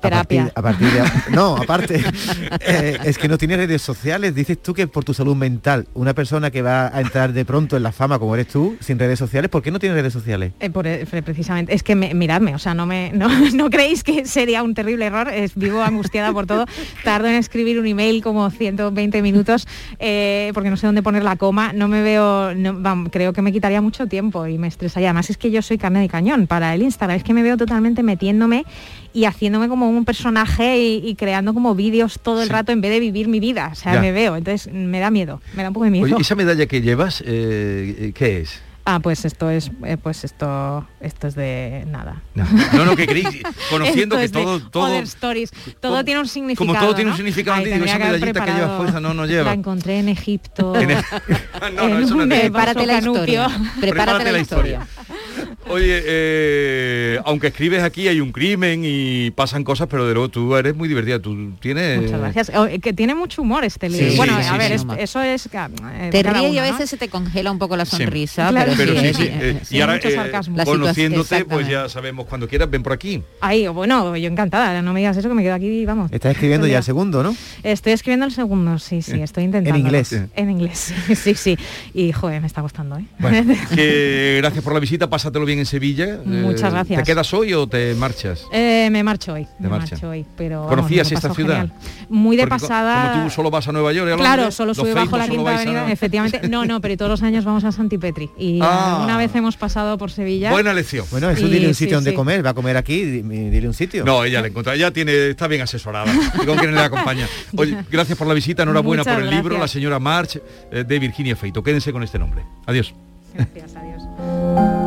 A 0.01 0.09
Terapia. 0.09 0.53
partir, 0.53 0.53
a 0.55 0.63
partir 0.63 0.89
de, 1.31 1.31
no, 1.37 1.57
aparte, 1.57 2.03
eh, 2.61 2.99
es 3.05 3.19
que 3.19 3.29
no 3.29 3.37
tienes 3.39 3.59
redes 3.59 3.83
sociales. 3.83 4.35
Dices 4.35 4.61
tú 4.63 4.73
que 4.75 4.87
por 4.87 5.05
tu 5.05 5.13
salud 5.15 5.37
mental, 5.37 5.87
una 5.95 6.15
persona 6.15 6.51
que 6.51 6.63
va 6.63 6.89
a 6.95 7.01
entrar 7.01 7.33
de 7.33 7.45
pronto 7.45 7.77
en 7.77 7.83
la 7.83 7.93
fama 7.93 8.19
como 8.19 8.35
eres 8.35 8.49
tú, 8.49 8.77
sin 8.81 8.99
redes 8.99 9.19
sociales, 9.19 9.51
¿por 9.51 9.63
qué 9.63 9.71
no 9.71 9.79
tienes 9.79 9.97
redes 9.99 10.13
sociales? 10.13 10.53
Eh, 10.61 10.71
por- 10.71 10.87
eh, 10.87 11.05
precisamente, 11.25 11.75
es 11.75 11.83
que 11.83 11.95
me- 11.95 12.15
miradme, 12.15 12.55
o 12.55 12.59
sea, 12.59 12.75
no 12.75 12.87
me 12.87 13.13
no, 13.13 13.29
no 13.55 13.69
creéis 13.71 14.03
que 14.03 14.25
sería 14.25 14.63
un 14.63 14.75
terrible 14.75 15.07
error, 15.07 15.29
es, 15.29 15.55
vivo 15.55 15.83
angustiada 15.83 16.33
por 16.33 16.47
todo, 16.47 16.65
tardo 17.05 17.29
en 17.29 17.35
escribir 17.35 17.79
un 17.79 17.87
email 17.87 18.23
como 18.23 18.49
120 18.51 19.23
minutos 19.23 19.67
eh, 19.99 20.51
porque 20.55 20.71
no 20.71 20.77
sé 20.77 20.87
dónde 20.87 21.03
poner 21.03 21.23
la 21.23 21.37
coma, 21.37 21.73
no 21.73 21.89
me 21.89 22.03
veo, 22.03 22.55
no, 22.55 22.73
vam- 22.75 23.11
creo 23.11 23.33
que 23.33 23.43
me 23.43 23.53
quitaría 23.53 23.81
mucho 23.81 24.07
tiempo 24.07 24.47
y 24.47 24.59
me 24.59 24.69
estresaría, 24.69 25.09
además 25.11 25.31
es 25.31 25.37
que 25.37 25.51
yo 25.51 25.61
soy 25.63 25.77
carne 25.79 26.01
de 26.01 26.09
cañón 26.09 26.47
para 26.47 26.75
el 26.75 26.83
Instagram, 26.83 27.17
es 27.19 27.25
que 27.25 27.35
me 27.35 27.43
veo 27.43 27.57
totalmente 27.57 28.03
metiéndome 28.03 28.65
y 29.13 29.25
haciéndome 29.25 29.69
como 29.69 29.89
un 29.91 30.05
personaje 30.05 30.79
y, 30.79 31.03
y 31.09 31.15
creando 31.15 31.53
como 31.55 31.75
vídeos 31.75 32.19
todo 32.23 32.43
el 32.43 32.49
rato 32.49 32.73
en 32.73 32.81
vez 32.81 32.91
de 32.93 33.01
vivir 33.01 33.29
mi 33.29 33.41
vida, 33.41 33.71
o 33.73 33.75
sea, 33.75 33.95
Ya. 33.95 34.01
me 34.01 34.13
veo, 34.13 34.37
entonces 34.37 34.73
me 34.73 35.01
da 35.01 35.11
miedo, 35.11 35.41
me 35.55 35.63
da 35.63 35.69
un 35.71 35.75
poco 35.75 35.85
de 35.85 35.91
miedo. 35.91 36.05
Oye, 36.05 36.17
¿esa 36.21 36.35
medalla 36.35 36.67
que 36.67 36.81
llevas, 36.81 37.23
eh, 37.27 38.13
qué 38.15 38.41
es? 38.41 38.63
Ah, 38.87 38.99
pues 38.99 39.25
esto 39.27 39.51
es, 39.51 39.71
eh, 39.85 39.99
pues 40.03 40.25
esto, 40.25 40.87
esto 41.01 41.29
es 41.29 41.35
de 41.35 41.85
nada. 41.89 42.23
No, 42.35 42.45
no, 42.87 42.97
que 42.97 43.07
creéis, 43.07 43.29
conociendo 43.71 44.17
Esto 44.19 44.19
que 44.19 44.25
es 44.25 44.33
de 44.33 44.43
todo, 44.43 44.71
todo, 44.71 44.85
Other 44.87 45.05
Stories. 45.05 45.51
Todo 45.81 46.03
tiene 46.03 46.19
un 46.21 46.27
significado. 46.27 46.67
como 46.73 46.81
todo 46.81 46.95
tiene 46.95 47.11
un 47.11 47.13
¿no? 47.13 47.17
significado, 47.17 47.59
Ay, 47.59 47.67
digo, 47.67 47.85
esa 47.85 47.99
medallita 47.99 48.45
que 48.45 48.53
lleva 48.53 48.77
fuerza 48.79 48.99
no 48.99 49.13
nos 49.15 49.29
lleva. 49.29 49.45
La 49.45 49.53
encontré 49.53 49.99
en 49.99 50.09
Egipto. 50.09 50.73
En 50.81 50.89
no, 51.77 51.89
no, 51.89 51.97
en 51.99 52.03
eso 52.05 52.15
no 52.17 52.23
un 52.25 52.33
es 52.33 52.39
de- 52.39 52.51
Prepárate 52.51 52.87
la 52.87 52.99
historia. 52.99 53.49
Prepárate 53.81 54.33
la 54.33 54.39
historia. 54.41 54.87
Oye, 55.69 56.03
eh, 56.05 57.19
aunque 57.25 57.49
escribes 57.49 57.83
aquí 57.83 58.09
hay 58.09 58.21
un 58.21 58.33
crimen 58.33 58.83
y 58.85 59.31
pasan 59.31 59.63
cosas, 59.65 59.87
pero 59.89 60.07
de 60.07 60.15
luego 60.15 60.29
tú 60.29 60.55
eres 60.57 60.75
muy 60.75 60.89
divertida. 60.89 61.19
Tú 61.21 61.53
tienes. 61.61 62.01
Muchas 62.03 62.21
gracias. 62.21 62.53
Oh, 62.57 62.67
eh, 62.67 62.79
que 62.81 62.93
tiene 62.93 63.15
mucho 63.15 63.43
humor 63.43 63.65
este 63.65 63.89
libro. 63.89 64.11
sí, 64.11 64.17
bueno, 64.17 64.35
sí, 64.41 64.47
a 64.49 64.53
sí, 64.53 64.59
ver, 64.59 64.69
sí, 64.69 64.75
es- 64.75 64.83
humor. 64.83 64.99
eso 65.01 65.23
es... 65.23 65.49
ca- 65.51 65.71
eh, 65.95 66.09
Te 66.11 66.23
ríes 66.23 66.53
y 66.55 66.59
a 66.59 66.63
veces 66.63 66.91
se 66.91 66.97
te 66.97 67.09
congela 67.09 67.51
un 67.51 67.59
poco 67.59 67.77
la 67.77 67.85
Sí. 67.85 67.97
sonrisa, 67.99 68.49
Claro, 68.51 68.73
pero, 68.77 68.95
Pero 68.95 69.15
sí, 69.15 69.25
eh, 69.31 69.61
y 69.71 69.81
ahora 69.81 69.97
eh, 69.97 70.31
conociéndote, 70.65 71.45
pues 71.45 71.69
ya 71.69 71.89
sabemos 71.89 72.27
cuando 72.27 72.49
quieras 72.49 72.71
ven 72.71 72.83
por 72.83 72.93
aquí. 72.93 73.23
Ay, 73.41 73.67
bueno, 73.69 74.17
yo 74.17 74.29
encantada. 74.29 74.81
No 74.83 74.93
me 74.93 75.01
digas 75.01 75.17
eso 75.17 75.29
que 75.29 75.35
me 75.35 75.43
quedo 75.43 75.55
aquí, 75.55 75.85
vamos. 75.87 76.11
Estás 76.13 76.33
escribiendo 76.33 76.67
ya 76.67 76.79
el 76.79 76.85
segundo, 76.85 77.23
¿no? 77.23 77.35
Estoy 77.63 77.93
escribiendo 77.93 78.27
el 78.27 78.33
segundo, 78.33 78.79
sí, 78.79 79.03
sí, 79.03 79.21
estoy 79.21 79.45
intentando. 79.45 79.79
inglés. 79.79 80.13
En 80.37 80.51
inglés, 80.51 80.93
sí, 81.15 81.35
sí. 81.35 81.59
Y, 81.95 82.13
joder, 82.13 82.41
me 82.41 82.47
está 82.47 82.61
gustando, 82.61 82.97
¿eh? 82.97 83.05
Bueno, 83.19 83.55
que 83.75 84.37
gracias 84.41 84.63
por 84.65 84.73
la 84.75 84.81
visita, 84.81 85.00
pásatelo 85.09 85.45
bien 85.47 85.61
en 85.61 85.67
Sevilla. 85.67 86.19
Muchas 86.25 86.69
Eh, 86.69 86.71
gracias. 86.73 86.99
¿Te 87.05 87.05
quedas 87.13 87.33
hoy 87.33 87.55
o 87.55 87.67
te 87.67 87.95
marchas? 87.95 88.45
Eh, 88.53 88.89
me 88.91 89.03
marcho 89.03 89.33
hoy. 89.35 89.47
Me 89.59 89.69
marcha. 89.69 89.95
marcho 89.95 90.09
hoy, 90.11 90.27
pero 90.37 90.61
vamos, 90.63 90.75
¿Conocías 90.77 91.11
esta 91.13 91.33
ciudad? 91.33 91.61
genial. 91.69 91.73
Muy 92.09 92.37
de 92.37 92.43
Porque 92.47 92.61
pasada. 92.61 93.13
Como 93.13 93.25
tú 93.25 93.31
solo 93.31 93.51
vas 93.51 93.67
a 93.69 93.73
Nueva 93.73 93.93
York, 93.93 94.09
y 94.11 94.13
a 94.13 94.17
Claro, 94.17 94.51
solo 94.51 94.69
los 94.69 94.77
sube 94.77 94.93
bajo 94.95 95.17
la 95.17 95.29
quinta 95.29 95.51
a- 95.51 95.55
avenida, 95.57 95.91
efectivamente. 95.93 96.49
No, 96.49 96.65
no, 96.65 96.81
pero 96.81 96.97
todos 96.97 97.11
los 97.11 97.23
años 97.23 97.45
vamos 97.45 97.65
a 97.65 97.73
Santipetri. 97.73 98.31
Y 98.37 98.59
Ah. 98.63 99.01
una 99.05 99.17
vez 99.17 99.35
hemos 99.35 99.57
pasado 99.57 99.97
por 99.97 100.11
Sevilla. 100.11 100.51
Buena 100.51 100.75
lección. 100.75 101.07
Bueno, 101.11 101.31
eso 101.31 101.47
Y 101.47 101.51
dile 101.51 101.69
un 101.69 101.75
sí, 101.75 101.85
sitio 101.85 101.97
donde 101.97 102.11
sí. 102.11 102.17
comer, 102.17 102.45
va 102.45 102.51
a 102.51 102.55
comer 102.55 102.77
aquí, 102.77 103.03
di- 103.05 103.23
dile 103.23 103.67
un 103.69 103.75
sitio. 103.75 104.05
No, 104.05 104.25
ella 104.25 104.41
la 104.41 104.49
encontró, 104.49 104.73
ella 104.73 104.91
tiene, 104.91 105.29
está 105.31 105.47
bien 105.47 105.63
asesorada 105.63 106.13
con 106.47 106.57
quien 106.59 106.75
le 106.75 106.81
acompaña. 106.81 107.29
Oye, 107.57 107.77
gracias 107.91 108.17
por 108.19 108.27
la 108.27 108.35
visita, 108.35 108.63
enhorabuena 108.65 109.03
Muchas 109.03 109.15
por 109.15 109.23
el 109.25 109.31
libro, 109.31 109.59
la 109.59 109.69
señora 109.69 109.99
March 109.99 110.41
eh, 110.73 110.85
de 110.87 110.99
Virginia 110.99 111.37
Feito. 111.37 111.63
Quédense 111.63 111.93
con 111.93 112.03
este 112.03 112.19
nombre. 112.19 112.43
Adiós. 112.67 112.93
Gracias, 113.35 113.71
adiós. 113.77 114.80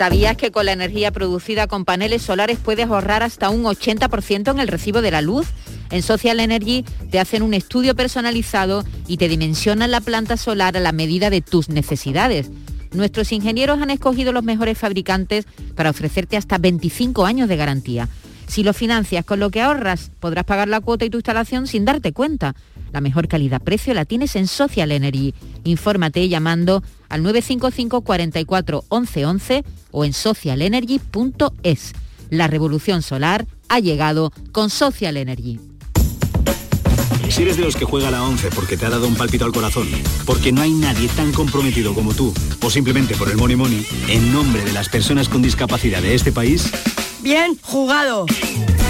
¿Sabías 0.00 0.34
que 0.34 0.50
con 0.50 0.64
la 0.64 0.72
energía 0.72 1.10
producida 1.10 1.66
con 1.66 1.84
paneles 1.84 2.22
solares 2.22 2.58
puedes 2.58 2.86
ahorrar 2.86 3.22
hasta 3.22 3.50
un 3.50 3.64
80% 3.64 4.50
en 4.50 4.58
el 4.58 4.66
recibo 4.66 5.02
de 5.02 5.10
la 5.10 5.20
luz? 5.20 5.48
En 5.90 6.02
Social 6.02 6.40
Energy 6.40 6.86
te 7.10 7.20
hacen 7.20 7.42
un 7.42 7.52
estudio 7.52 7.94
personalizado 7.94 8.82
y 9.06 9.18
te 9.18 9.28
dimensionan 9.28 9.90
la 9.90 10.00
planta 10.00 10.38
solar 10.38 10.74
a 10.78 10.80
la 10.80 10.92
medida 10.92 11.28
de 11.28 11.42
tus 11.42 11.68
necesidades. 11.68 12.50
Nuestros 12.92 13.30
ingenieros 13.30 13.82
han 13.82 13.90
escogido 13.90 14.32
los 14.32 14.42
mejores 14.42 14.78
fabricantes 14.78 15.44
para 15.76 15.90
ofrecerte 15.90 16.38
hasta 16.38 16.56
25 16.56 17.26
años 17.26 17.50
de 17.50 17.56
garantía. 17.58 18.08
Si 18.46 18.62
lo 18.62 18.72
financias 18.72 19.26
con 19.26 19.38
lo 19.38 19.50
que 19.50 19.60
ahorras, 19.60 20.12
podrás 20.18 20.46
pagar 20.46 20.68
la 20.68 20.80
cuota 20.80 21.04
y 21.04 21.10
tu 21.10 21.18
instalación 21.18 21.66
sin 21.66 21.84
darte 21.84 22.14
cuenta. 22.14 22.54
La 22.90 23.02
mejor 23.02 23.28
calidad-precio 23.28 23.92
la 23.92 24.06
tienes 24.06 24.34
en 24.34 24.46
Social 24.46 24.92
Energy. 24.92 25.34
Infórmate 25.64 26.26
llamando 26.30 26.82
al 27.10 27.22
955 27.22 28.00
44 28.00 28.84
11 28.88 29.26
11 29.26 29.64
o 29.90 30.04
en 30.04 30.12
socialenergy.es. 30.14 31.92
La 32.30 32.46
revolución 32.46 33.02
solar 33.02 33.46
ha 33.68 33.80
llegado 33.80 34.32
con 34.52 34.70
Social 34.70 35.16
Energy. 35.16 35.60
Si 37.28 37.42
eres 37.42 37.56
de 37.56 37.62
los 37.62 37.76
que 37.76 37.84
juega 37.84 38.10
la 38.10 38.24
11 38.24 38.50
porque 38.50 38.76
te 38.76 38.86
ha 38.86 38.90
dado 38.90 39.06
un 39.06 39.14
palpito 39.14 39.44
al 39.44 39.52
corazón, 39.52 39.88
porque 40.26 40.50
no 40.50 40.62
hay 40.62 40.72
nadie 40.72 41.08
tan 41.08 41.30
comprometido 41.32 41.94
como 41.94 42.12
tú, 42.12 42.34
o 42.60 42.70
simplemente 42.70 43.14
por 43.14 43.30
el 43.30 43.36
money 43.36 43.54
money, 43.54 43.86
en 44.08 44.32
nombre 44.32 44.64
de 44.64 44.72
las 44.72 44.88
personas 44.88 45.28
con 45.28 45.40
discapacidad 45.40 46.02
de 46.02 46.16
este 46.16 46.32
país, 46.32 46.72
Bien 47.22 47.56
jugado. 47.62 48.26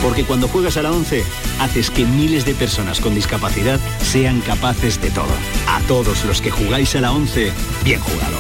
porque 0.03 0.25
cuando 0.25 0.49
juegas 0.49 0.79
a 0.79 0.83
la 0.83 0.93
11, 0.93 1.23
haces 1.61 1.91
que 1.91 2.07
miles 2.07 2.47
de 2.47 2.55
personas 2.55 3.01
con 3.01 3.15
discapacidad 3.15 3.79
sean 4.03 4.41
capaces 4.41 5.01
de 5.03 5.11
todo. 5.11 5.33
A 5.69 5.81
todos 5.87 6.25
los 6.25 6.41
que 6.41 6.51
jugáis 6.51 6.97
a 6.97 7.03
la 7.03 7.13
11, 7.13 7.53
bien 7.85 8.01
jugado. 8.01 8.39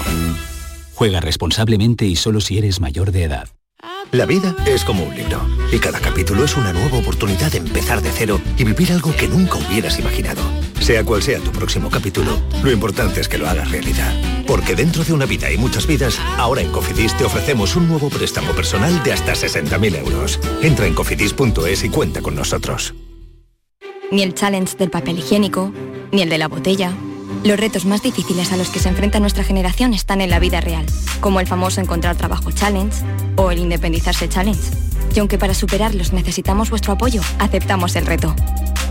Juega 0.95 1.20
responsablemente 1.20 2.07
y 2.07 2.16
solo 2.16 2.41
si 2.41 2.57
eres 2.59 2.80
mayor 2.80 3.12
de 3.12 3.24
edad. 3.24 3.49
La 4.12 4.26
vida 4.26 4.57
es 4.66 4.84
como 4.84 5.05
un 5.05 5.14
libro 5.14 5.41
y 5.72 5.78
cada 5.78 6.01
capítulo 6.01 6.45
es 6.45 6.57
una 6.57 6.72
nueva 6.72 6.99
oportunidad 6.99 7.53
de 7.53 7.59
empezar 7.59 8.01
de 8.01 8.11
cero 8.11 8.41
y 8.57 8.64
vivir 8.64 8.93
algo 8.93 9.14
que 9.14 9.28
nunca 9.28 9.59
hubieras 9.59 9.99
imaginado. 9.99 10.43
Sea 10.81 11.05
cual 11.05 11.22
sea 11.22 11.39
tu 11.41 11.53
próximo 11.53 11.91
capítulo, 11.91 12.41
lo 12.64 12.72
importante 12.72 13.20
es 13.20 13.28
que 13.28 13.39
lo 13.39 13.49
hagas 13.49 13.70
realidad. 13.70 14.12
Porque 14.47 14.74
dentro 14.74 15.05
de 15.05 15.12
una 15.12 15.26
vida 15.26 15.51
y 15.53 15.59
muchas 15.59 15.87
vidas, 15.87 16.18
ahora 16.39 16.62
en 16.62 16.72
Cofidis 16.72 17.16
te 17.16 17.24
ofrecemos 17.24 17.76
un 17.76 17.87
nuevo 17.87 18.09
préstamo 18.09 18.53
personal 18.53 19.03
de 19.05 19.12
hasta 19.12 19.35
60.000 19.35 19.99
euros. 19.99 20.41
Entra 20.62 20.87
en 20.87 20.95
cofidis.es 20.95 21.85
y 21.85 21.91
cuenta 21.91 22.22
con 22.22 22.35
nosotros. 22.35 22.95
Ni 24.11 24.22
el 24.22 24.35
challenge 24.35 24.76
del 24.76 24.91
papel 24.91 25.18
higiénico, 25.18 25.72
ni 26.11 26.22
el 26.22 26.31
de 26.31 26.39
la 26.39 26.49
botella. 26.49 26.93
Los 27.45 27.61
retos 27.61 27.85
más 27.85 28.03
difíciles 28.03 28.51
a 28.51 28.57
los 28.57 28.70
que 28.70 28.81
se 28.81 28.89
enfrenta 28.89 29.20
nuestra 29.20 29.45
generación 29.45 29.95
están 29.95 30.20
en 30.20 30.31
la 30.31 30.41
vida 30.41 30.61
real, 30.61 30.87
como 31.20 31.41
el 31.41 31.47
famoso 31.47 31.81
encontrar 31.81 32.16
trabajo 32.16 32.51
challenge 32.51 33.05
o 33.37 33.51
el 33.51 33.59
independizarse 33.59 34.28
challenge. 34.28 34.70
Y 35.14 35.20
aunque 35.20 35.39
para 35.39 35.55
superarlos 35.55 36.12
necesitamos 36.12 36.70
vuestro 36.70 36.95
apoyo, 36.95 37.20
aceptamos 37.39 37.95
el 37.97 38.07
reto. 38.07 38.35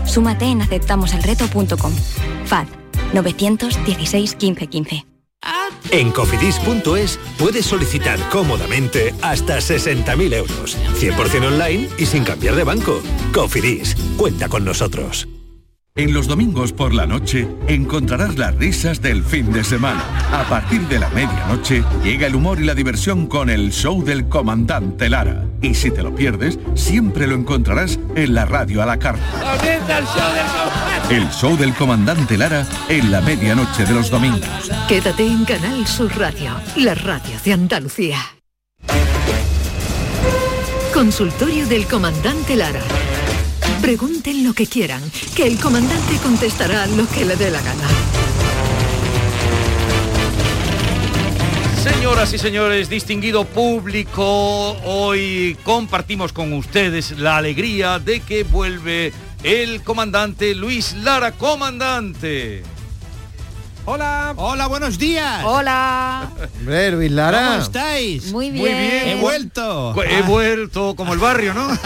Súmate 0.04 0.46
en 0.46 0.62
aceptamoselreto.com. 0.62 1.92
FAD 2.46 2.66
916 3.12 4.34
15 4.34 4.66
15. 4.66 5.06
En 5.90 6.12
cofidis.es 6.12 7.18
puedes 7.38 7.66
solicitar 7.66 8.18
cómodamente 8.28 9.14
hasta 9.22 9.58
60.000 9.58 10.34
euros. 10.34 10.78
100% 10.98 11.46
online 11.46 11.88
y 11.98 12.06
sin 12.06 12.24
cambiar 12.24 12.54
de 12.54 12.64
banco. 12.64 13.00
Cofidis, 13.32 13.96
cuenta 14.16 14.48
con 14.48 14.64
nosotros. 14.64 15.26
En 16.00 16.14
los 16.14 16.26
domingos 16.26 16.72
por 16.72 16.94
la 16.94 17.04
noche 17.04 17.46
encontrarás 17.68 18.38
las 18.38 18.54
risas 18.54 19.02
del 19.02 19.22
fin 19.22 19.52
de 19.52 19.62
semana. 19.62 20.02
A 20.32 20.48
partir 20.48 20.80
de 20.88 20.98
la 20.98 21.10
medianoche 21.10 21.84
llega 22.02 22.26
el 22.26 22.36
humor 22.36 22.58
y 22.58 22.64
la 22.64 22.74
diversión 22.74 23.26
con 23.26 23.50
el 23.50 23.70
show 23.70 24.02
del 24.02 24.26
comandante 24.26 25.10
Lara. 25.10 25.44
Y 25.60 25.74
si 25.74 25.90
te 25.90 26.02
lo 26.02 26.14
pierdes, 26.14 26.58
siempre 26.74 27.26
lo 27.26 27.34
encontrarás 27.34 27.98
en 28.14 28.32
la 28.32 28.46
radio 28.46 28.82
a 28.82 28.86
la 28.86 28.98
carta. 28.98 29.20
Comienza 29.58 29.98
el 29.98 30.06
show 30.06 30.32
del 30.32 30.46
comandante. 30.46 31.16
El 31.16 31.28
show 31.28 31.56
del 31.58 31.74
comandante 31.74 32.38
Lara 32.38 32.66
en 32.88 33.10
la 33.10 33.20
medianoche 33.20 33.84
de 33.84 33.92
los 33.92 34.08
domingos. 34.08 34.70
Quédate 34.88 35.26
en 35.26 35.44
Canal 35.44 35.86
Sur 35.86 36.18
Radio, 36.18 36.52
la 36.76 36.94
radio 36.94 37.34
de 37.44 37.52
Andalucía. 37.52 38.16
Consultorio 40.94 41.66
del 41.66 41.84
comandante 41.84 42.56
Lara. 42.56 42.80
Pregunten 43.80 44.44
lo 44.44 44.52
que 44.52 44.66
quieran, 44.66 45.02
que 45.34 45.46
el 45.46 45.58
comandante 45.58 46.16
contestará 46.22 46.86
lo 46.86 47.08
que 47.08 47.24
le 47.24 47.36
dé 47.36 47.50
la 47.50 47.60
gana. 47.62 47.84
Señoras 51.82 52.32
y 52.34 52.38
señores, 52.38 52.90
distinguido 52.90 53.46
público, 53.46 54.76
hoy 54.84 55.56
compartimos 55.64 56.32
con 56.32 56.52
ustedes 56.52 57.18
la 57.18 57.38
alegría 57.38 57.98
de 57.98 58.20
que 58.20 58.44
vuelve 58.44 59.12
el 59.42 59.82
comandante 59.82 60.54
Luis 60.54 60.94
Lara, 60.94 61.32
comandante. 61.32 62.62
Hola. 63.86 64.34
Hola, 64.36 64.66
buenos 64.66 64.98
días. 64.98 65.42
Hola. 65.44 66.28
Hombre, 66.58 66.92
Luis 66.92 67.10
Lara. 67.10 67.46
¿Cómo 67.46 67.62
estáis? 67.62 68.30
Muy 68.30 68.50
Muy 68.50 68.68
bien. 68.68 69.08
He 69.08 69.14
vuelto. 69.16 69.94
He 70.04 70.22
vuelto 70.22 70.94
como 70.94 71.14
el 71.14 71.18
barrio, 71.18 71.54
¿no? 71.54 71.66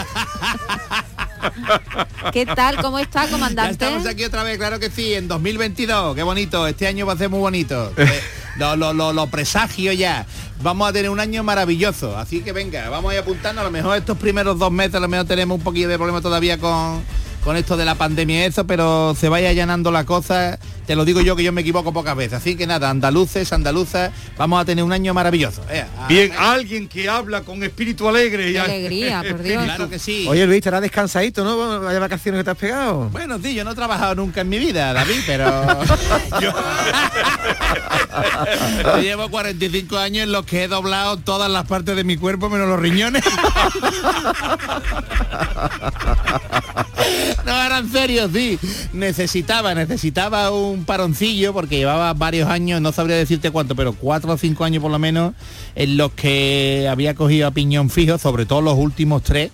¿Qué 2.33 2.45
tal? 2.45 2.81
¿Cómo 2.81 2.99
está, 2.99 3.25
Ya 3.25 3.31
comandante? 3.31 3.85
estamos 3.85 4.05
aquí 4.07 4.23
otra 4.23 4.43
vez, 4.43 4.57
claro 4.57 4.79
que 4.79 4.89
sí, 4.89 5.13
en 5.13 5.27
2022. 5.27 6.15
Qué 6.15 6.23
bonito. 6.23 6.67
Este 6.67 6.87
año 6.87 7.05
va 7.05 7.13
a 7.13 7.17
ser 7.17 7.29
muy 7.29 7.39
bonito. 7.39 7.91
Eh, 7.97 8.21
lo, 8.57 8.75
lo, 8.75 8.93
lo, 8.93 9.13
lo 9.13 9.27
presagio 9.27 9.91
ya. 9.93 10.25
Vamos 10.61 10.89
a 10.89 10.93
tener 10.93 11.09
un 11.09 11.19
año 11.19 11.43
maravilloso. 11.43 12.17
Así 12.17 12.41
que 12.41 12.51
venga, 12.51 12.89
vamos 12.89 13.11
a 13.11 13.15
ir 13.15 13.19
apuntando. 13.21 13.61
A 13.61 13.63
lo 13.63 13.71
mejor 13.71 13.97
estos 13.97 14.17
primeros 14.17 14.57
dos 14.57 14.71
meses, 14.71 14.95
a 14.95 14.99
lo 14.99 15.07
mejor 15.07 15.25
tenemos 15.25 15.57
un 15.57 15.63
poquillo 15.63 15.89
de 15.89 15.97
problema 15.97 16.21
todavía 16.21 16.57
con, 16.57 17.03
con 17.43 17.57
esto 17.57 17.77
de 17.77 17.85
la 17.85 17.95
pandemia 17.95 18.41
y 18.41 18.43
eso, 18.43 18.65
pero 18.65 19.15
se 19.19 19.29
vaya 19.29 19.49
allanando 19.49 19.91
la 19.91 20.05
cosa. 20.05 20.57
Te 20.85 20.95
lo 20.95 21.03
digo 21.05 21.21
yo 21.21 21.35
que 21.35 21.43
yo 21.43 21.51
me 21.51 21.61
equivoco 21.61 21.91
pocas 21.93 22.15
veces. 22.15 22.33
Así 22.33 22.55
que 22.55 22.67
nada, 22.67 22.89
andaluces, 22.89 23.51
andaluzas, 23.53 24.11
vamos 24.37 24.61
a 24.61 24.65
tener 24.65 24.83
un 24.83 24.91
año 24.93 25.13
maravilloso. 25.13 25.63
Eh, 25.69 25.83
a- 25.99 26.07
Bien, 26.07 26.31
alguien 26.37 26.87
que 26.87 27.09
habla 27.09 27.41
con 27.41 27.63
espíritu 27.63 28.07
alegre. 28.07 28.51
y 28.51 28.57
alegría, 28.57 29.23
por 29.27 29.41
Dios. 29.43 29.63
Claro 29.63 29.89
que 29.89 29.97
sí. 29.99 30.25
Oye 30.29 30.45
Luis, 30.45 30.57
estarás 30.57 30.81
descansadito, 30.81 31.43
¿no? 31.43 31.81
Vaya 31.81 31.99
vacaciones 31.99 32.39
que 32.39 32.43
te 32.45 32.51
has 32.51 32.57
pegado. 32.57 33.09
Bueno, 33.09 33.37
sí, 33.41 33.53
yo 33.55 33.63
no 33.63 33.71
he 33.71 33.75
trabajado 33.75 34.15
nunca 34.15 34.41
en 34.41 34.49
mi 34.49 34.59
vida, 34.59 34.93
David, 34.93 35.21
pero 35.25 35.45
yo... 36.41 36.53
Yo 38.83 38.97
llevo 39.01 39.29
45 39.29 39.97
años 39.97 40.23
en 40.23 40.31
los 40.31 40.45
que 40.45 40.63
he 40.63 40.67
doblado 40.69 41.17
todas 41.17 41.51
las 41.51 41.65
partes 41.65 41.95
de 41.97 42.03
mi 42.05 42.15
cuerpo 42.17 42.49
menos 42.49 42.67
los 42.69 42.79
riñones. 42.79 43.21
No, 47.45 47.51
ahora 47.51 47.79
en 47.79 47.91
serio, 47.91 48.29
sí. 48.33 48.57
Necesitaba, 48.93 49.75
necesitaba 49.75 50.49
un 50.51 50.74
paroncillo 50.83 51.53
porque 51.53 51.77
llevaba 51.77 52.13
varios 52.13 52.49
años, 52.49 52.81
no 52.81 52.91
sabría 52.91 53.15
decirte 53.15 53.51
cuánto, 53.51 53.75
pero 53.75 53.93
cuatro 53.93 54.33
o 54.33 54.37
cinco 54.37 54.65
años 54.65 54.81
por 54.81 54.91
lo 54.91 54.99
menos, 54.99 55.33
en 55.75 55.95
los 55.95 56.11
que 56.11 56.87
había 56.89 57.15
cogido 57.15 57.47
a 57.47 57.51
piñón 57.51 57.89
fijo, 57.89 58.17
sobre 58.17 58.45
todo 58.45 58.61
los 58.61 58.77
últimos 58.77 59.23
tres 59.23 59.51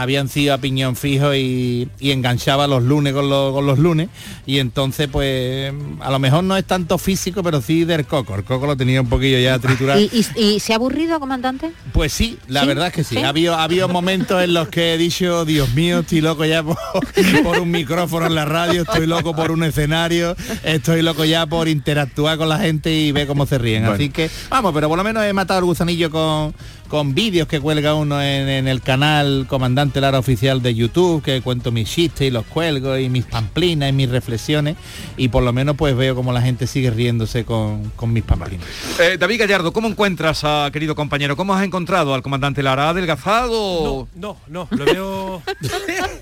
habían 0.00 0.28
sido 0.28 0.54
a 0.54 0.58
piñón 0.58 0.94
fijo 0.96 1.34
y, 1.34 1.88
y 1.98 2.10
enganchaba 2.10 2.66
los 2.66 2.82
lunes 2.82 3.12
con 3.14 3.28
los, 3.30 3.52
con 3.52 3.66
los 3.66 3.78
lunes 3.78 4.08
y 4.46 4.58
entonces 4.58 5.08
pues 5.10 5.72
a 6.00 6.10
lo 6.10 6.18
mejor 6.18 6.44
no 6.44 6.56
es 6.56 6.64
tanto 6.64 6.98
físico 6.98 7.42
pero 7.42 7.60
sí 7.62 7.84
del 7.84 8.04
coco 8.06 8.34
el 8.34 8.44
coco 8.44 8.66
lo 8.66 8.76
tenía 8.76 9.00
un 9.00 9.08
poquillo 9.08 9.38
ya 9.38 9.58
triturado 9.58 10.00
¿Y, 10.06 10.10
y- 10.36 10.40
y 10.56 10.60
se 10.60 10.72
ha 10.72 10.76
aburrido, 10.76 11.18
comandante? 11.20 11.70
pues 11.92 12.12
sí, 12.12 12.38
la 12.48 12.60
¿Sí? 12.62 12.66
verdad 12.66 12.86
es 12.88 12.92
que 12.92 13.04
sí. 13.04 13.16
¿Sí? 13.16 13.22
Ha, 13.22 13.28
habido, 13.30 13.54
ha 13.54 13.62
habido 13.64 13.88
momentos 13.88 14.42
en 14.42 14.52
los 14.54 14.68
que 14.68 14.94
he 14.94 14.98
dicho, 14.98 15.44
Dios 15.44 15.72
mío, 15.74 16.00
estoy 16.00 16.20
loco 16.20 16.44
ya 16.44 16.62
por, 16.62 16.76
por 17.42 17.58
un 17.58 17.70
micrófono 17.70 18.26
en 18.26 18.34
la 18.34 18.44
radio, 18.44 18.82
estoy 18.82 19.06
loco 19.06 19.34
por 19.34 19.50
un 19.50 19.62
escenario, 19.64 20.36
estoy 20.62 21.02
loco 21.02 21.24
ya 21.24 21.46
por 21.46 21.68
interactuar 21.68 22.36
con 22.38 22.48
la 22.48 22.58
gente 22.58 22.92
y 22.92 23.12
ver 23.12 23.26
cómo 23.26 23.46
se 23.46 23.58
ríen. 23.58 23.82
Bueno. 23.82 23.94
Así 23.94 24.10
que, 24.10 24.30
vamos, 24.50 24.72
pero 24.74 24.88
por 24.88 24.98
lo 24.98 25.04
menos 25.04 25.24
he 25.24 25.32
matado 25.32 25.60
el 25.60 25.64
gusanillo 25.64 26.10
con, 26.10 26.54
con 26.88 27.14
vídeos 27.14 27.48
que 27.48 27.60
cuelga 27.60 27.94
uno 27.94 28.20
en, 28.22 28.48
en 28.48 28.68
el 28.68 28.80
canal 28.80 29.46
Comandante 29.48 30.00
Lara 30.00 30.18
Oficial 30.18 30.62
de 30.62 30.74
YouTube, 30.74 31.22
que 31.22 31.40
cuento 31.42 31.72
mis 31.72 31.88
chistes 31.90 32.28
y 32.28 32.30
los 32.30 32.44
cuelgo 32.46 32.96
y 32.98 33.08
mis 33.08 33.24
pamplinas 33.24 33.90
y 33.90 33.92
mis 33.92 34.08
reflexiones 34.08 34.76
y 35.16 35.28
por 35.28 35.42
lo 35.42 35.52
menos 35.52 35.76
pues 35.76 35.96
veo 35.96 36.14
como 36.14 36.32
la 36.32 36.42
gente 36.42 36.66
sigue 36.66 36.90
riéndose 36.90 37.44
con, 37.44 37.90
con 37.96 38.12
mis 38.12 38.22
pamplinas. 38.22 38.66
Eh, 39.00 39.16
David 39.18 39.40
Gallardo, 39.40 39.72
¿cómo 39.72 39.88
encuentras 39.88 40.42
a 40.44 40.70
querido 40.72 40.94
compañero? 40.94 41.36
¿Cómo 41.36 41.54
has 41.54 41.64
encontrado 41.64 42.14
al 42.14 42.22
comandante 42.22 42.62
Lara? 42.62 42.86
¿Ha 42.86 42.90
adelgazado? 42.90 44.08
No, 44.14 44.36
no, 44.48 44.68
lo 44.70 44.84
veo. 44.84 45.42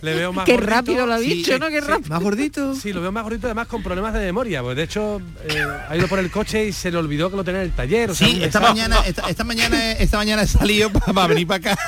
le 0.03 0.15
veo 0.15 0.33
más 0.33 0.45
Qué 0.47 0.53
gordito. 0.55 0.71
rápido 0.73 1.07
lo 1.07 1.15
ha 1.15 1.19
Sí, 1.19 1.27
dicho, 1.35 1.59
¿no? 1.59 1.69
Qué 1.69 1.81
sí. 1.81 1.87
rápido. 1.89 2.09
¿Más 2.11 2.23
gordito? 2.23 2.75
Sí, 2.75 2.93
lo 2.93 3.01
veo 3.01 3.13
más 3.13 3.23
gordito 3.25 3.47
además 3.47 3.67
con 3.69 3.83
problemas 3.83 4.13
de 4.15 4.21
memoria. 4.21 4.63
Pues 4.63 4.77
de 4.77 4.83
hecho, 4.83 5.21
eh, 5.49 5.63
ha 5.89 5.97
ido 5.97 6.09
por 6.09 6.19
el 6.19 6.31
coche 6.31 6.67
y 6.67 6.73
se 6.73 6.91
le 6.91 6.99
olvidó 6.99 7.31
que 7.31 7.37
lo 7.37 7.45
tenía 7.45 7.61
en 7.63 7.67
el 7.67 7.73
taller. 7.73 8.11
o 8.11 8.15
sea, 8.15 8.27
Sí, 8.29 8.43
esta 8.43 8.61
mañana, 8.61 8.99
esta, 9.07 9.29
esta 9.29 9.45
mañana, 9.45 9.93
esta 9.93 10.17
mañana 10.17 10.43
he 10.43 10.47
salido 10.59 10.91
para 10.91 11.27
venir 11.29 11.47
para 11.47 11.73
acá 11.73 11.79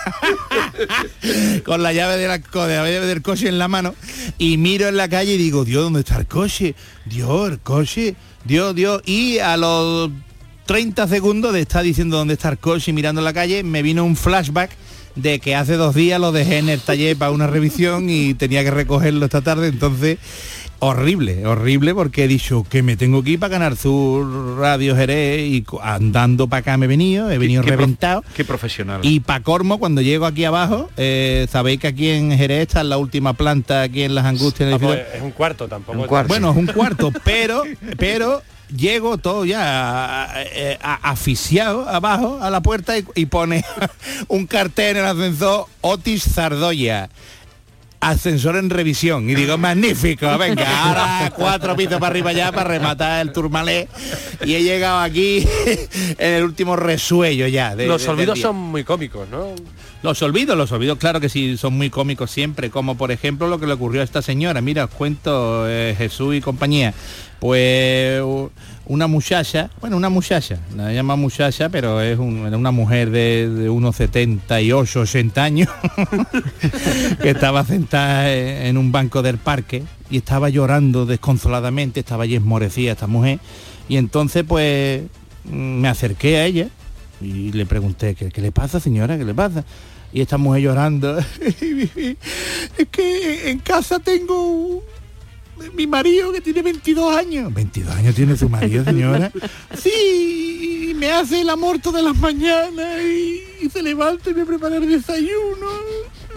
con 1.65 1.83
la 1.83 1.93
llave 1.93 2.17
de 2.17 2.29
la 2.29 2.41
co- 2.41 2.67
de 2.67 2.77
la 2.77 2.91
llave 2.91 3.07
del 3.07 3.23
coche 3.23 3.49
en 3.49 3.59
la 3.59 3.69
mano 3.69 3.95
y 4.39 4.57
miro 4.57 4.89
en 4.89 4.97
la 4.97 5.09
calle 5.09 5.35
y 5.35 5.39
digo, 5.39 5.65
Dios, 5.65 5.83
¿dónde 5.85 6.01
está 6.01 6.19
el 6.19 6.27
coche? 6.27 6.75
Dios, 7.05 7.51
el 7.51 7.59
coche, 7.61 8.15
Dios, 8.45 8.75
Dios. 8.75 9.03
Y 9.07 9.39
a 9.39 9.57
los 9.57 10.11
30 10.67 11.07
segundos 11.09 11.53
de 11.53 11.61
estar 11.61 11.83
diciendo 11.83 12.17
dónde 12.17 12.35
está 12.35 12.49
el 12.51 12.59
coche 12.59 12.91
y 12.91 12.95
mirando 12.95 13.21
la 13.21 13.33
calle, 13.33 13.63
me 13.63 13.83
vino 13.83 14.05
un 14.05 14.17
flashback 14.17 14.71
de 15.15 15.39
que 15.39 15.55
hace 15.55 15.75
dos 15.77 15.95
días 15.95 16.21
lo 16.21 16.31
dejé 16.33 16.59
en 16.59 16.69
el 16.69 16.81
taller 16.81 17.17
para 17.17 17.31
una 17.31 17.47
revisión 17.47 18.11
y 18.11 18.35
tenía 18.35 18.63
que 18.65 18.71
recogerlo 18.71 19.25
esta 19.25 19.41
tarde, 19.41 19.69
entonces 19.69 20.19
horrible, 20.79 21.47
horrible 21.47 21.95
porque 21.95 22.25
he 22.25 22.29
dicho 22.29 22.65
que 22.69 22.83
me 22.83 22.97
tengo 22.97 23.23
que 23.23 23.31
ir 23.31 23.39
para 23.41 23.51
ganar 23.53 23.77
su 23.77 24.57
Radio 24.59 24.95
Jerez 24.97 25.41
y 25.43 25.65
andando 25.83 26.47
para 26.49 26.61
acá 26.61 26.77
me 26.77 26.87
he 26.87 26.89
venido, 26.89 27.31
he 27.31 27.39
venido 27.39 27.63
qué 27.63 27.71
reventado. 27.71 28.25
Qué 28.35 28.45
profesional. 28.45 29.01
Y 29.03 29.21
pa' 29.21 29.41
cormo, 29.41 29.79
cuando 29.79 30.01
llego 30.03 30.27
aquí 30.27 30.45
abajo, 30.45 30.91
eh, 30.97 31.47
sabéis 31.51 31.81
que 31.81 31.87
aquí 31.89 32.11
en 32.11 32.31
Jerez 32.37 32.63
está 32.69 32.85
la 32.85 32.99
última 32.99 33.33
planta, 33.33 33.83
aquí 33.83 34.03
en 34.03 34.15
las 34.15 34.25
Angustias. 34.27 34.73
Ah, 34.75 34.79
pues, 34.79 35.01
es 35.15 35.23
un 35.23 35.31
cuarto 35.31 35.67
tampoco. 35.69 36.07
Bueno, 36.29 36.51
es 36.51 36.57
un 36.57 36.67
cuarto, 36.67 37.13
pero, 37.25 37.63
pero 37.97 38.43
llego 38.77 39.17
todo 39.19 39.45
ya 39.45 40.29
eh, 40.37 40.77
a- 40.83 41.11
asfixiado 41.11 41.89
abajo 41.89 42.39
a 42.43 42.51
la 42.51 42.61
puerta 42.61 42.99
y, 42.99 43.05
y 43.15 43.27
pone 43.27 43.65
un 44.29 44.47
cartel 44.47 44.97
en 44.97 45.05
el 45.05 45.09
ascensor 45.11 45.67
Otis 45.81 46.25
Zardoya. 46.35 47.09
Ascensor 48.01 48.57
en 48.57 48.71
revisión 48.71 49.29
y 49.29 49.35
digo 49.35 49.59
magnífico, 49.59 50.37
venga, 50.39 50.85
ahora 50.85 51.33
cuatro 51.35 51.75
pisos 51.75 51.99
para 51.99 52.09
arriba 52.09 52.33
ya 52.33 52.53
para 52.53 52.69
rematar 52.69 53.21
el 53.27 53.33
turmalé 53.33 53.89
y 54.45 54.55
he 54.55 54.63
llegado 54.63 55.01
aquí 55.01 55.47
en 56.19 56.33
el 56.35 56.45
último 56.45 56.77
resuello 56.77 57.47
ya. 57.49 57.75
de- 57.75 57.87
Los 57.87 58.03
de- 58.05 58.09
olvidos 58.11 58.39
son 58.41 58.57
muy 58.57 58.85
cómicos, 58.85 59.29
¿no? 59.29 59.55
Los 60.07 60.23
olvidos, 60.23 60.57
los 60.57 60.71
olvidos, 60.71 60.99
claro 60.99 61.19
que 61.21 61.29
sí, 61.29 61.57
son 61.57 61.77
muy 61.77 61.91
cómicos 61.91 62.31
siempre, 62.31 62.71
como 62.71 62.97
por 62.97 63.11
ejemplo 63.11 63.49
lo 63.49 63.59
que 63.59 63.67
le 63.67 63.73
ocurrió 63.73 64.03
a 64.03 64.05
esta 64.05 64.23
señora. 64.23 64.61
Mira, 64.61 64.85
os 64.85 64.91
cuento 64.93 65.69
eh, 65.69 65.97
Jesús 65.99 66.37
y 66.37 66.41
compañía. 66.41 66.95
Pues 67.41 68.23
una 68.87 69.09
muchacha, 69.09 69.69
bueno, 69.81 69.97
una 69.97 70.09
muchacha, 70.09 70.61
la 70.77 70.93
llama 70.93 71.17
muchacha, 71.17 71.71
pero 71.71 72.01
es 72.01 72.21
una 72.21 72.71
mujer 72.71 73.11
de, 73.11 73.49
de 73.51 73.69
unos 73.69 73.97
78, 73.97 75.01
80 75.01 75.43
años, 75.43 75.69
que 77.21 77.31
estaba 77.31 77.65
sentada 77.65 78.33
en 78.33 78.67
en 78.67 78.77
un 78.77 78.93
banco 78.93 79.23
del 79.23 79.39
parque 79.39 79.83
y 80.09 80.19
estaba 80.19 80.51
llorando 80.51 81.05
desconsoladamente, 81.05 81.99
estaba 81.99 82.23
allí 82.23 82.37
esmorecida 82.37 82.93
esta 82.93 83.09
mujer. 83.09 83.41
Y 83.89 83.97
entonces 83.97 84.45
pues 84.47 85.03
mm, 85.47 85.81
me 85.81 85.89
acerqué 85.89 86.37
a 86.37 86.45
ella 86.45 86.69
y 87.21 87.51
le 87.51 87.67
pregunté, 87.67 88.15
¿qué, 88.15 88.31
qué 88.31 88.41
le 88.41 88.53
pasa 88.53 88.79
señora? 88.79 89.19
¿Qué 89.19 89.25
le 89.25 89.35
pasa? 89.35 89.65
Y 90.13 90.21
esta 90.21 90.39
mujer 90.39 90.63
llorando, 90.63 91.19
es 91.41 92.89
que 92.91 93.51
en 93.51 93.59
casa 93.59 93.99
tengo 93.99 94.83
mi 95.75 95.87
marido 95.87 96.33
que 96.33 96.41
tiene 96.41 96.63
22 96.63 97.17
años. 97.17 97.53
22 97.53 97.95
años 97.95 98.15
tiene 98.15 98.37
su 98.37 98.49
marido, 98.49 98.85
señora. 98.85 99.33
Sí, 99.79 100.89
y 100.91 100.95
me 100.95 101.11
hace 101.11 101.41
el 101.41 101.51
amor 101.51 101.79
todas 101.81 102.03
las 102.03 102.17
mañanas 102.17 103.03
y, 103.03 103.43
y 103.61 103.71
se 103.71 103.83
levanta 103.83 104.31
y 104.31 104.35
me 104.35 104.45
prepara 104.45 104.77
el 104.77 104.89
desayuno. 104.89 105.67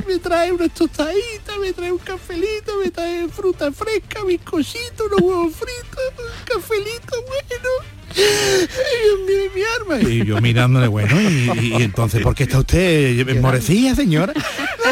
Me 0.08 0.18
trae 0.18 0.52
unas 0.52 0.74
tostaditas, 0.74 1.58
me 1.60 1.74
trae 1.74 1.92
un 1.92 2.00
cafelito, 2.00 2.78
me 2.84 2.90
trae 2.90 3.28
fruta 3.30 3.72
fresca, 3.72 4.24
bizcochito, 4.24 5.06
unos 5.06 5.22
huevos 5.22 5.56
fritos, 5.56 6.04
un 6.18 6.46
cafelito 6.46 7.16
bueno. 7.28 7.99
Dios 8.16 9.20
mío, 9.28 9.52
mi 9.56 9.62
arma. 9.98 10.10
Y 10.10 10.26
yo 10.26 10.42
mirándole, 10.42 10.88
bueno, 10.88 11.20
y, 11.22 11.74
y 11.80 11.84
entonces, 11.84 12.22
¿por 12.22 12.36
qué 12.36 12.44
está 12.44 12.60
usted 12.60 13.40
morecía, 13.40 13.96
señora? 13.96 14.34
Ah, 14.36 14.92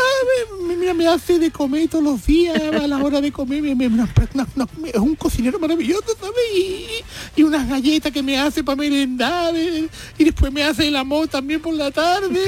mira, 0.80 0.94
me 0.94 1.08
hace 1.08 1.40
de 1.40 1.52
comer 1.52 1.88
todos 1.90 2.04
los 2.04 2.26
días, 2.26 2.56
a 2.62 2.88
la 2.88 2.98
hora 2.98 3.20
de 3.22 3.32
comer, 3.32 3.62
me- 3.62 3.76
me- 3.76 3.90
no, 3.90 4.08
no, 4.34 4.48
no, 4.56 4.68
es 4.86 4.96
un 4.96 5.16
cocinero 5.16 5.60
maravilloso, 5.60 6.16
¿sabes? 6.20 6.36
Y, 6.56 6.88
y 7.36 7.44
unas 7.44 7.68
galletas 7.68 8.12
que 8.12 8.22
me 8.24 8.38
hace 8.38 8.64
para 8.64 8.76
merendar, 8.76 9.56
eh, 9.56 9.88
y 10.18 10.24
después 10.24 10.52
me 10.52 10.64
hace 10.64 10.88
el 10.88 10.96
amor 10.96 11.28
también 11.28 11.62
por 11.62 11.74
la 11.74 11.92
tarde. 11.92 12.40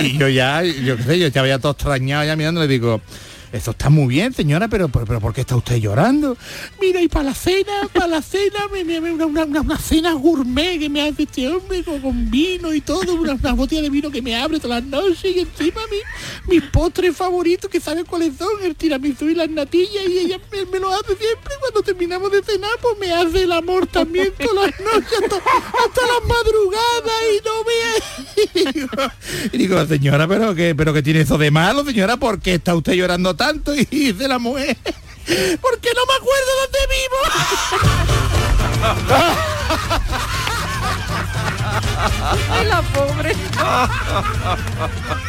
Y 0.00 0.16
yo 0.18 0.28
ya, 0.28 0.62
yo 0.62 0.96
qué 0.96 1.02
sé, 1.02 1.18
yo 1.18 1.28
ya 1.28 1.40
había 1.40 1.58
todo 1.58 1.72
extrañado 1.72 2.24
ya 2.24 2.36
mirando, 2.36 2.60
le 2.60 2.68
digo, 2.68 3.00
esto 3.52 3.72
está 3.72 3.90
muy 3.90 4.06
bien, 4.08 4.32
señora, 4.32 4.66
pero, 4.68 4.88
pero, 4.88 5.04
pero 5.06 5.20
¿por 5.20 5.34
qué 5.34 5.42
está 5.42 5.56
usted 5.56 5.76
llorando? 5.76 6.36
Mira, 6.80 7.00
y 7.02 7.08
para 7.08 7.26
la 7.26 7.34
cena, 7.34 7.72
para 7.92 8.06
la 8.06 8.22
cena, 8.22 8.60
me, 8.72 8.82
me- 8.84 9.12
una, 9.12 9.26
una, 9.26 9.60
una- 9.60 9.78
cena 9.78 10.12
gourmet 10.14 10.78
que 10.78 10.88
me 10.88 11.02
hace 11.02 11.24
este 11.24 11.48
hombre 11.48 11.82
con, 11.84 12.30
vino 12.30 12.72
y 12.72 12.80
todo, 12.80 13.14
una, 13.14 13.34
una 13.34 13.52
botella 13.52 13.82
de 13.82 13.90
vino 13.90 14.10
que 14.10 14.22
me 14.22 14.34
abre 14.36 14.58
todas 14.58 14.82
las 14.82 14.90
noches 14.90 15.24
y 15.36 15.40
encima 15.40 15.80
mi, 15.90 16.54
mis 16.54 16.62
postres 16.70 17.14
favoritos, 17.16 17.70
que 17.70 17.80
sabe 17.80 18.04
cuáles 18.04 18.36
son, 18.38 18.48
el 18.62 18.74
tiramisú 18.74 19.28
y 19.28 19.34
las 19.34 19.50
natillas, 19.50 20.08
y 20.08 20.18
ella 20.20 20.40
me, 20.70 20.78
lo 20.80 20.90
hace 20.90 21.08
siempre 21.16 21.52
cuando 21.60 21.82
terminamos 21.82 22.32
de 22.32 22.42
cenar, 22.42 22.70
pues 22.80 22.96
me 22.98 23.12
hace 23.12 23.42
el 23.44 23.52
amor 23.52 23.86
también 23.86 24.32
todas 24.38 24.70
las 24.70 24.80
noches, 24.80 25.12
hasta, 25.22 25.36
hasta 25.36 26.00
las 26.00 26.28
madrugadas 26.28 27.22
y 27.32 27.44
no 27.44 27.64
me... 27.64 29.12
Y 29.52 29.58
digo, 29.58 29.84
señora, 29.86 30.26
pero 30.28 30.54
que, 30.54 30.74
pero 30.74 31.02
tiene 31.02 31.20
eso 31.20 31.36
de 31.38 31.50
malo, 31.50 31.84
señora, 31.84 32.16
¿por 32.16 32.40
qué 32.40 32.54
está 32.54 32.74
usted 32.74 32.94
llorando 32.94 33.34
tanto? 33.34 33.41
Y 33.42 33.84
dice 34.12 34.28
la 34.28 34.38
mujer, 34.38 34.76
porque 35.60 35.90
no 35.96 36.06
me 36.06 36.14
acuerdo 36.14 36.52
dónde 36.62 36.78
vivo. 36.92 37.18
Ay, 42.52 42.66
la 42.66 42.82
pobre. 42.82 43.34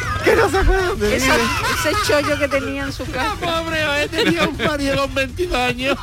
que 0.24 0.36
no 0.36 0.50
se 0.50 0.58
acuerda 0.58 1.16
ese 1.16 1.92
chollo 2.08 2.40
que 2.40 2.48
tenía 2.48 2.84
en 2.84 2.94
su 2.94 3.06
casa. 3.06 3.36
pobre, 3.40 4.04
he 4.04 4.08
tenido 4.08 4.50
un 4.50 4.58
marido 4.58 4.98
con 4.98 5.16
22 5.16 5.56
años. 5.56 5.98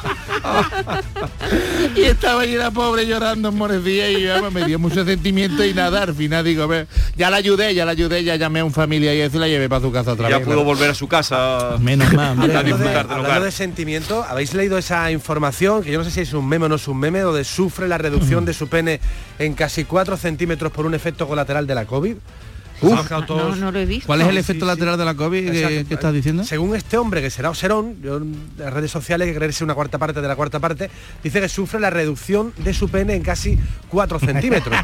y 1.96 2.02
estaba 2.02 2.42
allí 2.42 2.56
la 2.56 2.70
pobre 2.70 3.06
llorando, 3.06 3.52
morecía 3.52 4.10
y 4.10 4.24
ya 4.24 4.40
me 4.50 4.64
dio 4.64 4.78
mucho 4.78 5.04
sentimiento 5.04 5.64
y 5.64 5.74
nada, 5.74 6.02
al 6.02 6.14
final 6.14 6.44
digo, 6.44 6.66
ver, 6.68 6.86
ya 7.16 7.30
la 7.30 7.38
ayudé, 7.38 7.74
ya 7.74 7.84
la 7.84 7.92
ayudé, 7.92 8.24
ya 8.24 8.36
llamé 8.36 8.60
a 8.60 8.64
un 8.64 8.72
familia 8.72 9.14
y 9.14 9.20
eso 9.20 9.38
la 9.38 9.48
llevé 9.48 9.68
para 9.68 9.80
su 9.82 9.92
casa 9.92 10.12
otra 10.12 10.28
ya 10.28 10.36
vez. 10.38 10.44
pudo 10.44 10.56
claro. 10.56 10.66
volver 10.68 10.90
a 10.90 10.94
su 10.94 11.08
casa. 11.08 11.76
Menos 11.80 12.12
mal, 12.12 12.38
Hablando, 12.40 12.78
de, 12.78 12.96
hablando 12.96 13.44
de 13.44 13.52
sentimiento, 13.52 14.24
¿habéis 14.28 14.54
leído 14.54 14.78
esa 14.78 15.10
información? 15.10 15.82
Que 15.82 15.92
yo 15.92 15.98
no 15.98 16.04
sé 16.04 16.10
si 16.10 16.20
es 16.20 16.32
un 16.32 16.48
meme 16.48 16.66
o 16.66 16.68
no 16.68 16.74
es 16.76 16.88
un 16.88 16.98
meme, 16.98 17.20
donde 17.20 17.44
sufre 17.44 17.88
la 17.88 17.98
reducción 17.98 18.44
de 18.44 18.54
su 18.54 18.68
pene 18.68 19.00
en 19.38 19.54
casi 19.54 19.84
4 19.84 20.16
centímetros 20.16 20.72
por 20.72 20.86
un 20.86 20.94
efecto 20.94 21.26
colateral 21.26 21.66
de 21.66 21.74
la 21.74 21.84
COVID. 21.86 22.16
Uf. 22.83 23.09
Todos- 23.26 23.57
No, 23.59 23.66
no 23.66 23.72
lo 23.72 23.78
he 23.78 23.87
visto. 23.87 24.07
¿Cuál 24.07 24.22
es 24.22 24.26
el 24.28 24.35
Sí, 24.35 24.39
efecto 24.41 24.64
sí, 24.64 24.68
lateral 24.68 24.99
de 24.99 25.05
la 25.05 25.14
COVID 25.14 25.51
que, 25.51 25.87
estás 25.91 26.12
diciendo? 26.14 26.45
Según 26.45 26.74
este 26.74 26.97
hombre, 26.97 27.20
que 27.20 27.31
será 27.31 27.51
Oserón, 27.51 27.97
yo 28.03 28.16
en 28.18 28.35
las 28.59 28.72
redes 28.72 28.91
sociales, 28.91 29.28
que 29.28 29.35
creerse 29.35 29.62
una 29.64 29.74
cuarta 29.74 29.99
parte 29.99 30.20
de 30.20 30.28
la 30.28 30.37
cuarta 30.37 30.61
parte, 30.61 30.91
dice 31.22 31.41
que 31.41 31.49
sufre 31.49 31.78
la 31.81 31.91
reducción 31.91 32.53
de 32.59 32.72
su 32.74 32.89
pene 32.89 33.14
en 33.14 33.22
casi 33.22 33.59
4 33.89 34.18
centímetros. 34.20 34.76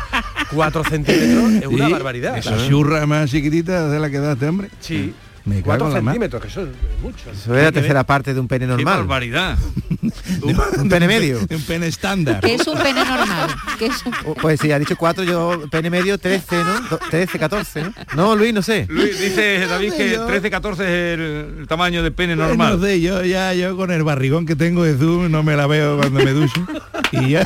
4 0.53 0.85
centímetros 0.85 1.53
es 1.63 1.67
una 1.67 1.89
barbaridad. 1.89 2.37
Esa 2.39 2.57
churra 2.69 3.07
más 3.07 3.31
chiquitita 3.31 3.89
de 3.89 3.99
la 3.99 4.11
que 4.11 4.19
da 4.19 4.33
este 4.33 4.49
hombre. 4.49 4.69
Sí. 4.81 5.15
Me 5.47 5.63
cago 5.63 5.65
4 5.67 5.87
en 5.89 5.95
la 5.95 6.01
mar. 6.03 6.13
centímetros, 6.15 6.43
que 6.43 6.49
eso 6.49 6.63
es 6.63 6.69
mucho. 7.01 7.31
Eso 7.31 7.57
es 7.57 7.63
la 7.65 7.73
tercera 7.73 8.05
parte 8.05 8.35
de 8.35 8.41
un 8.41 8.49
pene 8.49 8.67
Qué 8.67 8.71
normal. 8.73 8.99
barbaridad. 8.99 9.57
Un 10.79 10.89
pene 10.89 11.07
medio. 11.09 11.39
Un 11.51 11.63
pene 11.63 11.87
estándar. 11.87 12.41
Que 12.41 12.55
es 12.55 12.67
un 12.67 12.77
pene 12.79 13.05
normal. 13.05 13.49
Que 13.79 13.87
es 13.87 14.05
un... 14.05 14.13
Oh, 14.27 14.35
Pues 14.35 14.61
sí, 14.61 14.71
ha 14.73 14.79
dicho 14.79 14.97
cuatro, 14.97 15.25
yo 15.25 15.63
pene 15.71 15.89
medio 15.91 16.19
13, 16.19 16.57
¿no? 16.65 16.81
Do- 16.91 16.99
13, 17.11 17.39
14, 17.39 17.83
¿no? 17.83 17.93
No, 18.15 18.37
Luis, 18.37 18.53
no 18.53 18.63
sé. 18.63 18.87
Luis, 18.89 19.19
dice 19.19 19.67
David 19.67 19.93
que 19.95 20.11
Yo- 20.13 20.29
13-14 20.29 20.73
es 20.73 20.81
el, 20.81 21.21
el 21.61 21.67
tamaño 21.69 22.03
de 22.03 22.11
pene 22.11 22.37
Pues 22.37 22.49
normal. 22.49 22.79
No 22.81 22.85
sé, 22.87 23.01
yo 23.01 23.23
ya 23.25 23.53
yo 23.55 23.77
con 23.77 23.91
el 23.91 24.03
barrigón 24.05 24.47
que 24.47 24.55
tengo 24.57 24.83
de 24.85 24.97
Zoom 24.97 25.31
no 25.31 25.43
me 25.43 25.57
la 25.57 25.67
veo 25.67 25.97
cuando 25.97 26.21
me 26.23 26.33
ducho. 26.33 26.67
y 27.13 27.31
ya. 27.31 27.45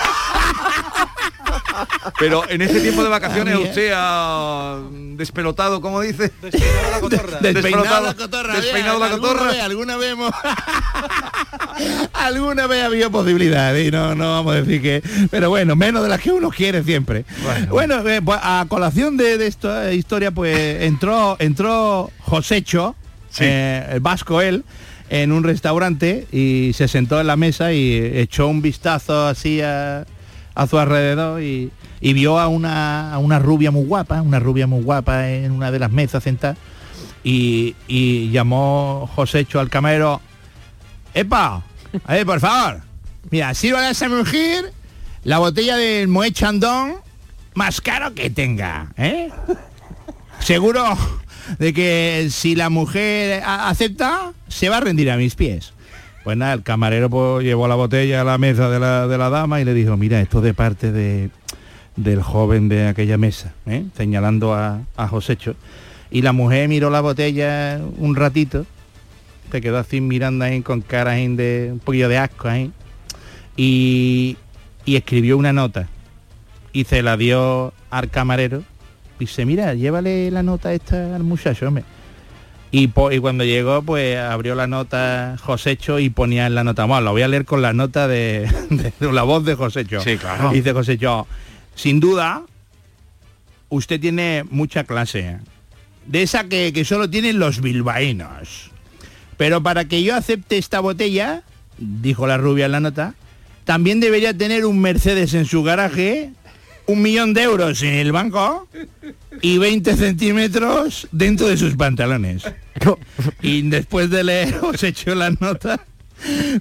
Pero 2.18 2.42
en 2.48 2.62
este 2.62 2.80
tiempo 2.80 3.02
de 3.02 3.08
vacaciones 3.08 3.56
usted 3.56 3.92
ha 3.94 4.80
despelotado, 5.16 5.80
como 5.80 6.00
dice. 6.00 6.30
Despeinado 6.42 6.90
la 6.90 7.00
cotorra. 7.00 7.38
Despeinado 7.40 8.02
la 8.04 8.14
cotorra. 8.14 8.54
Despeinado 8.56 8.98
la 8.98 9.06
alguna 9.06 9.28
cotorra. 9.28 9.50
vez, 9.50 9.60
alguna 9.62 9.96
vez 9.96 10.10
hemos- 10.12 10.32
alguna 12.14 12.66
vez 12.66 12.84
había 12.84 13.10
posibilidades 13.10 13.88
y 13.88 13.90
no, 13.90 14.14
no 14.14 14.32
vamos 14.32 14.54
a 14.54 14.62
decir 14.62 14.82
que. 14.82 15.02
Pero 15.30 15.48
bueno, 15.48 15.76
menos 15.76 16.02
de 16.02 16.08
las 16.08 16.20
que 16.20 16.32
uno 16.32 16.50
quiere 16.50 16.82
siempre. 16.82 17.24
Bueno, 17.68 18.06
eh, 18.08 18.20
pues, 18.22 18.38
a 18.42 18.64
colación 18.68 19.16
de, 19.16 19.38
de 19.38 19.46
esta 19.46 19.92
historia, 19.92 20.30
pues 20.30 20.82
entró, 20.82 21.36
entró 21.38 22.10
Josecho, 22.20 22.94
eh, 23.38 23.86
el 23.92 24.00
vasco 24.00 24.40
él, 24.40 24.64
en 25.08 25.32
un 25.32 25.42
restaurante 25.44 26.26
y 26.32 26.72
se 26.74 26.88
sentó 26.88 27.20
en 27.20 27.26
la 27.26 27.36
mesa 27.36 27.72
y 27.72 27.96
echó 28.14 28.46
un 28.46 28.62
vistazo 28.62 29.26
así 29.26 29.60
a, 29.60 30.06
a 30.54 30.66
su 30.66 30.78
alrededor 30.78 31.42
y, 31.42 31.70
y 32.00 32.12
vio 32.12 32.38
a 32.38 32.48
una, 32.48 33.12
a 33.12 33.18
una 33.18 33.38
rubia 33.38 33.70
muy 33.70 33.84
guapa, 33.84 34.22
una 34.22 34.38
rubia 34.38 34.66
muy 34.66 34.82
guapa 34.82 35.30
en 35.30 35.52
una 35.52 35.70
de 35.70 35.78
las 35.78 35.90
mesas 35.90 36.22
sentada 36.22 36.56
y, 37.22 37.74
y 37.86 38.30
llamó 38.30 39.08
Josecho 39.14 39.60
al 39.60 39.68
camarero, 39.68 40.20
¡Epa! 41.14 41.62
A 42.04 42.24
por 42.24 42.40
favor, 42.40 42.82
mira, 43.30 43.52
sirva 43.54 43.80
a 43.80 43.90
esa 43.90 44.08
la 45.24 45.38
botella 45.38 45.76
del 45.76 46.08
Moet 46.08 46.32
Chandon 46.32 46.94
más 47.54 47.80
caro 47.80 48.14
que 48.14 48.30
tenga, 48.30 48.92
¿eh? 48.96 49.28
Seguro 50.38 50.96
de 51.58 51.72
que 51.74 52.28
si 52.30 52.54
la 52.54 52.70
mujer 52.70 53.42
acepta, 53.44 54.32
se 54.48 54.68
va 54.68 54.78
a 54.78 54.80
rendir 54.80 55.10
a 55.10 55.16
mis 55.16 55.34
pies. 55.34 55.72
Pues 56.24 56.36
nada, 56.36 56.52
el 56.52 56.62
camarero 56.62 57.08
pues, 57.08 57.44
llevó 57.44 57.66
la 57.66 57.74
botella 57.74 58.20
a 58.20 58.24
la 58.24 58.38
mesa 58.38 58.68
de 58.68 58.78
la, 58.78 59.08
de 59.08 59.18
la 59.18 59.30
dama 59.30 59.60
y 59.60 59.64
le 59.64 59.74
dijo, 59.74 59.96
mira, 59.96 60.20
esto 60.20 60.40
de 60.40 60.52
parte 60.54 60.92
de, 60.92 61.30
del 61.96 62.22
joven 62.22 62.68
de 62.68 62.88
aquella 62.88 63.16
mesa, 63.16 63.54
¿eh? 63.66 63.84
señalando 63.96 64.54
a, 64.54 64.82
a 64.96 65.08
Josecho. 65.08 65.54
Y 66.10 66.22
la 66.22 66.32
mujer 66.32 66.68
miró 66.68 66.90
la 66.90 67.00
botella 67.00 67.80
un 67.98 68.16
ratito 68.16 68.66
se 69.50 69.60
quedó 69.60 69.78
así 69.78 70.00
mirando 70.00 70.44
ahí 70.44 70.62
con 70.62 70.80
cara 70.80 71.12
ahí 71.12 71.34
de 71.34 71.70
un 71.72 71.78
poquillo 71.80 72.08
de 72.08 72.18
asco 72.18 72.48
ahí. 72.48 72.70
Y, 73.56 74.36
y 74.84 74.96
escribió 74.96 75.36
una 75.36 75.52
nota 75.52 75.88
y 76.72 76.84
se 76.84 77.02
la 77.02 77.16
dio 77.16 77.72
al 77.90 78.10
camarero. 78.10 78.62
Y 79.18 79.24
dice, 79.24 79.44
mira, 79.44 79.74
llévale 79.74 80.30
la 80.30 80.42
nota 80.42 80.72
esta 80.72 81.14
al 81.14 81.24
muchacho, 81.24 81.68
hombre. 81.68 81.84
Y, 82.72 82.86
po- 82.88 83.10
y 83.10 83.18
cuando 83.18 83.44
llegó, 83.44 83.82
pues 83.82 84.16
abrió 84.18 84.54
la 84.54 84.66
nota 84.68 85.36
Josecho 85.42 85.98
y 85.98 86.08
ponía 86.10 86.46
en 86.46 86.54
la 86.54 86.62
nota, 86.64 86.84
bueno, 86.84 87.00
lo 87.02 87.12
voy 87.12 87.22
a 87.22 87.28
leer 87.28 87.44
con 87.44 87.62
la 87.62 87.72
nota 87.72 88.06
de, 88.06 88.48
de 89.00 89.12
la 89.12 89.22
voz 89.24 89.44
de 89.44 89.54
Josecho. 89.56 90.00
Sí, 90.00 90.16
claro. 90.16 90.50
Dice 90.52 90.72
Josecho, 90.72 91.26
sin 91.74 91.98
duda, 91.98 92.42
usted 93.68 94.00
tiene 94.00 94.44
mucha 94.50 94.84
clase. 94.84 95.38
De 96.06 96.22
esa 96.22 96.44
que, 96.44 96.72
que 96.72 96.84
solo 96.84 97.10
tienen 97.10 97.38
los 97.38 97.60
bilbaínos. 97.60 98.70
Pero 99.36 99.62
para 99.62 99.86
que 99.86 100.02
yo 100.02 100.14
acepte 100.14 100.58
esta 100.58 100.80
botella, 100.80 101.42
dijo 101.78 102.26
la 102.26 102.36
rubia 102.36 102.66
en 102.66 102.72
la 102.72 102.80
nota, 102.80 103.14
también 103.64 104.00
debería 104.00 104.36
tener 104.36 104.64
un 104.66 104.80
Mercedes 104.80 105.34
en 105.34 105.44
su 105.46 105.62
garaje, 105.62 106.30
un 106.90 107.02
millón 107.02 107.34
de 107.34 107.42
euros 107.42 107.82
en 107.82 107.94
el 107.94 108.10
banco 108.10 108.68
y 109.40 109.58
20 109.58 109.96
centímetros 109.96 111.06
dentro 111.12 111.46
de 111.46 111.56
sus 111.56 111.76
pantalones. 111.76 112.42
Y 113.40 113.62
después 113.62 114.10
de 114.10 114.24
leer 114.24 114.56
os 114.62 114.82
hecho 114.82 115.14
la 115.14 115.30
nota, 115.30 115.86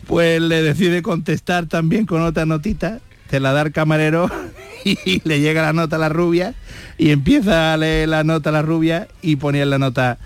pues 0.05 0.39
le 0.39 0.61
decide 0.61 1.01
contestar 1.01 1.65
también 1.65 2.05
con 2.05 2.21
otra 2.21 2.45
notita, 2.45 2.99
se 3.29 3.39
la 3.39 3.53
da 3.53 3.61
al 3.61 3.71
camarero 3.71 4.29
y 4.85 5.21
le 5.27 5.39
llega 5.39 5.63
la 5.63 5.73
nota 5.73 5.95
a 5.95 5.99
la 5.99 6.09
rubia 6.09 6.53
y 6.97 7.09
empieza 7.09 7.73
a 7.73 7.77
leer 7.77 8.09
la 8.09 8.23
nota 8.23 8.49
a 8.49 8.53
la 8.53 8.61
rubia 8.61 9.07
y 9.23 9.37
ponía 9.37 9.63
en 9.63 9.71
la 9.71 9.79
nota, 9.79 10.19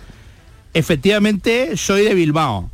efectivamente 0.73 1.77
soy 1.77 2.03
de 2.03 2.13
Bilbao 2.13 2.69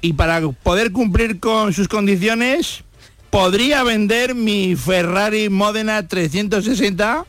y 0.00 0.14
para 0.14 0.40
poder 0.40 0.90
cumplir 0.90 1.38
con 1.38 1.72
sus 1.72 1.86
condiciones 1.86 2.84
podría 3.30 3.82
vender 3.82 4.34
mi 4.34 4.76
Ferrari 4.76 5.48
Modena 5.48 6.06
360 6.06 7.24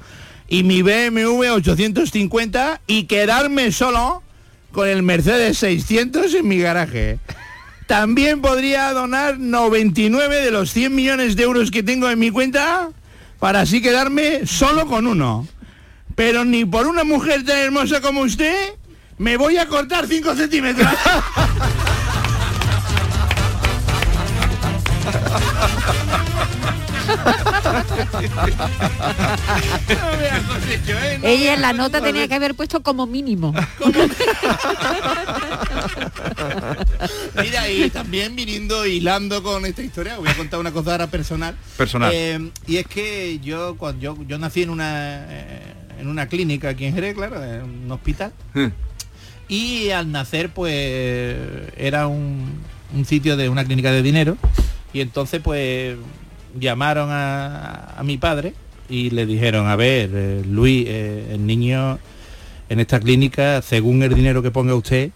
y 0.47 0.64
mi 0.64 0.82
BMW 0.82 1.52
850 1.54 2.82
y 2.88 3.04
quedarme 3.04 3.72
solo 3.72 4.24
con 4.72 4.88
el 4.88 5.04
Mercedes 5.04 5.58
600 5.60 6.34
en 6.34 6.47
mi 6.47 6.60
garaje. 6.60 7.20
También 7.88 8.41
podría 8.41 8.91
donar 8.93 9.39
99 9.39 10.43
de 10.43 10.52
los 10.52 10.72
100 10.72 10.93
millones 10.93 11.36
de 11.36 11.43
euros 11.43 11.72
que 11.72 11.84
tengo 11.84 12.10
en 12.10 12.20
mi 12.20 12.30
cuenta 12.30 12.89
para 13.39 13.62
así 13.62 13.82
quedarme 13.82 14.45
solo 14.45 14.86
con 14.86 15.08
uno. 15.08 15.47
Pero 16.16 16.45
ni 16.45 16.66
por 16.66 16.88
una 16.88 17.04
mujer 17.04 17.45
tan 17.45 17.58
hermosa 17.58 18.02
como 18.02 18.22
usted 18.22 18.74
me 19.18 19.38
voy 19.38 19.58
a 19.58 19.68
cortar 19.68 20.08
5 20.08 20.36
centímetros. 20.36 20.88
Ella 31.23 31.53
en 31.53 31.61
la 31.61 31.73
nota 31.73 32.01
tenía 32.01 32.27
que 32.27 32.36
haber 32.36 32.55
puesto 32.55 32.82
como 32.82 33.05
mínimo. 33.07 33.53
Mira, 37.36 37.69
y 37.69 37.89
también 37.89 38.36
viniendo 38.36 38.86
hilando 38.86 39.41
con 39.43 39.65
esta 39.65 39.82
historia, 39.82 40.17
voy 40.17 40.30
a 40.30 40.36
contar 40.36 40.59
una 40.59 40.71
cosa 40.71 40.91
ahora 40.91 41.07
personal. 41.07 41.55
Personal. 41.77 42.11
Eh, 42.13 42.51
y 42.67 42.77
es 42.77 42.88
que 42.88 43.39
yo 43.39 43.75
cuando 43.77 44.01
yo, 44.01 44.17
yo 44.27 44.38
nací 44.38 44.63
en 44.63 44.69
una 44.69 45.25
eh, 45.30 45.73
en 45.99 46.07
una 46.07 46.27
clínica 46.27 46.69
aquí 46.69 46.86
en 46.86 46.93
Jerez, 46.93 47.15
claro, 47.15 47.43
en 47.43 47.63
un 47.63 47.91
hospital. 47.91 48.32
Y 49.47 49.89
al 49.89 50.11
nacer, 50.11 50.49
pues 50.49 51.36
era 51.75 52.07
un, 52.07 52.61
un 52.93 53.05
sitio 53.05 53.36
de 53.36 53.49
una 53.49 53.65
clínica 53.65 53.91
de 53.91 54.01
dinero. 54.01 54.38
Y 54.94 55.02
entonces, 55.02 55.42
pues 55.44 55.98
llamaron 56.60 57.10
a, 57.12 57.96
a 57.98 58.04
mi 58.04 58.18
padre 58.18 58.54
y 58.90 59.12
le 59.12 59.26
dijeron, 59.26 59.68
a 59.68 59.76
ver, 59.76 60.10
eh, 60.14 60.44
Luis, 60.46 60.86
eh, 60.88 61.32
el 61.34 61.46
niño 61.46 62.00
en 62.70 62.80
esta 62.80 63.00
clínica, 63.00 63.62
según 63.62 64.02
el 64.04 64.14
dinero 64.14 64.42
que 64.42 64.52
ponga 64.52 64.74
usted, 64.76 65.12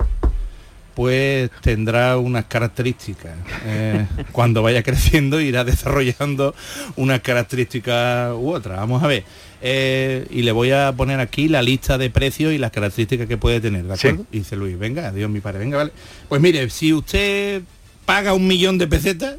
pues 0.95 1.49
tendrá 1.61 2.17
unas 2.17 2.45
características. 2.45 3.33
Eh, 3.65 4.05
cuando 4.31 4.61
vaya 4.61 4.83
creciendo 4.83 5.41
irá 5.41 5.63
desarrollando 5.63 6.53
unas 6.95 7.21
características 7.21 8.33
u 8.35 8.51
otras. 8.51 8.77
Vamos 8.77 9.03
a 9.03 9.07
ver. 9.07 9.23
Eh, 9.61 10.27
y 10.29 10.41
le 10.41 10.51
voy 10.51 10.71
a 10.71 10.91
poner 10.91 11.19
aquí 11.19 11.47
la 11.47 11.61
lista 11.61 11.97
de 11.97 12.09
precios 12.09 12.53
y 12.53 12.57
las 12.57 12.71
características 12.71 13.27
que 13.27 13.37
puede 13.37 13.61
tener, 13.61 13.85
¿de 13.85 13.93
acuerdo? 13.93 14.25
Y 14.31 14.39
dice 14.39 14.55
Luis, 14.55 14.77
venga, 14.77 15.11
Dios 15.11 15.29
mi 15.29 15.39
padre, 15.39 15.59
venga, 15.59 15.77
vale. 15.77 15.91
Pues 16.27 16.41
mire, 16.41 16.69
si 16.69 16.91
usted 16.91 17.61
paga 18.05 18.33
un 18.33 18.45
millón 18.45 18.77
de 18.77 18.87
pesetas, 18.87 19.37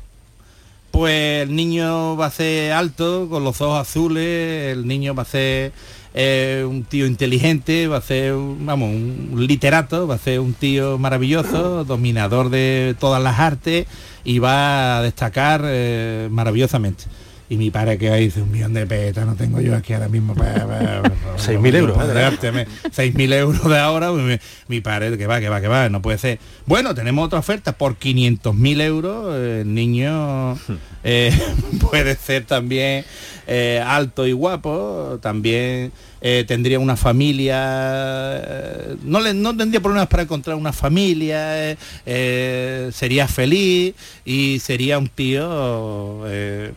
pues 0.95 1.43
el 1.43 1.57
niño 1.57 2.17
va 2.17 2.27
a 2.27 2.31
ser 2.31 2.71
alto, 2.71 3.27
con 3.29 3.43
los 3.43 3.61
ojos 3.61 3.81
azules, 3.81 4.73
el 4.77 4.87
niño 4.87 5.13
va 5.13 5.23
a 5.23 5.27
ser 5.27 5.73
eh, 6.15 6.65
un 6.69 6.85
tío 6.85 7.05
inteligente, 7.07 7.89
va 7.89 7.97
a 7.97 8.01
ser, 8.01 8.35
un- 8.35 8.65
vamos, 8.65 8.91
un 8.91 9.45
literato, 9.45 10.07
va 10.07 10.15
a 10.15 10.19
ser 10.19 10.39
un 10.39 10.55
tío 10.55 10.97
maravilloso, 10.97 11.85
dominador 11.85 12.49
de 12.49 12.95
todas 13.01 13.21
las 13.21 13.41
artes 13.41 13.87
y 14.23 14.39
va 14.39 14.99
a 14.99 15.03
destacar 15.03 15.63
eh, 15.65 16.29
maravillosamente. 16.31 17.05
Y 17.55 17.57
mi 17.57 17.71
padre 17.71 17.99
que 17.99 18.13
dice 18.17 18.43
un 18.43 18.51
millón 18.51 18.75
de 18.75 18.85
petas, 18.85 19.25
no 19.25 19.37
tengo 19.37 19.61
yo 19.61 19.77
aquí 19.77 19.93
ahora 19.93 20.09
mismo 20.09 20.35
para... 20.35 21.03
6.000 21.37 21.77
euros, 21.77 21.97
Para 21.97 22.13
dárteme 22.13 22.67
6.000 22.83 23.33
euros 23.35 23.69
de 23.69 23.79
ahora, 23.79 24.11
pues 24.11 24.25
mi, 24.25 24.39
mi 24.67 24.81
padre 24.81 25.17
que 25.17 25.29
va, 25.29 25.39
que 25.39 25.49
va, 25.49 25.61
que 25.61 25.69
va, 25.69 25.89
no 25.89 26.03
puede 26.03 26.19
ser. 26.19 26.41
Bueno, 26.67 26.97
tenemos 26.97 27.25
otra 27.25 27.39
oferta, 27.39 27.71
por 27.71 27.97
500.000 27.97 28.81
euros 28.83 29.37
eh, 29.37 29.61
el 29.61 29.73
niño 29.73 30.59
eh, 31.05 31.33
puede 31.91 32.17
ser 32.17 32.45
también 32.45 33.05
eh, 33.47 33.81
alto 33.87 34.27
y 34.27 34.33
guapo, 34.33 35.21
también 35.23 35.93
eh, 36.27 36.47
tendría 36.49 36.79
una 36.79 36.97
familia, 36.97 37.61
eh, 38.35 38.97
no, 39.03 39.21
le, 39.21 39.35
no 39.35 39.55
tendría 39.55 39.83
problemas 39.83 40.09
para 40.09 40.23
encontrar 40.23 40.57
una 40.57 40.73
familia, 40.73 41.77
eh, 42.07 42.91
sería 42.95 43.29
feliz 43.29 43.95
y 44.25 44.59
sería 44.59 44.99
un 44.99 45.09
tío 45.09 46.25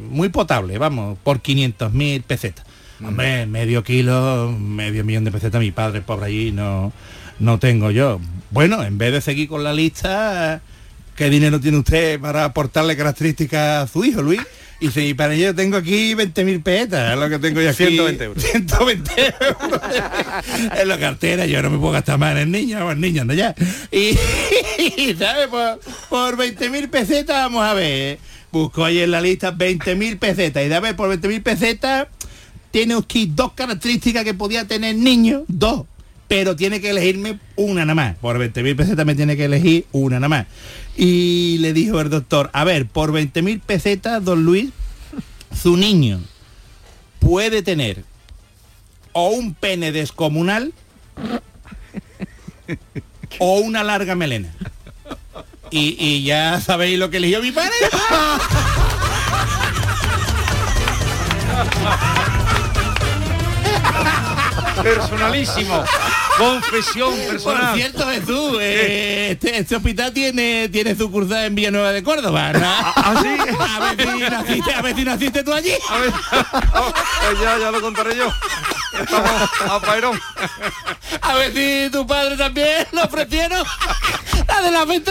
muy 0.02 0.28
potable, 0.28 0.78
vamos, 0.78 1.18
por 1.24 1.42
500.000 1.42 2.24
pesetas. 2.24 2.66
Hombre, 3.02 3.46
medio 3.46 3.86
kilo, 3.86 4.54
medio 4.60 5.06
millón 5.06 5.24
de 5.24 5.32
pesetas, 5.32 5.62
mi 5.62 5.72
padre 5.72 6.02
pobre 6.02 6.26
allí 6.26 6.52
no, 6.52 6.92
no 7.40 7.58
tengo 7.58 7.90
yo. 7.90 8.20
Bueno, 8.52 8.84
en 8.84 8.98
vez 8.98 9.14
de 9.14 9.22
seguir 9.22 9.48
con 9.48 9.64
la 9.64 9.72
lista, 9.72 10.60
¿qué 11.16 11.30
dinero 11.30 11.62
tiene 11.62 11.78
usted 11.78 12.20
para 12.20 12.44
aportarle 12.44 12.98
características 12.98 13.86
a 13.86 13.88
su 13.88 14.04
hijo, 14.04 14.22
Luis? 14.22 14.42
Y 14.80 14.88
dice, 14.88 15.06
y 15.06 15.14
para 15.16 15.34
ello 15.34 15.56
tengo 15.56 15.78
aquí 15.78 16.14
20.000 16.14 16.62
pesetas, 16.62 17.14
es 17.14 17.20
lo 17.20 17.30
que 17.30 17.40
tengo 17.40 17.62
yo 17.62 17.70
aquí. 17.70 17.78
120 17.78 18.24
euros. 18.24 18.44
120 18.44 19.12
euros 19.40 19.82
en 20.80 20.88
la 20.88 21.00
cartera, 21.00 21.46
yo 21.48 21.62
no 21.64 21.72
me 21.72 21.80
puedo 21.80 21.94
gastar 21.94 22.20
más 22.20 22.34
en 22.34 22.38
el 22.38 22.52
niño, 22.52 22.86
o 22.86 22.92
el 22.92 23.02
niño 23.02 23.24
anda 23.24 23.34
ya. 23.34 23.56
Y, 23.92 25.16
¿sabes? 25.18 25.48
Por, 25.48 25.80
por 26.10 26.38
20.000 26.38 26.90
pesetas, 26.90 27.36
vamos 27.36 27.64
a 27.64 27.74
ver. 27.74 28.20
Busco 28.52 28.86
ahí 28.86 29.00
en 29.00 29.12
la 29.12 29.20
lista 29.20 29.52
20.000 29.52 30.20
pesetas. 30.20 30.64
Y 30.64 30.70
de 30.70 30.76
a 30.76 30.80
ver, 30.80 30.96
por 30.96 31.10
20.000 31.10 31.42
pesetas, 31.42 32.08
tiene 32.70 32.96
usted 32.96 33.30
dos 33.30 33.54
características 33.54 34.24
que 34.24 34.36
podía 34.36 34.66
tener 34.66 34.96
niño, 34.96 35.44
dos. 35.48 35.86
Pero 36.28 36.56
tiene 36.56 36.82
que 36.82 36.90
elegirme 36.90 37.40
una 37.56 37.86
nada 37.86 37.96
más. 37.96 38.16
Por 38.18 38.38
20.000 38.38 38.76
pesetas 38.76 39.06
me 39.06 39.16
tiene 39.16 39.38
que 39.38 39.46
elegir 39.46 39.86
una 39.92 40.20
nada 40.20 40.30
más. 40.30 40.48
Y 40.96 41.58
le 41.60 41.74
dijo 41.74 42.02
el 42.02 42.10
doctor, 42.10 42.50
a 42.54 42.64
ver, 42.64 42.88
por 42.88 43.14
20.000 43.14 43.62
pesetas, 43.62 44.24
don 44.24 44.44
Luis, 44.44 44.72
su 45.56 45.78
niño 45.78 46.20
puede 47.20 47.62
tener 47.62 48.04
o 49.14 49.30
un 49.30 49.54
pene 49.54 49.92
descomunal 49.92 50.74
o 53.40 53.60
una 53.60 53.84
larga 53.84 54.16
melena. 54.16 54.50
Y, 55.70 55.98
y 56.00 56.24
ya 56.24 56.62
sabéis 56.62 57.00
lo 57.00 57.10
que 57.10 57.18
eligió 57.18 57.42
mi 57.42 57.52
padre. 57.52 57.74
Personalísimo. 64.84 65.84
Confesión 66.38 67.14
personal. 67.16 67.72
Por 67.72 67.76
cierto, 67.78 68.08
Jesús, 68.08 68.58
eh, 68.62 69.30
este, 69.32 69.58
este 69.58 69.76
hospital 69.76 70.14
tiene, 70.14 70.70
tiene 70.70 70.96
sucursal 70.96 71.46
en 71.46 71.56
Villanueva 71.56 71.92
de 71.92 72.04
Córdoba, 72.04 72.54
¿no? 72.54 72.60
¿Ah, 72.64 73.16
sí? 73.22 73.56
A 73.60 73.96
ver 73.96 74.12
si 74.12 74.20
naciste, 74.20 74.74
a 74.74 74.82
ver 74.82 74.96
si 74.96 75.04
naciste 75.04 75.44
tú 75.44 75.54
allí. 75.54 75.74
A 75.90 75.98
ver, 75.98 76.12
pues 76.32 77.40
ya, 77.42 77.58
ya 77.58 77.72
lo 77.72 77.82
contaré 77.82 78.16
yo. 78.16 78.32
Estamos 79.00 79.32
a 79.62 79.80
Pairón. 79.80 80.20
A 81.22 81.36
ver 81.36 81.54
si 81.54 81.90
tu 81.92 82.06
padre 82.06 82.38
también 82.38 82.88
lo 82.92 83.04
ofrecieron. 83.04 83.64
La 84.58 84.64
de 84.64 84.72
las 84.72 84.88
20.000 84.88 85.04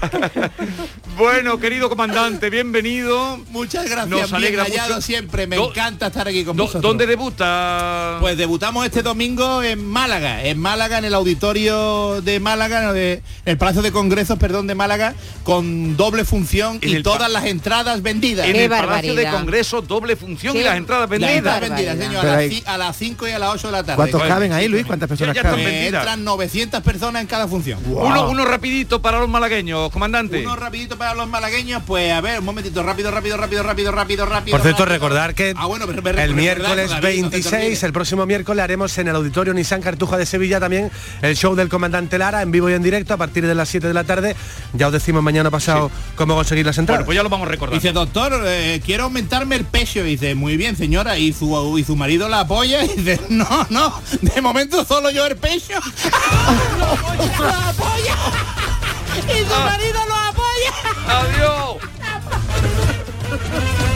pesetas. 0.00 0.50
Bueno, 1.16 1.58
querido 1.60 1.88
comandante, 1.88 2.50
bienvenido. 2.50 3.38
Muchas 3.50 3.84
gracias. 3.84 4.08
Nos 4.08 4.22
bien 4.30 4.34
alegra 4.36 4.64
hallado 4.64 4.94
mucho. 4.96 5.00
siempre. 5.06 5.46
Me 5.46 5.56
Do- 5.56 5.70
encanta 5.70 6.08
estar 6.08 6.26
aquí 6.26 6.44
con 6.44 6.56
Do- 6.56 6.64
vosotros. 6.64 6.82
¿Dónde 6.82 7.06
debuta? 7.06 8.16
Pues 8.20 8.36
debutamos 8.36 8.84
este 8.84 9.02
domingo 9.02 9.62
en 9.62 9.84
Málaga, 9.86 10.42
en 10.44 10.58
Málaga, 10.58 10.98
en 10.98 11.04
el 11.04 11.14
auditorio 11.14 12.20
de 12.22 12.40
Málaga, 12.40 12.92
de- 12.92 13.12
en 13.14 13.22
el 13.44 13.58
Palacio 13.58 13.82
de 13.82 13.92
Congresos, 13.92 14.38
perdón, 14.38 14.66
de 14.66 14.74
Málaga, 14.74 15.14
con 15.44 15.96
doble 15.96 16.24
función 16.24 16.78
En 16.82 16.98
y 16.98 17.02
todas 17.02 17.30
las 17.30 17.44
entradas 17.44 18.02
vendidas. 18.02 18.46
En 18.48 18.56
el 18.56 18.68
Palacio 18.70 19.14
de 19.14 19.28
Congreso, 19.30 19.82
doble 19.82 20.16
función 20.16 20.56
y 20.56 20.62
las 20.62 20.76
entradas 20.76 21.02
Las 21.02 21.10
vendidas. 21.10 21.36
entradas 21.36 21.60
vendidas, 21.60 21.98
señor, 21.98 22.24
a 22.26 22.28
las, 22.28 22.36
hay- 22.38 22.50
ci- 22.50 22.62
a 22.66 22.76
las 22.78 22.96
5 22.96 23.28
y 23.28 23.30
a 23.30 23.38
las 23.38 23.50
8 23.50 23.68
de 23.68 23.72
la 23.72 23.82
tarde. 23.84 23.96
¿Cuántos 23.96 24.22
caben 24.22 24.52
ahí, 24.52 24.66
Luis? 24.68 24.84
¿Cuántas 24.86 25.08
personas 25.08 25.36
ya 25.36 25.42
caben? 25.42 25.66
Entran 25.68 26.24
900 26.24 26.82
personas 26.82 27.22
en 27.22 27.28
cada 27.28 27.46
función. 27.46 27.73
Uno, 27.86 28.28
uno 28.30 28.44
rapidito 28.44 29.00
para 29.02 29.18
los 29.20 29.28
malagueños, 29.28 29.90
comandante. 29.90 30.40
Uno 30.42 30.56
rapidito 30.56 30.96
para 30.96 31.14
los 31.14 31.28
malagueños, 31.28 31.82
pues 31.86 32.12
a 32.12 32.20
ver, 32.20 32.38
un 32.40 32.44
momentito, 32.44 32.82
rápido, 32.82 33.10
rápido, 33.10 33.36
rápido, 33.36 33.62
rápido, 33.62 33.92
rápido, 33.92 34.26
rápido. 34.26 34.56
Por 34.56 34.62
cierto, 34.62 34.84
rápido. 34.84 34.94
recordar 34.94 35.34
que 35.34 35.54
Ah, 35.56 35.66
bueno, 35.66 35.86
pero 35.86 36.02
me- 36.02 36.22
el 36.22 36.34
miércoles 36.34 36.90
te 36.90 37.00
26, 37.00 37.52
olvides. 37.52 37.82
el 37.82 37.92
próximo 37.92 38.26
miércoles 38.26 38.62
haremos 38.62 38.96
en 38.98 39.08
el 39.08 39.16
Auditorio 39.16 39.52
Nissan 39.54 39.82
Cartuja 39.82 40.16
de 40.16 40.26
Sevilla 40.26 40.60
también 40.60 40.90
el 41.22 41.36
show 41.36 41.54
del 41.54 41.68
comandante 41.68 42.18
Lara 42.18 42.42
en 42.42 42.50
vivo 42.50 42.68
y 42.70 42.72
en 42.74 42.82
directo 42.82 43.14
a 43.14 43.16
partir 43.16 43.46
de 43.46 43.54
las 43.54 43.68
7 43.68 43.86
de 43.88 43.94
la 43.94 44.04
tarde. 44.04 44.36
Ya 44.72 44.86
os 44.88 44.92
decimos 44.92 45.22
mañana 45.22 45.50
pasado 45.50 45.90
cómo 46.16 46.34
conseguir 46.34 46.66
las 46.66 46.78
entradas. 46.78 47.00
Bueno, 47.00 47.06
pues 47.06 47.16
ya 47.16 47.22
lo 47.22 47.28
vamos 47.28 47.46
a 47.48 47.50
recordar. 47.50 47.74
Dice, 47.74 47.92
doctor, 47.92 48.42
eh, 48.46 48.80
quiero 48.84 49.04
aumentarme 49.04 49.56
el 49.56 49.64
pecho. 49.64 50.00
Y 50.00 50.10
dice, 50.10 50.34
muy 50.34 50.56
bien, 50.56 50.76
señora. 50.76 51.18
Y 51.18 51.32
su, 51.32 51.78
y 51.78 51.84
su 51.84 51.96
marido 51.96 52.28
la 52.28 52.40
apoya. 52.40 52.84
Y 52.84 52.88
dice, 52.88 53.20
no, 53.28 53.46
no, 53.70 54.00
de 54.20 54.40
momento 54.40 54.84
solo 54.84 55.10
yo 55.10 55.26
el 55.26 55.36
pecho 55.36 55.74
apoya. 57.68 58.16
y 59.28 59.44
su 59.44 59.54
ah. 59.54 59.64
marido 59.64 60.00
lo 60.06 60.14
apoya. 60.14 60.72
Adiós. 61.08 61.76